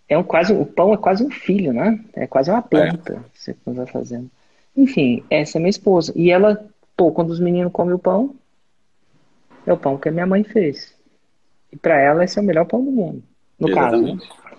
É 0.08 0.16
um 0.16 0.22
quase, 0.22 0.52
o 0.52 0.64
pão 0.64 0.92
é 0.94 0.96
quase 0.96 1.24
um 1.24 1.30
filho, 1.30 1.72
né? 1.72 1.98
É 2.14 2.26
quase 2.26 2.50
uma 2.50 2.62
planta 2.62 3.14
é. 3.14 3.18
você 3.34 3.56
vai 3.66 3.86
fazendo. 3.86 4.30
Enfim, 4.76 5.24
essa 5.28 5.58
é 5.58 5.60
minha 5.60 5.70
esposa. 5.70 6.12
E 6.14 6.30
ela, 6.30 6.64
pô, 6.96 7.10
quando 7.10 7.30
os 7.30 7.40
meninos 7.40 7.72
comem 7.72 7.94
o 7.94 7.98
pão, 7.98 8.34
é 9.66 9.72
o 9.72 9.76
pão 9.76 9.96
que 9.96 10.08
a 10.08 10.12
minha 10.12 10.26
mãe 10.26 10.44
fez. 10.44 10.93
E 11.74 11.76
para 11.76 12.00
ela 12.00 12.24
esse 12.24 12.38
é 12.38 12.42
o 12.42 12.44
melhor 12.44 12.64
pão 12.64 12.84
do 12.84 12.90
mundo. 12.92 13.20
No 13.58 13.68
Exatamente. 13.68 14.28
caso, 14.28 14.38
né? 14.38 14.56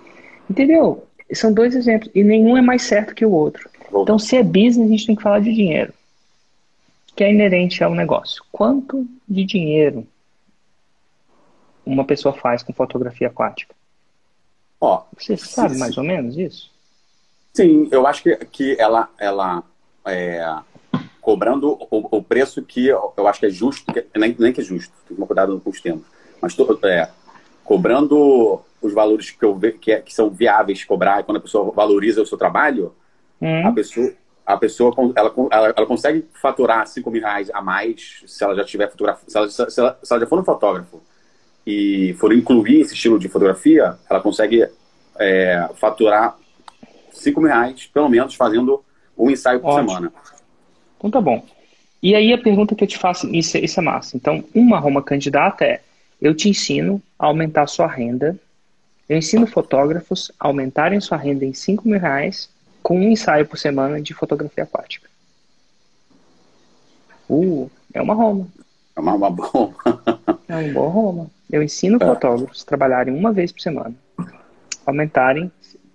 Entendeu? 0.49 1.07
São 1.33 1.53
dois 1.53 1.73
exemplos. 1.73 2.11
E 2.13 2.23
nenhum 2.23 2.57
é 2.57 2.61
mais 2.61 2.83
certo 2.83 3.15
que 3.15 3.25
o 3.25 3.31
outro. 3.31 3.69
Então, 3.93 4.19
se 4.19 4.35
é 4.35 4.43
business, 4.43 4.87
a 4.87 4.91
gente 4.91 5.07
tem 5.07 5.15
que 5.15 5.23
falar 5.23 5.39
de 5.39 5.53
dinheiro 5.53 5.93
que 7.15 7.23
é 7.23 7.31
inerente 7.31 7.81
ao 7.81 7.95
negócio. 7.95 8.43
Quanto 8.51 9.07
de 9.27 9.45
dinheiro 9.45 10.05
uma 11.85 12.03
pessoa 12.03 12.33
faz 12.33 12.61
com 12.61 12.73
fotografia 12.73 13.27
aquática? 13.27 13.73
Ó, 14.81 15.03
Você 15.17 15.37
sabe 15.37 15.75
sim, 15.75 15.79
mais 15.79 15.97
ou 15.97 16.03
menos 16.03 16.37
isso? 16.37 16.69
Sim, 17.53 17.87
eu 17.89 18.05
acho 18.05 18.21
que, 18.21 18.35
que 18.47 18.75
ela, 18.77 19.09
ela 19.17 19.63
é, 20.03 20.43
cobrando 21.21 21.77
o, 21.89 22.17
o, 22.17 22.21
preço 22.21 22.61
que 22.61 22.87
eu, 22.87 23.13
eu 23.15 23.27
acho 23.27 23.39
que 23.39 23.45
é 23.45 23.49
justo, 23.49 23.93
que, 23.93 24.05
nem, 24.19 24.35
nem 24.37 24.51
que 24.51 24.59
é 24.59 24.63
justo, 24.63 24.91
tem 24.91 25.07
que 25.07 25.13
tomar 25.15 25.27
cuidado 25.27 25.61
com 25.61 25.69
os 25.69 25.79
termos, 25.79 26.05
mas 26.45 26.53
tô, 26.53 26.77
é, 26.83 27.09
cobrando 27.63 28.61
os 28.79 28.93
valores 28.93 29.31
que, 29.31 29.43
eu, 29.43 29.59
que, 29.81 29.91
é, 29.91 29.99
que 29.99 30.13
são 30.13 30.29
viáveis 30.29 30.83
cobrar, 30.83 31.23
quando 31.23 31.37
a 31.37 31.41
pessoa 31.41 31.71
valoriza 31.71 32.21
o 32.21 32.25
seu 32.25 32.37
trabalho, 32.37 32.93
hum. 33.41 33.67
a 33.67 33.71
pessoa 33.71 34.13
a 34.45 34.57
pessoa 34.57 34.93
ela, 35.15 35.33
ela, 35.51 35.73
ela, 35.75 35.87
consegue 35.87 36.23
faturar 36.39 36.85
5 36.85 37.09
mil 37.09 37.19
reais 37.19 37.49
a 37.51 37.63
mais 37.63 38.21
se 38.27 38.43
ela 38.43 38.53
já 38.55 38.63
tiver 38.63 38.91
fotografia. 38.91 39.27
Se 39.27 39.35
ela, 39.35 39.49
se, 39.49 39.71
se 39.71 39.81
ela 39.81 39.97
já 40.19 40.27
for 40.27 40.39
um 40.39 40.43
fotógrafo 40.43 41.01
e 41.65 42.15
for 42.19 42.31
incluir 42.31 42.81
esse 42.81 42.93
estilo 42.93 43.17
de 43.17 43.27
fotografia, 43.27 43.97
ela 44.07 44.21
consegue 44.21 44.69
é, 45.17 45.67
faturar 45.73 46.37
5 47.11 47.41
mil 47.41 47.49
reais, 47.49 47.87
pelo 47.87 48.07
menos, 48.07 48.35
fazendo 48.35 48.83
um 49.17 49.31
ensaio 49.31 49.59
por 49.59 49.71
Ótimo. 49.71 49.89
semana. 49.89 50.13
Então 50.99 51.09
tá 51.09 51.19
bom. 51.19 51.43
E 52.03 52.13
aí 52.13 52.31
a 52.31 52.37
pergunta 52.37 52.75
que 52.75 52.83
eu 52.83 52.87
te 52.87 52.99
faço, 52.99 53.27
isso, 53.33 53.57
isso 53.57 53.79
é 53.79 53.83
massa. 53.83 54.15
Então, 54.15 54.43
uma 54.53 54.77
Roma 54.77 55.01
candidata 55.01 55.65
é: 55.65 55.81
eu 56.25 56.33
te 56.33 56.49
ensino 56.49 56.99
a 57.19 57.27
aumentar 57.27 57.67
sua 57.67 57.85
renda. 57.85 58.35
Eu 59.07 59.15
ensino 59.15 59.45
fotógrafos 59.45 60.31
a 60.39 60.47
aumentarem 60.47 60.99
sua 60.99 61.17
renda 61.17 61.45
em 61.45 61.53
5 61.53 61.87
mil 61.87 61.99
reais 61.99 62.49
com 62.81 62.97
um 62.97 63.11
ensaio 63.11 63.45
por 63.45 63.59
semana 63.59 64.01
de 64.01 64.11
fotografia 64.11 64.63
aquática. 64.63 65.07
Uh, 67.29 67.69
é 67.93 68.01
uma 68.01 68.15
Roma. 68.15 68.47
É 68.95 68.99
uma, 68.99 69.13
uma 69.13 69.29
boa. 69.29 69.75
é 70.49 70.55
uma 70.55 70.73
boa 70.73 70.89
Roma. 70.89 71.31
Eu 71.47 71.61
ensino 71.61 71.97
é. 72.01 72.05
fotógrafos 72.07 72.63
a 72.63 72.65
trabalharem 72.65 73.13
uma 73.13 73.31
vez 73.31 73.51
por 73.51 73.61
semana, 73.61 73.93
aumentarem 74.83 75.51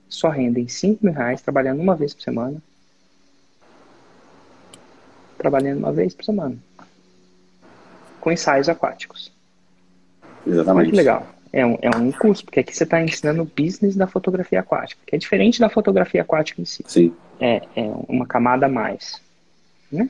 sua 0.09 0.33
renda 0.33 0.61
em 0.61 0.69
5 0.69 1.05
mil 1.05 1.13
reais, 1.13 1.43
trabalhando 1.43 1.81
uma 1.81 1.97
vez 1.97 2.15
por 2.15 2.23
semana. 2.23 2.63
Trabalhando 5.37 5.79
uma 5.79 5.93
vez 5.93 6.15
por 6.15 6.25
semana. 6.25 6.57
Com 8.21 8.31
ensaios 8.31 8.69
aquáticos. 8.69 9.40
Exatamente. 10.47 10.87
Muito 10.87 10.97
legal. 10.97 11.27
É 11.53 11.67
um, 11.67 11.77
é 11.83 11.91
um 11.97 12.13
curso, 12.13 12.45
porque 12.45 12.61
aqui 12.61 12.75
você 12.75 12.85
está 12.85 13.03
ensinando 13.03 13.43
o 13.43 13.45
business 13.45 13.97
da 13.97 14.07
fotografia 14.07 14.61
aquática, 14.61 15.01
que 15.05 15.17
é 15.17 15.19
diferente 15.19 15.59
da 15.59 15.69
fotografia 15.69 16.23
aquática 16.23 16.61
em 16.61 16.65
si. 16.65 16.85
Sim. 16.87 17.13
É, 17.41 17.63
é 17.75 17.91
uma 18.09 18.27
camada 18.27 18.67
a 18.67 18.69
mais. 18.69 19.21
Né? 19.91 20.09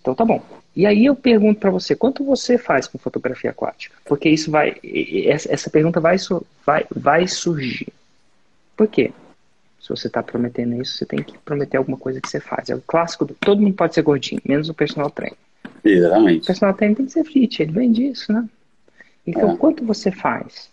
Então 0.00 0.14
tá 0.14 0.24
bom. 0.24 0.42
E 0.74 0.84
aí 0.84 1.06
eu 1.06 1.16
pergunto 1.16 1.58
para 1.58 1.70
você, 1.70 1.96
quanto 1.96 2.22
você 2.22 2.58
faz 2.58 2.86
com 2.86 2.98
fotografia 2.98 3.50
aquática? 3.50 3.96
Porque 4.04 4.28
isso 4.28 4.50
vai, 4.50 4.76
essa 5.24 5.70
pergunta 5.70 5.98
vai, 5.98 6.16
vai, 6.66 6.84
vai 6.94 7.26
surgir. 7.26 7.88
Por 8.76 8.86
quê? 8.86 9.10
Se 9.80 9.88
você 9.88 10.08
está 10.08 10.22
prometendo 10.22 10.80
isso, 10.82 10.98
você 10.98 11.06
tem 11.06 11.22
que 11.22 11.38
prometer 11.38 11.78
alguma 11.78 11.96
coisa 11.96 12.20
que 12.20 12.28
você 12.28 12.40
faz. 12.40 12.68
É 12.68 12.74
o 12.74 12.82
clássico 12.82 13.24
do 13.24 13.34
todo 13.34 13.62
mundo 13.62 13.74
pode 13.74 13.94
ser 13.94 14.02
gordinho, 14.02 14.40
menos 14.44 14.68
o 14.68 14.74
personal 14.74 15.08
trainer. 15.08 15.38
Exatamente. 15.82 16.42
O 16.42 16.46
personal 16.46 16.74
trainer 16.74 16.96
tem 16.96 17.06
que 17.06 17.12
ser 17.12 17.24
fit, 17.24 17.62
ele 17.62 17.72
vem 17.72 17.90
disso, 17.90 18.30
né? 18.30 18.46
Então, 19.26 19.52
é. 19.52 19.56
quanto 19.56 19.84
você 19.84 20.10
faz? 20.10 20.70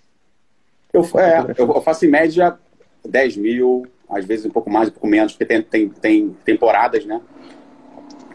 Eu, 0.93 1.01
é, 1.19 1.55
eu 1.57 1.81
faço 1.81 2.05
em 2.05 2.09
média 2.09 2.57
10 3.07 3.37
mil, 3.37 3.87
às 4.09 4.25
vezes 4.25 4.45
um 4.45 4.51
pouco 4.51 4.69
mais, 4.69 4.89
um 4.89 4.91
pouco 4.91 5.07
menos, 5.07 5.33
porque 5.33 5.45
tem, 5.45 5.61
tem, 5.61 5.89
tem 5.89 6.37
temporadas, 6.45 7.05
né? 7.05 7.19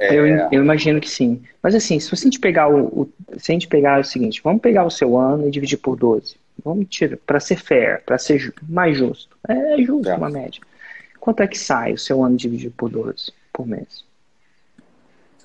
É... 0.00 0.14
Eu, 0.14 0.26
eu, 0.26 0.62
imagino 0.62 1.00
que 1.00 1.08
sim. 1.08 1.42
Mas 1.62 1.74
assim, 1.74 1.98
se 1.98 2.12
a 2.12 2.16
gente 2.16 2.38
pegar 2.38 2.68
o, 2.68 2.86
o, 2.86 3.12
se 3.36 3.52
a 3.52 3.54
gente 3.54 3.68
pegar 3.68 4.00
o 4.00 4.04
seguinte, 4.04 4.40
vamos 4.42 4.62
pegar 4.62 4.84
o 4.84 4.90
seu 4.90 5.16
ano 5.18 5.46
e 5.46 5.50
dividir 5.50 5.78
por 5.78 5.96
12. 5.96 6.36
Vamos 6.64 6.86
tirar 6.88 7.16
para 7.18 7.40
ser 7.40 7.56
fair, 7.56 8.02
para 8.04 8.18
ser 8.18 8.52
mais 8.68 8.96
justo. 8.96 9.36
É, 9.48 9.74
é 9.74 9.82
justo 9.82 10.08
é. 10.08 10.14
uma 10.16 10.30
média. 10.30 10.60
Quanto 11.20 11.42
é 11.42 11.46
que 11.46 11.58
sai 11.58 11.92
o 11.92 11.98
seu 11.98 12.24
ano 12.24 12.36
dividido 12.36 12.74
por 12.76 12.90
12 12.90 13.32
por 13.52 13.66
mês? 13.66 14.04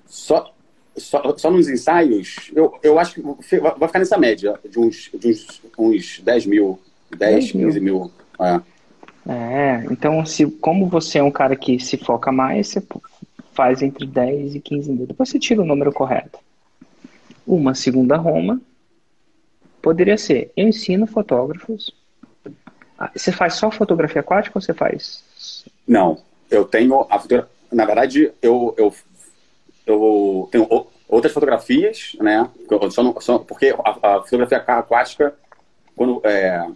Só, 0.05 0.53
só, 0.97 1.35
só 1.37 1.49
nos 1.49 1.67
ensaios, 1.67 2.51
eu, 2.55 2.77
eu 2.83 2.99
acho 2.99 3.15
que 3.15 3.21
vai 3.59 3.87
ficar 3.87 3.99
nessa 3.99 4.17
média, 4.17 4.59
de 4.69 4.79
uns, 4.79 5.09
de 5.13 5.29
uns, 5.29 5.61
uns 5.77 6.19
10 6.19 6.45
mil, 6.45 6.79
10, 7.17 7.35
10 7.35 7.53
mil. 7.53 7.67
15 7.67 7.79
mil. 7.79 8.11
É. 8.39 9.31
é, 9.31 9.85
então 9.91 10.25
se, 10.25 10.45
como 10.45 10.87
você 10.87 11.19
é 11.19 11.23
um 11.23 11.31
cara 11.31 11.55
que 11.55 11.79
se 11.79 11.97
foca 11.97 12.31
mais, 12.31 12.67
você 12.67 12.83
faz 13.53 13.81
entre 13.81 14.05
10 14.05 14.55
e 14.55 14.59
15 14.59 14.91
mil. 14.91 15.07
Depois 15.07 15.29
você 15.29 15.39
tira 15.39 15.61
o 15.61 15.65
número 15.65 15.91
correto. 15.91 16.39
Uma 17.45 17.75
segunda 17.75 18.15
Roma 18.15 18.61
poderia 19.81 20.17
ser, 20.17 20.51
eu 20.55 20.67
ensino 20.67 21.05
fotógrafos. 21.05 21.93
Ah, 22.97 23.11
você 23.15 23.31
faz 23.31 23.55
só 23.55 23.69
fotografia 23.69 24.21
aquática 24.21 24.57
ou 24.57 24.61
você 24.61 24.73
faz? 24.73 25.65
Não, 25.87 26.19
eu 26.49 26.63
tenho 26.65 27.05
a 27.09 27.19
fotografia. 27.19 27.51
Na 27.71 27.85
verdade, 27.85 28.31
eu, 28.41 28.73
eu 28.77 28.93
eu 29.85 30.47
tenho 30.51 30.67
outras 31.07 31.33
fotografias, 31.33 32.15
né? 32.19 32.49
Só, 32.91 33.19
só, 33.19 33.39
porque 33.39 33.75
a, 33.83 34.15
a, 34.17 34.21
fotografia 34.21 34.57
aquática, 34.57 35.35
quando, 35.95 36.21
é, 36.23 36.67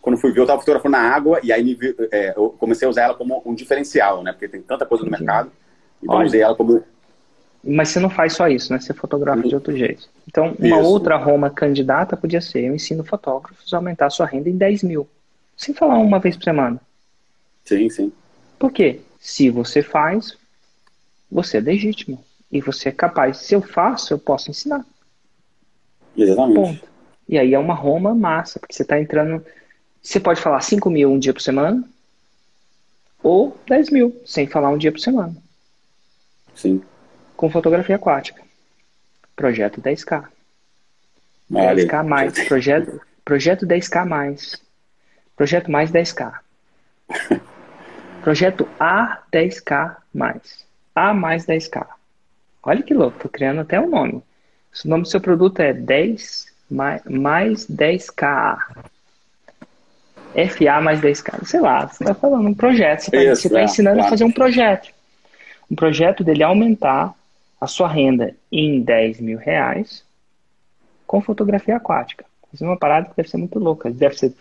quando 0.00 0.18
fui 0.18 0.32
ver, 0.32 0.40
eu 0.40 0.44
estava 0.44 0.60
fotografando 0.60 0.92
na 0.92 1.02
água 1.02 1.40
e 1.42 1.52
aí 1.52 1.76
é, 2.12 2.34
eu 2.36 2.50
comecei 2.58 2.86
a 2.86 2.90
usar 2.90 3.02
ela 3.02 3.14
como 3.14 3.42
um 3.44 3.54
diferencial, 3.54 4.22
né? 4.22 4.32
Porque 4.32 4.48
tem 4.48 4.62
tanta 4.62 4.86
coisa 4.86 5.04
no 5.04 5.10
mercado. 5.10 5.50
Então 6.02 6.16
Olha. 6.16 6.26
usei 6.26 6.42
ela 6.42 6.54
como. 6.54 6.82
Mas 7.66 7.88
você 7.88 7.98
não 7.98 8.10
faz 8.10 8.34
só 8.34 8.46
isso, 8.46 8.72
né? 8.72 8.78
Você 8.78 8.92
fotografa 8.92 9.42
de 9.42 9.54
outro 9.54 9.74
jeito. 9.74 10.06
Então, 10.28 10.54
uma 10.58 10.80
isso. 10.80 10.88
outra 10.88 11.16
Roma 11.16 11.48
candidata 11.48 12.16
podia 12.16 12.40
ser: 12.40 12.64
eu 12.64 12.74
ensino 12.74 13.02
fotógrafos 13.02 13.72
a 13.72 13.78
aumentar 13.78 14.06
a 14.06 14.10
sua 14.10 14.26
renda 14.26 14.50
em 14.50 14.56
10 14.56 14.82
mil. 14.82 15.08
Sem 15.56 15.74
falar 15.74 15.96
uma 15.98 16.18
vez 16.18 16.36
por 16.36 16.44
semana. 16.44 16.80
Sim, 17.64 17.88
sim. 17.88 18.12
Por 18.58 18.70
quê? 18.70 19.00
Se 19.18 19.48
você 19.48 19.82
faz, 19.82 20.36
você 21.34 21.58
é 21.58 21.60
legítimo. 21.60 22.24
E 22.50 22.60
você 22.60 22.90
é 22.90 22.92
capaz. 22.92 23.38
Se 23.38 23.54
eu 23.54 23.60
faço, 23.60 24.14
eu 24.14 24.18
posso 24.18 24.48
ensinar. 24.48 24.86
Exatamente. 26.16 26.54
Ponto. 26.54 26.88
E 27.28 27.36
aí 27.36 27.52
é 27.52 27.58
uma 27.58 27.74
Roma 27.74 28.14
massa, 28.14 28.60
porque 28.60 28.72
você 28.72 28.82
está 28.82 29.00
entrando. 29.00 29.44
Você 30.00 30.20
pode 30.20 30.40
falar 30.40 30.60
5 30.60 30.88
mil 30.88 31.10
um 31.10 31.18
dia 31.18 31.32
por 31.32 31.42
semana, 31.42 31.82
ou 33.20 33.56
10 33.66 33.90
mil, 33.90 34.22
sem 34.24 34.46
falar 34.46 34.70
um 34.70 34.78
dia 34.78 34.92
por 34.92 35.00
semana. 35.00 35.34
Sim. 36.54 36.80
Com 37.36 37.50
fotografia 37.50 37.96
aquática. 37.96 38.40
Projeto 39.34 39.80
10K. 39.80 40.24
Vale. 41.50 41.86
10K 41.86 42.04
mais. 42.04 42.32
Projeto, 42.46 43.00
projeto 43.24 43.66
10K 43.66 44.04
mais. 44.06 44.62
Projeto 45.34 45.70
mais 45.70 45.90
10K. 45.90 46.32
projeto 48.22 48.68
A 48.78 49.22
10K 49.32 49.96
mais. 50.12 50.64
A 50.94 51.12
mais 51.12 51.44
10K. 51.46 51.86
Olha 52.62 52.82
que 52.82 52.94
louco, 52.94 53.18
tô 53.18 53.28
criando 53.28 53.60
até 53.60 53.80
um 53.80 53.88
nome. 53.88 54.22
O 54.84 54.88
nome 54.88 55.02
do 55.02 55.08
seu 55.08 55.20
produto 55.20 55.60
é 55.60 55.72
10 55.72 56.46
mais, 56.70 57.02
mais 57.04 57.66
10K. 57.66 58.58
FA 60.48 60.80
mais 60.80 61.00
10K. 61.00 61.44
Sei 61.44 61.60
lá, 61.60 61.86
você 61.86 62.02
está 62.02 62.14
falando 62.14 62.48
um 62.48 62.54
projeto. 62.54 63.02
Você 63.02 63.30
está 63.30 63.50
tá 63.50 63.62
ensinando 63.62 63.96
claro. 63.96 64.08
a 64.08 64.10
fazer 64.10 64.24
um 64.24 64.32
projeto. 64.32 64.90
um 65.70 65.76
projeto 65.76 66.24
dele 66.24 66.42
aumentar 66.42 67.14
a 67.60 67.66
sua 67.66 67.88
renda 67.88 68.34
em 68.50 68.80
10 68.80 69.20
mil 69.20 69.38
reais 69.38 70.04
com 71.06 71.20
fotografia 71.20 71.76
aquática. 71.76 72.24
Isso 72.52 72.64
é 72.64 72.66
uma 72.66 72.76
parada 72.76 73.08
que 73.08 73.16
deve 73.16 73.28
ser 73.28 73.36
muito 73.36 73.58
louca, 73.58 73.90
deve 73.90 74.16
ser 74.16 74.34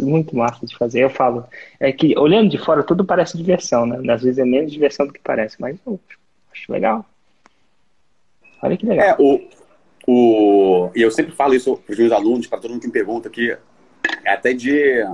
muito 0.00 0.36
massa 0.36 0.66
de 0.66 0.76
fazer. 0.76 1.04
Eu 1.04 1.10
falo, 1.10 1.44
é 1.78 1.92
que 1.92 2.18
olhando 2.18 2.48
de 2.48 2.58
fora 2.58 2.82
tudo 2.82 3.04
parece 3.04 3.36
diversão, 3.36 3.86
né? 3.86 4.12
Às 4.12 4.22
vezes 4.22 4.38
é 4.38 4.44
menos 4.44 4.72
diversão 4.72 5.06
do 5.06 5.12
que 5.12 5.20
parece, 5.20 5.60
mas 5.60 5.76
eu 5.86 5.98
acho 6.52 6.72
legal. 6.72 7.04
Olha 8.62 8.76
que 8.76 8.86
legal. 8.86 9.06
É, 9.06 9.16
o, 9.18 9.40
o, 10.06 10.90
e 10.94 11.02
eu 11.02 11.10
sempre 11.10 11.32
falo 11.32 11.54
isso 11.54 11.76
para 11.76 11.92
os 11.92 11.98
meus 11.98 12.12
alunos, 12.12 12.46
para 12.46 12.58
todo 12.58 12.70
mundo 12.70 12.80
que 12.80 12.86
me 12.86 12.92
pergunta 12.92 13.28
aqui, 13.28 13.56
é 14.24 14.32
até 14.32 14.52
de 14.52 15.04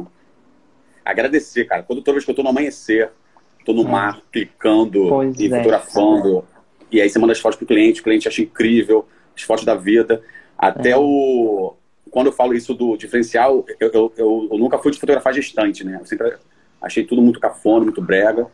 agradecer, 1.04 1.64
cara. 1.66 1.82
Quando 1.82 2.02
toda 2.02 2.14
vez 2.14 2.24
que 2.24 2.30
eu 2.30 2.32
estou 2.32 2.44
no 2.44 2.50
amanhecer, 2.50 3.10
estou 3.58 3.74
no 3.74 3.82
é. 3.82 3.90
mar, 3.90 4.20
clicando 4.32 5.08
pois 5.08 5.38
e 5.38 5.46
é. 5.46 5.50
fotografando, 5.50 6.44
e 6.90 7.00
aí 7.00 7.08
você 7.08 7.18
manda 7.18 7.32
as 7.32 7.38
fotos 7.38 7.56
pro 7.56 7.66
cliente, 7.66 8.00
o 8.00 8.04
cliente 8.04 8.28
acha 8.28 8.42
incrível, 8.42 9.06
as 9.36 9.42
fotos 9.42 9.64
da 9.64 9.74
vida. 9.74 10.22
Até 10.58 10.90
é. 10.90 10.96
o. 10.96 11.74
Quando 12.10 12.26
eu 12.26 12.32
falo 12.32 12.54
isso 12.54 12.74
do 12.74 12.96
diferencial, 12.96 13.64
eu, 13.80 13.90
eu, 13.92 14.12
eu, 14.16 14.48
eu, 14.50 14.58
nunca 14.58 14.78
fui 14.78 14.92
de 14.92 14.98
fotografar 14.98 15.34
gestante, 15.34 15.84
né? 15.84 15.98
Eu 16.00 16.06
sempre 16.06 16.34
achei 16.80 17.04
tudo 17.04 17.20
muito 17.20 17.40
cafona, 17.40 17.84
muito 17.84 18.00
brega. 18.00 18.46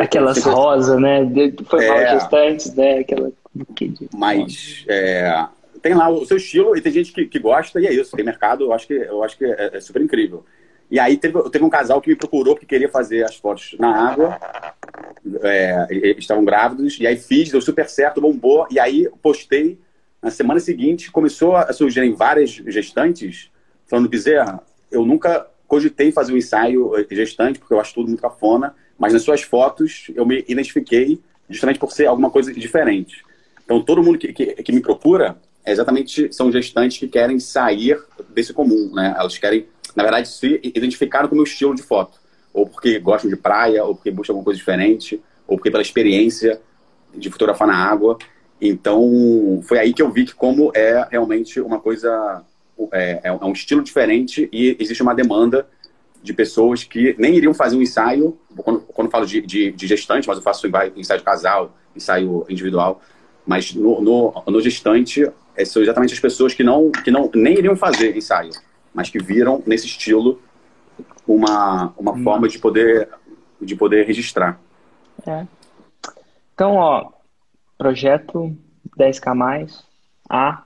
Aquelas 0.00 0.38
sempre... 0.38 0.52
rosa, 0.52 0.98
né? 0.98 1.20
Foi 1.68 1.84
é... 1.84 2.12
gestantes, 2.12 2.74
né? 2.74 3.00
Aquela. 3.00 3.30
Mas 4.12 4.84
é, 4.88 5.46
tem 5.80 5.94
lá 5.94 6.08
o 6.08 6.24
seu 6.24 6.38
estilo 6.38 6.76
e 6.76 6.80
tem 6.80 6.90
gente 6.90 7.12
que, 7.12 7.26
que 7.26 7.38
gosta 7.38 7.80
e 7.80 7.86
é 7.86 7.92
isso. 7.92 8.16
Tem 8.16 8.24
mercado, 8.24 8.64
eu 8.64 8.72
acho 8.72 8.86
que, 8.86 8.94
eu 8.94 9.22
acho 9.22 9.36
que 9.36 9.44
é, 9.44 9.70
é 9.74 9.80
super 9.80 10.02
incrível. 10.02 10.44
E 10.90 10.98
aí 10.98 11.16
teve, 11.16 11.50
teve 11.50 11.64
um 11.64 11.70
casal 11.70 12.00
que 12.00 12.08
me 12.08 12.16
procurou 12.16 12.54
porque 12.54 12.66
queria 12.66 12.88
fazer 12.88 13.24
as 13.24 13.36
fotos 13.36 13.76
na 13.78 14.10
água. 14.10 14.38
É, 15.42 15.86
estavam 16.18 16.44
grávidos, 16.44 16.98
e 17.00 17.06
aí 17.06 17.16
fiz, 17.16 17.50
deu 17.50 17.60
super 17.60 17.88
certo, 17.88 18.20
bombou. 18.20 18.66
E 18.70 18.78
aí 18.78 19.08
postei. 19.22 19.78
Na 20.24 20.30
semana 20.30 20.58
seguinte, 20.58 21.10
começou 21.10 21.54
a 21.54 21.70
surgirem 21.72 22.14
várias 22.14 22.50
gestantes 22.50 23.50
falando, 23.86 24.08
Bezerra, 24.08 24.62
eu 24.90 25.04
nunca 25.04 25.46
cogitei 25.68 26.10
fazer 26.10 26.32
um 26.32 26.36
ensaio 26.36 26.92
gestante, 27.10 27.58
porque 27.58 27.74
eu 27.74 27.80
acho 27.80 27.92
tudo 27.92 28.08
muito 28.08 28.22
cafona, 28.22 28.74
mas 28.98 29.12
nas 29.12 29.22
suas 29.22 29.42
fotos 29.42 30.10
eu 30.14 30.24
me 30.24 30.42
identifiquei 30.48 31.20
justamente 31.48 31.78
por 31.78 31.92
ser 31.92 32.06
alguma 32.06 32.30
coisa 32.30 32.54
diferente. 32.54 33.22
Então, 33.62 33.82
todo 33.82 34.02
mundo 34.02 34.16
que, 34.16 34.32
que, 34.32 34.46
que 34.62 34.72
me 34.72 34.80
procura 34.80 35.36
é 35.62 35.72
exatamente 35.72 36.32
são 36.32 36.50
gestantes 36.50 36.96
que 36.96 37.06
querem 37.06 37.38
sair 37.38 38.02
desse 38.30 38.54
comum, 38.54 38.90
né? 38.94 39.14
Elas 39.18 39.36
querem 39.36 39.66
na 39.94 40.02
verdade, 40.02 40.28
se 40.28 40.60
identificaram 40.64 41.28
com 41.28 41.34
o 41.34 41.36
meu 41.36 41.44
estilo 41.44 41.74
de 41.74 41.82
foto. 41.82 42.18
Ou 42.52 42.66
porque 42.66 42.98
gostam 42.98 43.30
de 43.30 43.36
praia, 43.36 43.84
ou 43.84 43.94
porque 43.94 44.10
buscam 44.10 44.32
alguma 44.32 44.44
coisa 44.44 44.58
diferente, 44.58 45.22
ou 45.46 45.56
porque 45.56 45.70
pela 45.70 45.82
experiência 45.82 46.60
de 47.14 47.30
fotografar 47.30 47.68
na 47.68 47.76
água. 47.76 48.18
Então, 48.60 49.60
foi 49.64 49.78
aí 49.78 49.92
que 49.92 50.02
eu 50.02 50.10
vi 50.10 50.24
que 50.24 50.34
como 50.34 50.70
é 50.74 51.06
realmente 51.10 51.60
uma 51.60 51.80
coisa, 51.80 52.42
é, 52.92 53.20
é 53.24 53.32
um 53.32 53.52
estilo 53.52 53.82
diferente 53.82 54.48
e 54.52 54.76
existe 54.78 55.02
uma 55.02 55.14
demanda 55.14 55.66
de 56.22 56.32
pessoas 56.32 56.84
que 56.84 57.14
nem 57.18 57.34
iriam 57.36 57.52
fazer 57.52 57.76
um 57.76 57.82
ensaio, 57.82 58.38
quando, 58.56 58.80
quando 58.80 59.10
falo 59.10 59.26
de, 59.26 59.42
de, 59.42 59.72
de 59.72 59.86
gestante, 59.86 60.26
mas 60.26 60.38
eu 60.38 60.42
faço 60.42 60.66
ensaio 60.96 61.18
de 61.18 61.24
casal, 61.24 61.76
ensaio 61.94 62.46
individual, 62.48 63.02
mas 63.44 63.74
no, 63.74 64.00
no, 64.00 64.42
no 64.46 64.60
gestante 64.60 65.30
é, 65.54 65.64
são 65.64 65.82
exatamente 65.82 66.14
as 66.14 66.20
pessoas 66.20 66.54
que 66.54 66.64
não, 66.64 66.90
que 66.90 67.10
não 67.10 67.30
nem 67.34 67.58
iriam 67.58 67.76
fazer 67.76 68.16
ensaio 68.16 68.52
mas 68.94 69.10
que 69.10 69.18
viram 69.18 69.60
nesse 69.66 69.86
estilo 69.86 70.40
uma, 71.26 71.92
uma 71.98 72.12
hum. 72.12 72.22
forma 72.22 72.48
de 72.48 72.58
poder, 72.60 73.08
de 73.60 73.74
poder 73.74 74.06
registrar. 74.06 74.60
É. 75.26 75.44
Então, 76.54 76.76
ó, 76.76 77.10
projeto 77.76 78.56
10K+, 78.98 79.82
A, 80.28 80.62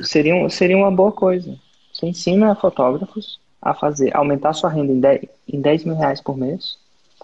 seria, 0.00 0.48
seria 0.48 0.76
uma 0.76 0.90
boa 0.90 1.12
coisa. 1.12 1.56
Você 1.92 2.06
ensina 2.06 2.54
fotógrafos 2.54 3.40
a 3.60 3.74
fazer, 3.74 4.16
aumentar 4.16 4.52
sua 4.52 4.70
renda 4.70 4.92
em 4.92 5.00
10, 5.00 5.22
em 5.48 5.60
10 5.60 5.84
mil 5.84 5.96
reais 5.96 6.20
por 6.20 6.36
mês 6.36 6.78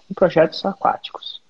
em 0.09 0.13
projetos 0.13 0.65
aquáticos. 0.65 1.41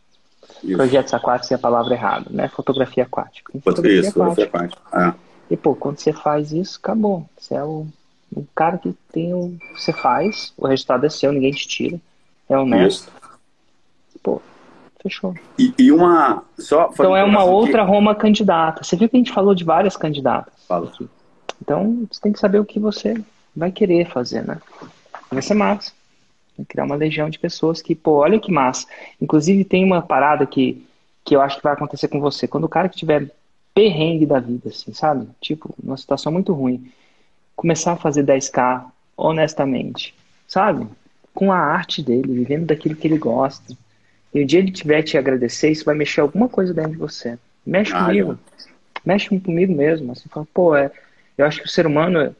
Isso. 0.63 0.75
Projetos 0.75 1.13
aquáticos 1.13 1.51
é 1.51 1.55
a 1.55 1.59
palavra 1.59 1.93
errada, 1.93 2.29
né? 2.29 2.47
Fotografia 2.49 3.03
aquática. 3.03 3.53
Fotografia, 3.63 3.99
isso, 4.01 4.09
aquática. 4.09 4.41
fotografia 4.41 4.45
aquática. 4.45 4.81
Ah. 4.91 5.15
E, 5.49 5.55
pô, 5.55 5.75
quando 5.75 5.99
você 5.99 6.11
faz 6.11 6.51
isso, 6.51 6.79
acabou. 6.81 7.27
Você 7.37 7.55
é 7.55 7.63
o 7.63 7.87
o 8.35 8.45
cara 8.55 8.77
que 8.77 8.95
tem 9.11 9.33
o. 9.33 9.57
Você 9.75 9.91
faz, 9.91 10.53
o 10.57 10.67
resultado 10.67 11.05
é 11.05 11.09
seu, 11.09 11.31
ninguém 11.31 11.51
te 11.51 11.67
tira. 11.67 11.99
É 12.47 12.57
honesto. 12.57 13.11
Isso. 13.11 14.19
Pô, 14.21 14.41
fechou. 15.01 15.33
E, 15.57 15.73
e 15.77 15.91
uma. 15.91 16.43
Só 16.57 16.89
então 16.91 17.15
é 17.15 17.23
uma 17.23 17.43
outra 17.43 17.83
que... 17.83 17.89
Roma 17.89 18.15
candidata. 18.15 18.83
Você 18.83 18.95
viu 18.95 19.09
que 19.09 19.15
a 19.15 19.19
gente 19.19 19.31
falou 19.31 19.55
de 19.55 19.63
várias 19.63 19.95
candidatas? 19.95 20.53
Fala. 20.67 20.87
Aqui. 20.87 21.07
Então 21.61 22.07
você 22.11 22.21
tem 22.21 22.31
que 22.31 22.39
saber 22.39 22.59
o 22.59 22.65
que 22.65 22.79
você 22.79 23.15
vai 23.55 23.71
querer 23.71 24.09
fazer, 24.09 24.45
né? 24.45 24.59
Vai 25.31 25.41
ser 25.41 25.53
massa. 25.53 25.91
Vai 26.57 26.65
criar 26.65 26.85
uma 26.85 26.95
legião 26.95 27.29
de 27.29 27.39
pessoas 27.39 27.81
que, 27.81 27.95
pô, 27.95 28.17
olha 28.17 28.39
que 28.39 28.51
massa. 28.51 28.87
Inclusive 29.21 29.63
tem 29.63 29.83
uma 29.83 30.01
parada 30.01 30.45
que, 30.45 30.85
que 31.23 31.35
eu 31.35 31.41
acho 31.41 31.57
que 31.57 31.63
vai 31.63 31.73
acontecer 31.73 32.07
com 32.07 32.19
você. 32.19 32.47
Quando 32.47 32.65
o 32.65 32.69
cara 32.69 32.89
que 32.89 32.97
tiver 32.97 33.31
perrengue 33.73 34.25
da 34.25 34.39
vida, 34.39 34.69
assim, 34.69 34.93
sabe? 34.93 35.27
Tipo, 35.39 35.73
uma 35.81 35.97
situação 35.97 36.31
muito 36.31 36.53
ruim 36.53 36.91
começar 37.55 37.91
a 37.91 37.97
fazer 37.97 38.25
10K 38.25 38.85
honestamente, 39.17 40.15
sabe? 40.47 40.87
Com 41.33 41.51
a 41.51 41.57
arte 41.57 42.01
dele, 42.01 42.33
vivendo 42.33 42.67
daquilo 42.67 42.95
que 42.95 43.05
ele 43.05 43.17
gosta. 43.17 43.75
E 44.33 44.41
o 44.41 44.45
dia 44.45 44.59
ele 44.59 44.71
tiver 44.71 45.01
te 45.01 45.17
agradecer, 45.17 45.71
isso 45.71 45.85
vai 45.85 45.95
mexer 45.95 46.21
alguma 46.21 46.47
coisa 46.47 46.73
dentro 46.73 46.91
de 46.91 46.97
você. 46.97 47.37
Mexe 47.65 47.93
ah, 47.93 48.05
comigo. 48.05 48.31
Não. 48.31 48.39
Mexe 49.05 49.29
comigo 49.39 49.73
mesmo. 49.73 50.11
Assim, 50.11 50.29
fala, 50.29 50.47
pô, 50.53 50.75
é, 50.75 50.91
eu 51.37 51.45
acho 51.45 51.61
que 51.61 51.67
o 51.67 51.71
ser 51.71 51.87
humano, 51.87 52.35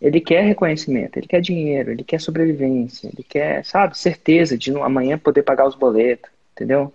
ele 0.00 0.20
quer 0.20 0.44
reconhecimento, 0.44 1.18
ele 1.18 1.26
quer 1.26 1.40
dinheiro, 1.40 1.90
ele 1.90 2.04
quer 2.04 2.20
sobrevivência, 2.20 3.08
ele 3.08 3.22
quer, 3.22 3.64
sabe, 3.64 3.98
certeza 3.98 4.56
de 4.56 4.70
amanhã 4.78 5.18
poder 5.18 5.42
pagar 5.42 5.66
os 5.66 5.74
boletos, 5.74 6.30
entendeu? 6.52 6.92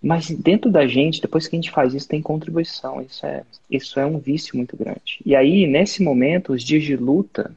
Mas 0.00 0.30
dentro 0.30 0.70
da 0.70 0.86
gente, 0.86 1.20
depois 1.20 1.48
que 1.48 1.56
a 1.56 1.58
gente 1.58 1.72
faz 1.72 1.92
isso, 1.92 2.08
tem 2.08 2.22
contribuição. 2.22 3.02
Isso 3.02 3.26
é, 3.26 3.42
isso 3.68 3.98
é 3.98 4.06
um 4.06 4.18
vício 4.18 4.56
muito 4.56 4.76
grande. 4.76 5.20
E 5.26 5.34
aí, 5.34 5.66
nesse 5.66 6.02
momento, 6.02 6.52
os 6.52 6.62
dias 6.62 6.84
de 6.84 6.96
luta 6.96 7.50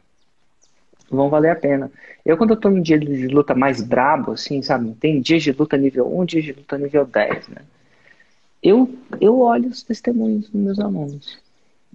vão 1.16 1.30
valer 1.30 1.52
a 1.52 1.56
pena. 1.56 1.92
Eu, 2.26 2.38
quando 2.38 2.52
eu 2.52 2.58
tô 2.58 2.70
num 2.70 2.82
dia 2.82 2.98
de 2.98 3.28
luta 3.28 3.54
mais 3.54 3.82
brabo, 3.82 4.32
assim, 4.32 4.62
sabe? 4.62 4.94
Tem 4.96 5.22
dias 5.22 5.44
de 5.44 5.52
luta 5.52 5.78
nível 5.78 6.18
1, 6.20 6.26
dias 6.26 6.44
de 6.46 6.54
luta 6.54 6.78
nível 6.78 7.06
10, 7.06 7.48
né? 7.50 7.62
Eu, 8.62 8.94
eu 9.20 9.40
olho 9.40 9.70
os 9.70 9.82
testemunhos 9.82 10.50
dos 10.50 10.62
meus 10.62 10.80
alunos. 10.80 11.40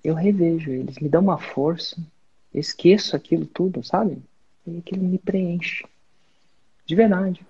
Eu 0.02 0.14
revejo 0.14 0.70
eles, 0.70 0.98
me 0.98 1.08
dão 1.08 1.22
uma 1.22 1.38
força, 1.38 1.96
esqueço 2.52 3.14
aquilo 3.14 3.46
tudo, 3.46 3.84
sabe? 3.84 4.18
E 4.66 4.78
aquilo 4.78 5.02
me 5.02 5.18
preenche. 5.18 5.84
De 6.84 6.94
verdade. 6.94 7.40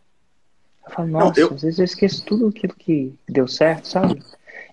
Eu 0.86 0.92
falo, 0.92 1.08
nossa, 1.08 1.40
não, 1.40 1.48
eu... 1.48 1.54
às 1.54 1.62
vezes 1.62 1.78
eu 1.78 1.84
esqueço 1.84 2.24
tudo 2.24 2.48
aquilo 2.48 2.74
que 2.74 3.14
deu 3.28 3.48
certo, 3.48 3.88
sabe? 3.88 4.22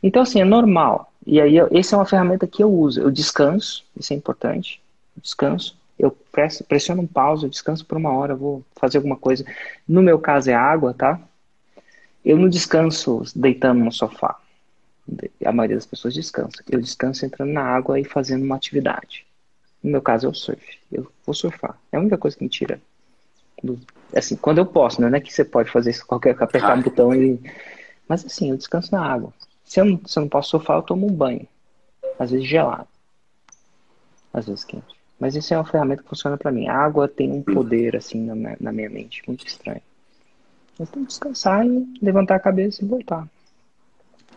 Então, 0.02 0.22
assim, 0.22 0.42
é 0.42 0.46
normal. 0.46 1.12
E 1.26 1.40
aí, 1.40 1.56
essa 1.72 1.96
é 1.96 2.00
uma 2.00 2.06
ferramenta 2.06 2.46
que 2.46 2.62
eu 2.62 2.72
uso. 2.72 3.02
Eu 3.02 3.10
descanso, 3.10 3.86
isso 3.98 4.12
é 4.12 4.16
importante. 4.16 4.82
Descanso. 5.22 5.78
Eu 6.04 6.12
pressiono 6.68 7.02
um 7.02 7.08
pause, 7.08 7.46
eu 7.46 7.50
descanso 7.50 7.86
por 7.86 7.98
uma 7.98 8.12
hora, 8.12 8.36
vou 8.36 8.64
fazer 8.76 8.98
alguma 8.98 9.16
coisa. 9.16 9.46
No 9.88 10.02
meu 10.02 10.20
caso 10.20 10.50
é 10.50 10.54
água, 10.54 10.94
tá? 10.94 11.18
Eu 12.26 12.38
não 12.38 12.50
descanso 12.50 13.24
deitando 13.34 13.84
no 13.84 13.92
sofá. 13.92 14.38
A 15.46 15.52
maioria 15.52 15.78
das 15.78 15.86
pessoas 15.86 16.14
descansa. 16.14 16.62
Eu 16.70 16.82
descanso 16.82 17.26
entrando 17.26 17.54
na 17.54 17.64
água 17.64 18.00
e 18.00 18.04
fazendo 18.04 18.44
uma 18.44 18.56
atividade. 18.56 19.26
No 19.82 19.92
meu 19.92 20.02
caso 20.02 20.28
é 20.28 20.30
o 20.30 20.34
surf. 20.34 20.78
Eu 20.92 21.10
vou 21.26 21.34
surfar. 21.34 21.78
É 21.92 21.96
a 21.98 22.00
única 22.02 22.18
coisa 22.18 22.36
que 22.36 22.44
me 22.44 22.50
tira 22.50 22.82
do, 23.64 23.80
assim, 24.14 24.36
quando 24.36 24.58
eu 24.58 24.66
posso, 24.66 25.02
né? 25.02 25.10
não 25.10 25.18
é 25.18 25.22
que 25.22 25.32
você 25.34 25.46
pode 25.46 25.72
fazer 25.72 25.92
isso 25.92 26.06
qualquer 26.06 26.32
apertar 26.42 26.72
ah. 26.72 26.76
um 26.76 26.82
botão 26.82 27.16
e. 27.16 27.40
Mas 28.08 28.26
assim, 28.26 28.50
eu 28.50 28.58
descanso 28.58 28.92
na 28.92 29.06
água. 29.06 29.34
Se 29.64 29.80
eu, 29.80 29.86
não, 29.86 30.02
se 30.06 30.20
eu 30.20 30.22
não 30.22 30.30
posso 30.30 30.50
surfar, 30.50 30.78
eu 30.78 30.82
tomo 30.82 31.08
um 31.08 31.14
banho. 31.14 31.48
Às 32.20 32.32
vezes 32.32 32.48
gelado. 32.48 32.88
Às 34.34 34.46
vezes 34.46 34.66
quente. 34.66 35.03
Mas 35.20 35.36
isso 35.36 35.54
é 35.54 35.58
uma 35.58 35.66
ferramenta 35.66 36.04
que 36.04 36.10
funciona 36.10 36.38
para 36.38 36.52
mim. 36.52 36.68
A 36.68 36.76
água 36.76 37.08
tem 37.08 37.32
um 37.32 37.42
poder, 37.42 37.96
assim, 37.96 38.26
na, 38.26 38.36
minha, 38.36 38.58
na 38.60 38.72
minha 38.72 38.90
mente, 38.90 39.24
muito 39.28 39.46
estranho. 39.46 39.82
Eu 40.80 40.88
tenho 40.88 41.06
que 41.06 41.12
descansar 41.12 41.66
e 41.66 41.88
levantar 42.02 42.36
a 42.36 42.40
cabeça 42.40 42.84
e 42.84 42.88
voltar. 42.88 43.28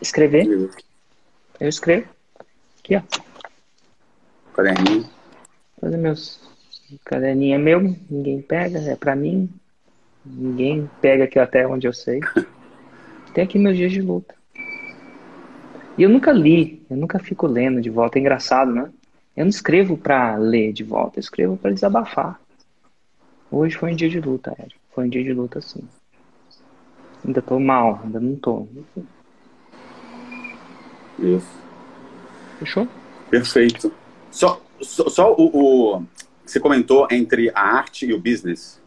Escrever. 0.01 0.45
Eu 1.59 1.67
escrevo. 1.67 2.07
Aqui, 2.79 2.95
ó. 2.95 3.01
Caderninho. 4.53 5.09
Fazer 5.79 5.97
meus 5.97 6.39
caderninho 7.03 7.55
é 7.55 7.57
meu, 7.57 7.81
ninguém 8.09 8.41
pega, 8.41 8.79
é 8.79 8.95
para 8.95 9.15
mim. 9.15 9.49
Ninguém 10.25 10.89
pega 11.01 11.25
aqui 11.25 11.39
até 11.39 11.67
onde 11.67 11.87
eu 11.87 11.93
sei. 11.93 12.19
Tem 13.33 13.43
aqui 13.43 13.59
meus 13.59 13.77
dias 13.77 13.91
de 13.91 14.01
luta. 14.01 14.35
E 15.97 16.03
eu 16.03 16.09
nunca 16.09 16.31
li, 16.31 16.85
eu 16.89 16.97
nunca 16.97 17.17
fico 17.19 17.47
lendo 17.47 17.81
de 17.81 17.89
volta. 17.89 18.17
É 18.17 18.21
engraçado, 18.21 18.71
né? 18.71 18.89
Eu 19.37 19.45
não 19.45 19.49
escrevo 19.51 19.95
para 19.95 20.35
ler 20.35 20.73
de 20.73 20.83
volta, 20.83 21.19
eu 21.19 21.21
escrevo 21.21 21.55
para 21.55 21.69
desabafar. 21.69 22.41
Hoje 23.51 23.77
foi 23.77 23.93
um 23.93 23.95
dia 23.95 24.09
de 24.09 24.19
luta, 24.19 24.55
Érico. 24.57 24.81
Foi 24.95 25.05
um 25.05 25.09
dia 25.09 25.23
de 25.23 25.31
luta, 25.31 25.61
sim. 25.61 25.87
Ainda 27.23 27.39
tô 27.39 27.59
mal, 27.59 28.01
ainda 28.03 28.19
não 28.19 28.35
tô. 28.35 28.67
Isso. 31.19 31.47
Fechou? 32.57 32.87
Perfeito. 33.29 33.93
Só, 34.31 34.59
só, 34.81 35.07
só 35.07 35.35
o, 35.35 35.97
o, 35.97 36.03
Você 36.43 36.59
comentou 36.59 37.07
entre 37.11 37.51
a 37.53 37.61
arte 37.61 38.07
e 38.07 38.13
o 38.13 38.19
business. 38.19 38.81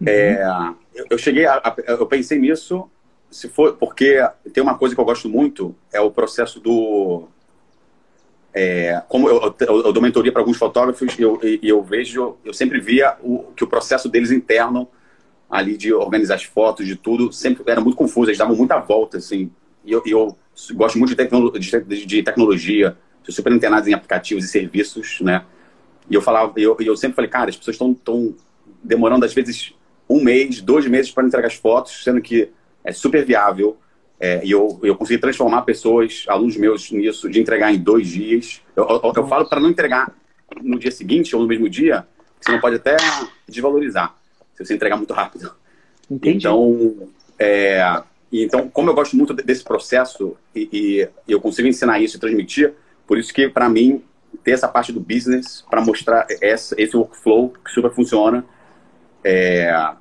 Uhum. 0.00 0.08
É, 0.08 0.74
eu, 0.92 1.06
eu, 1.10 1.18
cheguei 1.18 1.46
a, 1.46 1.54
a, 1.54 1.76
Eu 1.86 2.06
pensei 2.06 2.36
nisso, 2.36 2.90
se 3.30 3.48
for, 3.48 3.76
porque 3.76 4.28
tem 4.52 4.60
uma 4.60 4.76
coisa 4.76 4.96
que 4.96 5.00
eu 5.00 5.04
gosto 5.04 5.28
muito, 5.28 5.72
é 5.92 6.00
o 6.00 6.10
processo 6.10 6.58
do. 6.58 7.28
É, 8.60 9.00
como 9.08 9.28
eu, 9.28 9.54
eu, 9.60 9.82
eu, 9.84 9.92
dou 9.92 10.02
mentoria 10.02 10.32
para 10.32 10.42
alguns 10.42 10.56
fotógrafos 10.56 11.16
e 11.16 11.22
eu, 11.22 11.38
eu, 11.62 11.80
vejo, 11.80 12.36
eu 12.44 12.52
sempre 12.52 12.80
via 12.80 13.16
o, 13.22 13.52
que 13.54 13.62
o 13.62 13.68
processo 13.68 14.08
deles 14.08 14.32
interno, 14.32 14.88
ali 15.48 15.76
de 15.76 15.94
organizar 15.94 16.34
as 16.34 16.42
fotos, 16.42 16.84
de 16.84 16.96
tudo, 16.96 17.32
sempre 17.32 17.62
era 17.70 17.80
muito 17.80 17.96
confuso, 17.96 18.30
eles 18.30 18.38
davam 18.38 18.56
muita 18.56 18.76
volta, 18.80 19.18
assim. 19.18 19.48
E 19.84 19.92
eu, 19.92 20.02
eu 20.04 20.36
gosto 20.72 20.98
muito 20.98 21.10
de, 21.10 21.14
tecno, 21.14 21.52
de, 21.52 22.04
de 22.04 22.22
tecnologia, 22.24 22.98
sou 23.22 23.32
super 23.32 23.52
antenado 23.52 23.88
em 23.88 23.94
aplicativos 23.94 24.44
e 24.44 24.48
serviços, 24.48 25.20
né? 25.20 25.44
E 26.10 26.16
eu 26.16 26.20
falava, 26.20 26.52
eu, 26.56 26.76
eu 26.80 26.96
sempre 26.96 27.14
falei, 27.14 27.30
cara, 27.30 27.50
as 27.50 27.56
pessoas 27.56 27.76
estão 27.76 28.34
demorando 28.82 29.24
às 29.24 29.32
vezes 29.32 29.72
um 30.10 30.20
mês, 30.20 30.60
dois 30.60 30.84
meses 30.88 31.12
para 31.12 31.24
entregar 31.24 31.46
as 31.46 31.54
fotos, 31.54 32.02
sendo 32.02 32.20
que 32.20 32.50
é 32.82 32.90
super 32.90 33.24
viável. 33.24 33.76
É, 34.20 34.44
e 34.44 34.50
eu, 34.50 34.80
eu 34.82 34.96
consegui 34.96 35.20
transformar 35.20 35.62
pessoas, 35.62 36.24
alunos 36.28 36.56
meus, 36.56 36.90
nisso, 36.90 37.30
de 37.30 37.40
entregar 37.40 37.72
em 37.72 37.78
dois 37.78 38.08
dias. 38.08 38.60
Eu, 38.74 38.84
eu, 38.88 39.12
eu 39.14 39.26
falo 39.28 39.48
para 39.48 39.60
não 39.60 39.70
entregar 39.70 40.12
no 40.62 40.78
dia 40.78 40.90
seguinte 40.90 41.36
ou 41.36 41.42
no 41.42 41.48
mesmo 41.48 41.68
dia, 41.68 42.06
você 42.40 42.50
não 42.50 42.60
pode 42.60 42.76
até 42.76 42.96
desvalorizar 43.48 44.14
se 44.54 44.64
você 44.64 44.74
entregar 44.74 44.96
muito 44.96 45.12
rápido. 45.12 45.52
Entendi. 46.10 46.38
Então, 46.38 47.08
é, 47.38 48.02
então, 48.32 48.68
como 48.68 48.90
eu 48.90 48.94
gosto 48.94 49.16
muito 49.16 49.32
desse 49.32 49.62
processo 49.62 50.36
e, 50.54 50.68
e 50.72 51.32
eu 51.32 51.40
consigo 51.40 51.68
ensinar 51.68 52.00
isso 52.00 52.16
e 52.16 52.20
transmitir, 52.20 52.74
por 53.06 53.18
isso 53.18 53.32
que, 53.32 53.48
para 53.48 53.68
mim, 53.68 54.02
ter 54.42 54.52
essa 54.52 54.68
parte 54.68 54.92
do 54.92 55.00
business 55.00 55.64
para 55.70 55.80
mostrar 55.80 56.26
essa, 56.42 56.74
esse 56.80 56.96
workflow 56.96 57.54
que 57.64 57.70
super 57.70 57.90
funciona. 57.92 58.44
É, 59.22 59.92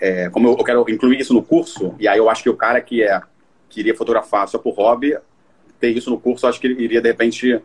é, 0.00 0.30
como 0.30 0.48
eu, 0.48 0.56
eu, 0.58 0.64
quero 0.64 0.84
incluir 0.88 1.20
isso 1.20 1.32
no 1.32 1.42
curso, 1.42 1.94
e 1.98 2.08
aí 2.08 2.18
eu 2.18 2.28
acho 2.28 2.42
que 2.42 2.50
o 2.50 2.56
cara 2.56 2.80
que 2.80 3.02
é 3.02 3.20
queria 3.72 3.94
fotografar 3.94 4.46
só 4.48 4.58
por 4.58 4.74
hobby, 4.74 5.16
ter 5.80 5.88
isso 5.88 6.10
no 6.10 6.20
curso, 6.20 6.46
acho 6.46 6.60
que 6.60 6.66
ele 6.66 6.82
iria, 6.82 7.00
de 7.00 7.08
repente, 7.08 7.60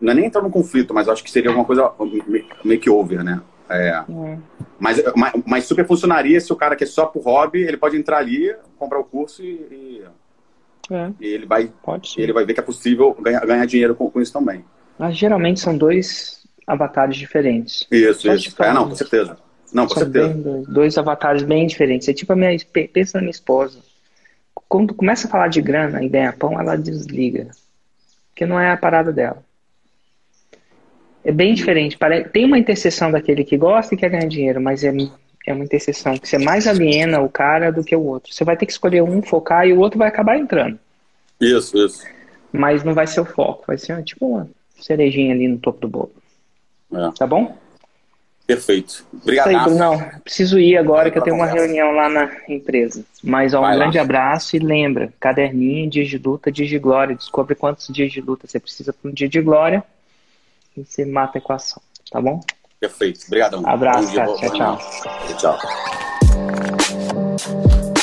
não 0.00 0.12
é 0.12 0.14
nem 0.14 0.26
entrar 0.26 0.42
num 0.42 0.50
conflito, 0.50 0.92
mas 0.92 1.08
acho 1.08 1.22
que 1.22 1.30
seria 1.30 1.50
alguma 1.50 1.66
coisa 1.66 1.92
make 2.64 2.88
over, 2.88 3.22
né? 3.22 3.40
É. 3.68 3.88
é. 3.88 4.38
Mas, 4.78 5.02
mas, 5.16 5.32
mas, 5.46 5.64
super 5.64 5.86
funcionaria 5.86 6.40
se 6.40 6.52
o 6.52 6.56
cara 6.56 6.76
que 6.76 6.84
é 6.84 6.86
só 6.86 7.06
por 7.06 7.22
hobby, 7.22 7.62
ele 7.62 7.76
pode 7.76 7.96
entrar 7.96 8.18
ali, 8.18 8.54
comprar 8.78 8.98
o 8.98 9.04
curso 9.04 9.42
e, 9.42 9.46
e 9.70 10.02
é. 10.90 11.10
E 11.20 11.26
ele 11.26 11.46
vai, 11.46 11.72
ele 12.16 12.32
vai 12.32 12.44
ver 12.44 12.54
que 12.54 12.60
é 12.60 12.62
possível 12.62 13.16
ganhar, 13.20 13.40
ganhar 13.46 13.64
dinheiro 13.64 13.94
com, 13.94 14.10
com, 14.10 14.20
isso 14.20 14.32
também. 14.32 14.64
Mas 14.98 15.16
geralmente 15.16 15.60
são 15.60 15.76
dois 15.76 16.46
avatares 16.66 17.16
diferentes. 17.16 17.86
Isso, 17.90 18.30
isso. 18.30 18.62
É, 18.62 18.72
não, 18.72 18.88
com 18.88 18.94
certeza. 18.94 19.38
Não, 19.72 19.86
com 19.86 19.94
certeza. 19.94 20.28
Bem, 20.28 20.62
dois 20.68 20.98
avatares 20.98 21.42
bem 21.42 21.66
diferentes. 21.66 22.08
É 22.08 22.12
tipo 22.12 22.32
a 22.32 22.36
minha. 22.36 22.56
Pensa 22.92 23.18
na 23.18 23.22
minha 23.22 23.30
esposa. 23.30 23.78
Quando 24.68 24.94
começa 24.94 25.26
a 25.26 25.30
falar 25.30 25.48
de 25.48 25.60
grana 25.60 26.02
e 26.02 26.08
ganhar 26.08 26.36
pão, 26.36 26.58
ela 26.58 26.76
desliga. 26.76 27.48
Porque 28.30 28.46
não 28.46 28.58
é 28.58 28.70
a 28.70 28.76
parada 28.76 29.12
dela. 29.12 29.42
É 31.24 31.32
bem 31.32 31.54
diferente. 31.54 31.98
Tem 32.32 32.44
uma 32.44 32.58
interseção 32.58 33.10
daquele 33.10 33.44
que 33.44 33.56
gosta 33.56 33.94
e 33.94 33.98
quer 33.98 34.10
ganhar 34.10 34.28
dinheiro, 34.28 34.60
mas 34.60 34.84
é 34.84 34.92
é 35.46 35.52
uma 35.52 35.64
interseção 35.64 36.16
que 36.16 36.26
você 36.26 36.38
mais 36.38 36.66
aliena 36.66 37.20
o 37.20 37.28
cara 37.28 37.70
do 37.70 37.84
que 37.84 37.94
o 37.94 38.02
outro. 38.02 38.32
Você 38.32 38.44
vai 38.44 38.56
ter 38.56 38.64
que 38.64 38.72
escolher 38.72 39.02
um, 39.02 39.22
focar 39.22 39.66
e 39.66 39.72
o 39.72 39.78
outro 39.78 39.98
vai 39.98 40.08
acabar 40.08 40.38
entrando. 40.38 40.78
Isso, 41.40 41.76
isso. 41.76 42.02
Mas 42.50 42.82
não 42.82 42.94
vai 42.94 43.06
ser 43.06 43.20
o 43.20 43.26
foco, 43.26 43.64
vai 43.66 43.76
ser 43.76 44.02
tipo 44.04 44.26
uma 44.26 44.48
cerejinha 44.80 45.34
ali 45.34 45.46
no 45.46 45.58
topo 45.58 45.80
do 45.80 45.88
bolo. 45.88 46.12
É. 46.92 47.10
Tá 47.18 47.26
bom? 47.26 47.56
Perfeito. 48.46 49.06
Obrigado. 49.22 49.70
Não. 49.70 49.98
Preciso 50.22 50.58
ir 50.58 50.76
agora 50.76 51.10
que 51.10 51.16
eu 51.16 51.22
tá 51.22 51.24
tenho 51.24 51.36
uma 51.36 51.46
reunião 51.46 51.92
lá 51.92 52.08
na 52.10 52.30
empresa. 52.48 53.02
Mas 53.22 53.54
ó, 53.54 53.60
um 53.60 53.62
Vai 53.62 53.76
grande 53.76 53.96
lá. 53.96 54.04
abraço 54.04 54.54
e 54.54 54.58
lembra, 54.58 55.12
caderninho, 55.18 55.88
dias 55.88 56.08
de 56.08 56.18
luta, 56.18 56.52
dias 56.52 56.68
de 56.68 56.78
glória. 56.78 57.16
Descobre 57.16 57.54
quantos 57.54 57.88
dias 57.88 58.12
de 58.12 58.20
luta 58.20 58.46
você 58.46 58.60
precisa 58.60 58.92
para 58.92 59.10
um 59.10 59.14
dia 59.14 59.28
de 59.28 59.40
glória 59.40 59.82
e 60.76 60.84
você 60.84 61.06
mata 61.06 61.38
a 61.38 61.40
equação, 61.40 61.80
tá 62.10 62.20
bom? 62.20 62.40
Perfeito. 62.78 63.20
Obrigado. 63.26 63.62
Abraço, 63.66 64.12
Tchau. 64.12 64.36
Tchau, 64.36 64.78
tchau. 65.38 65.58
Tchau. 67.38 67.93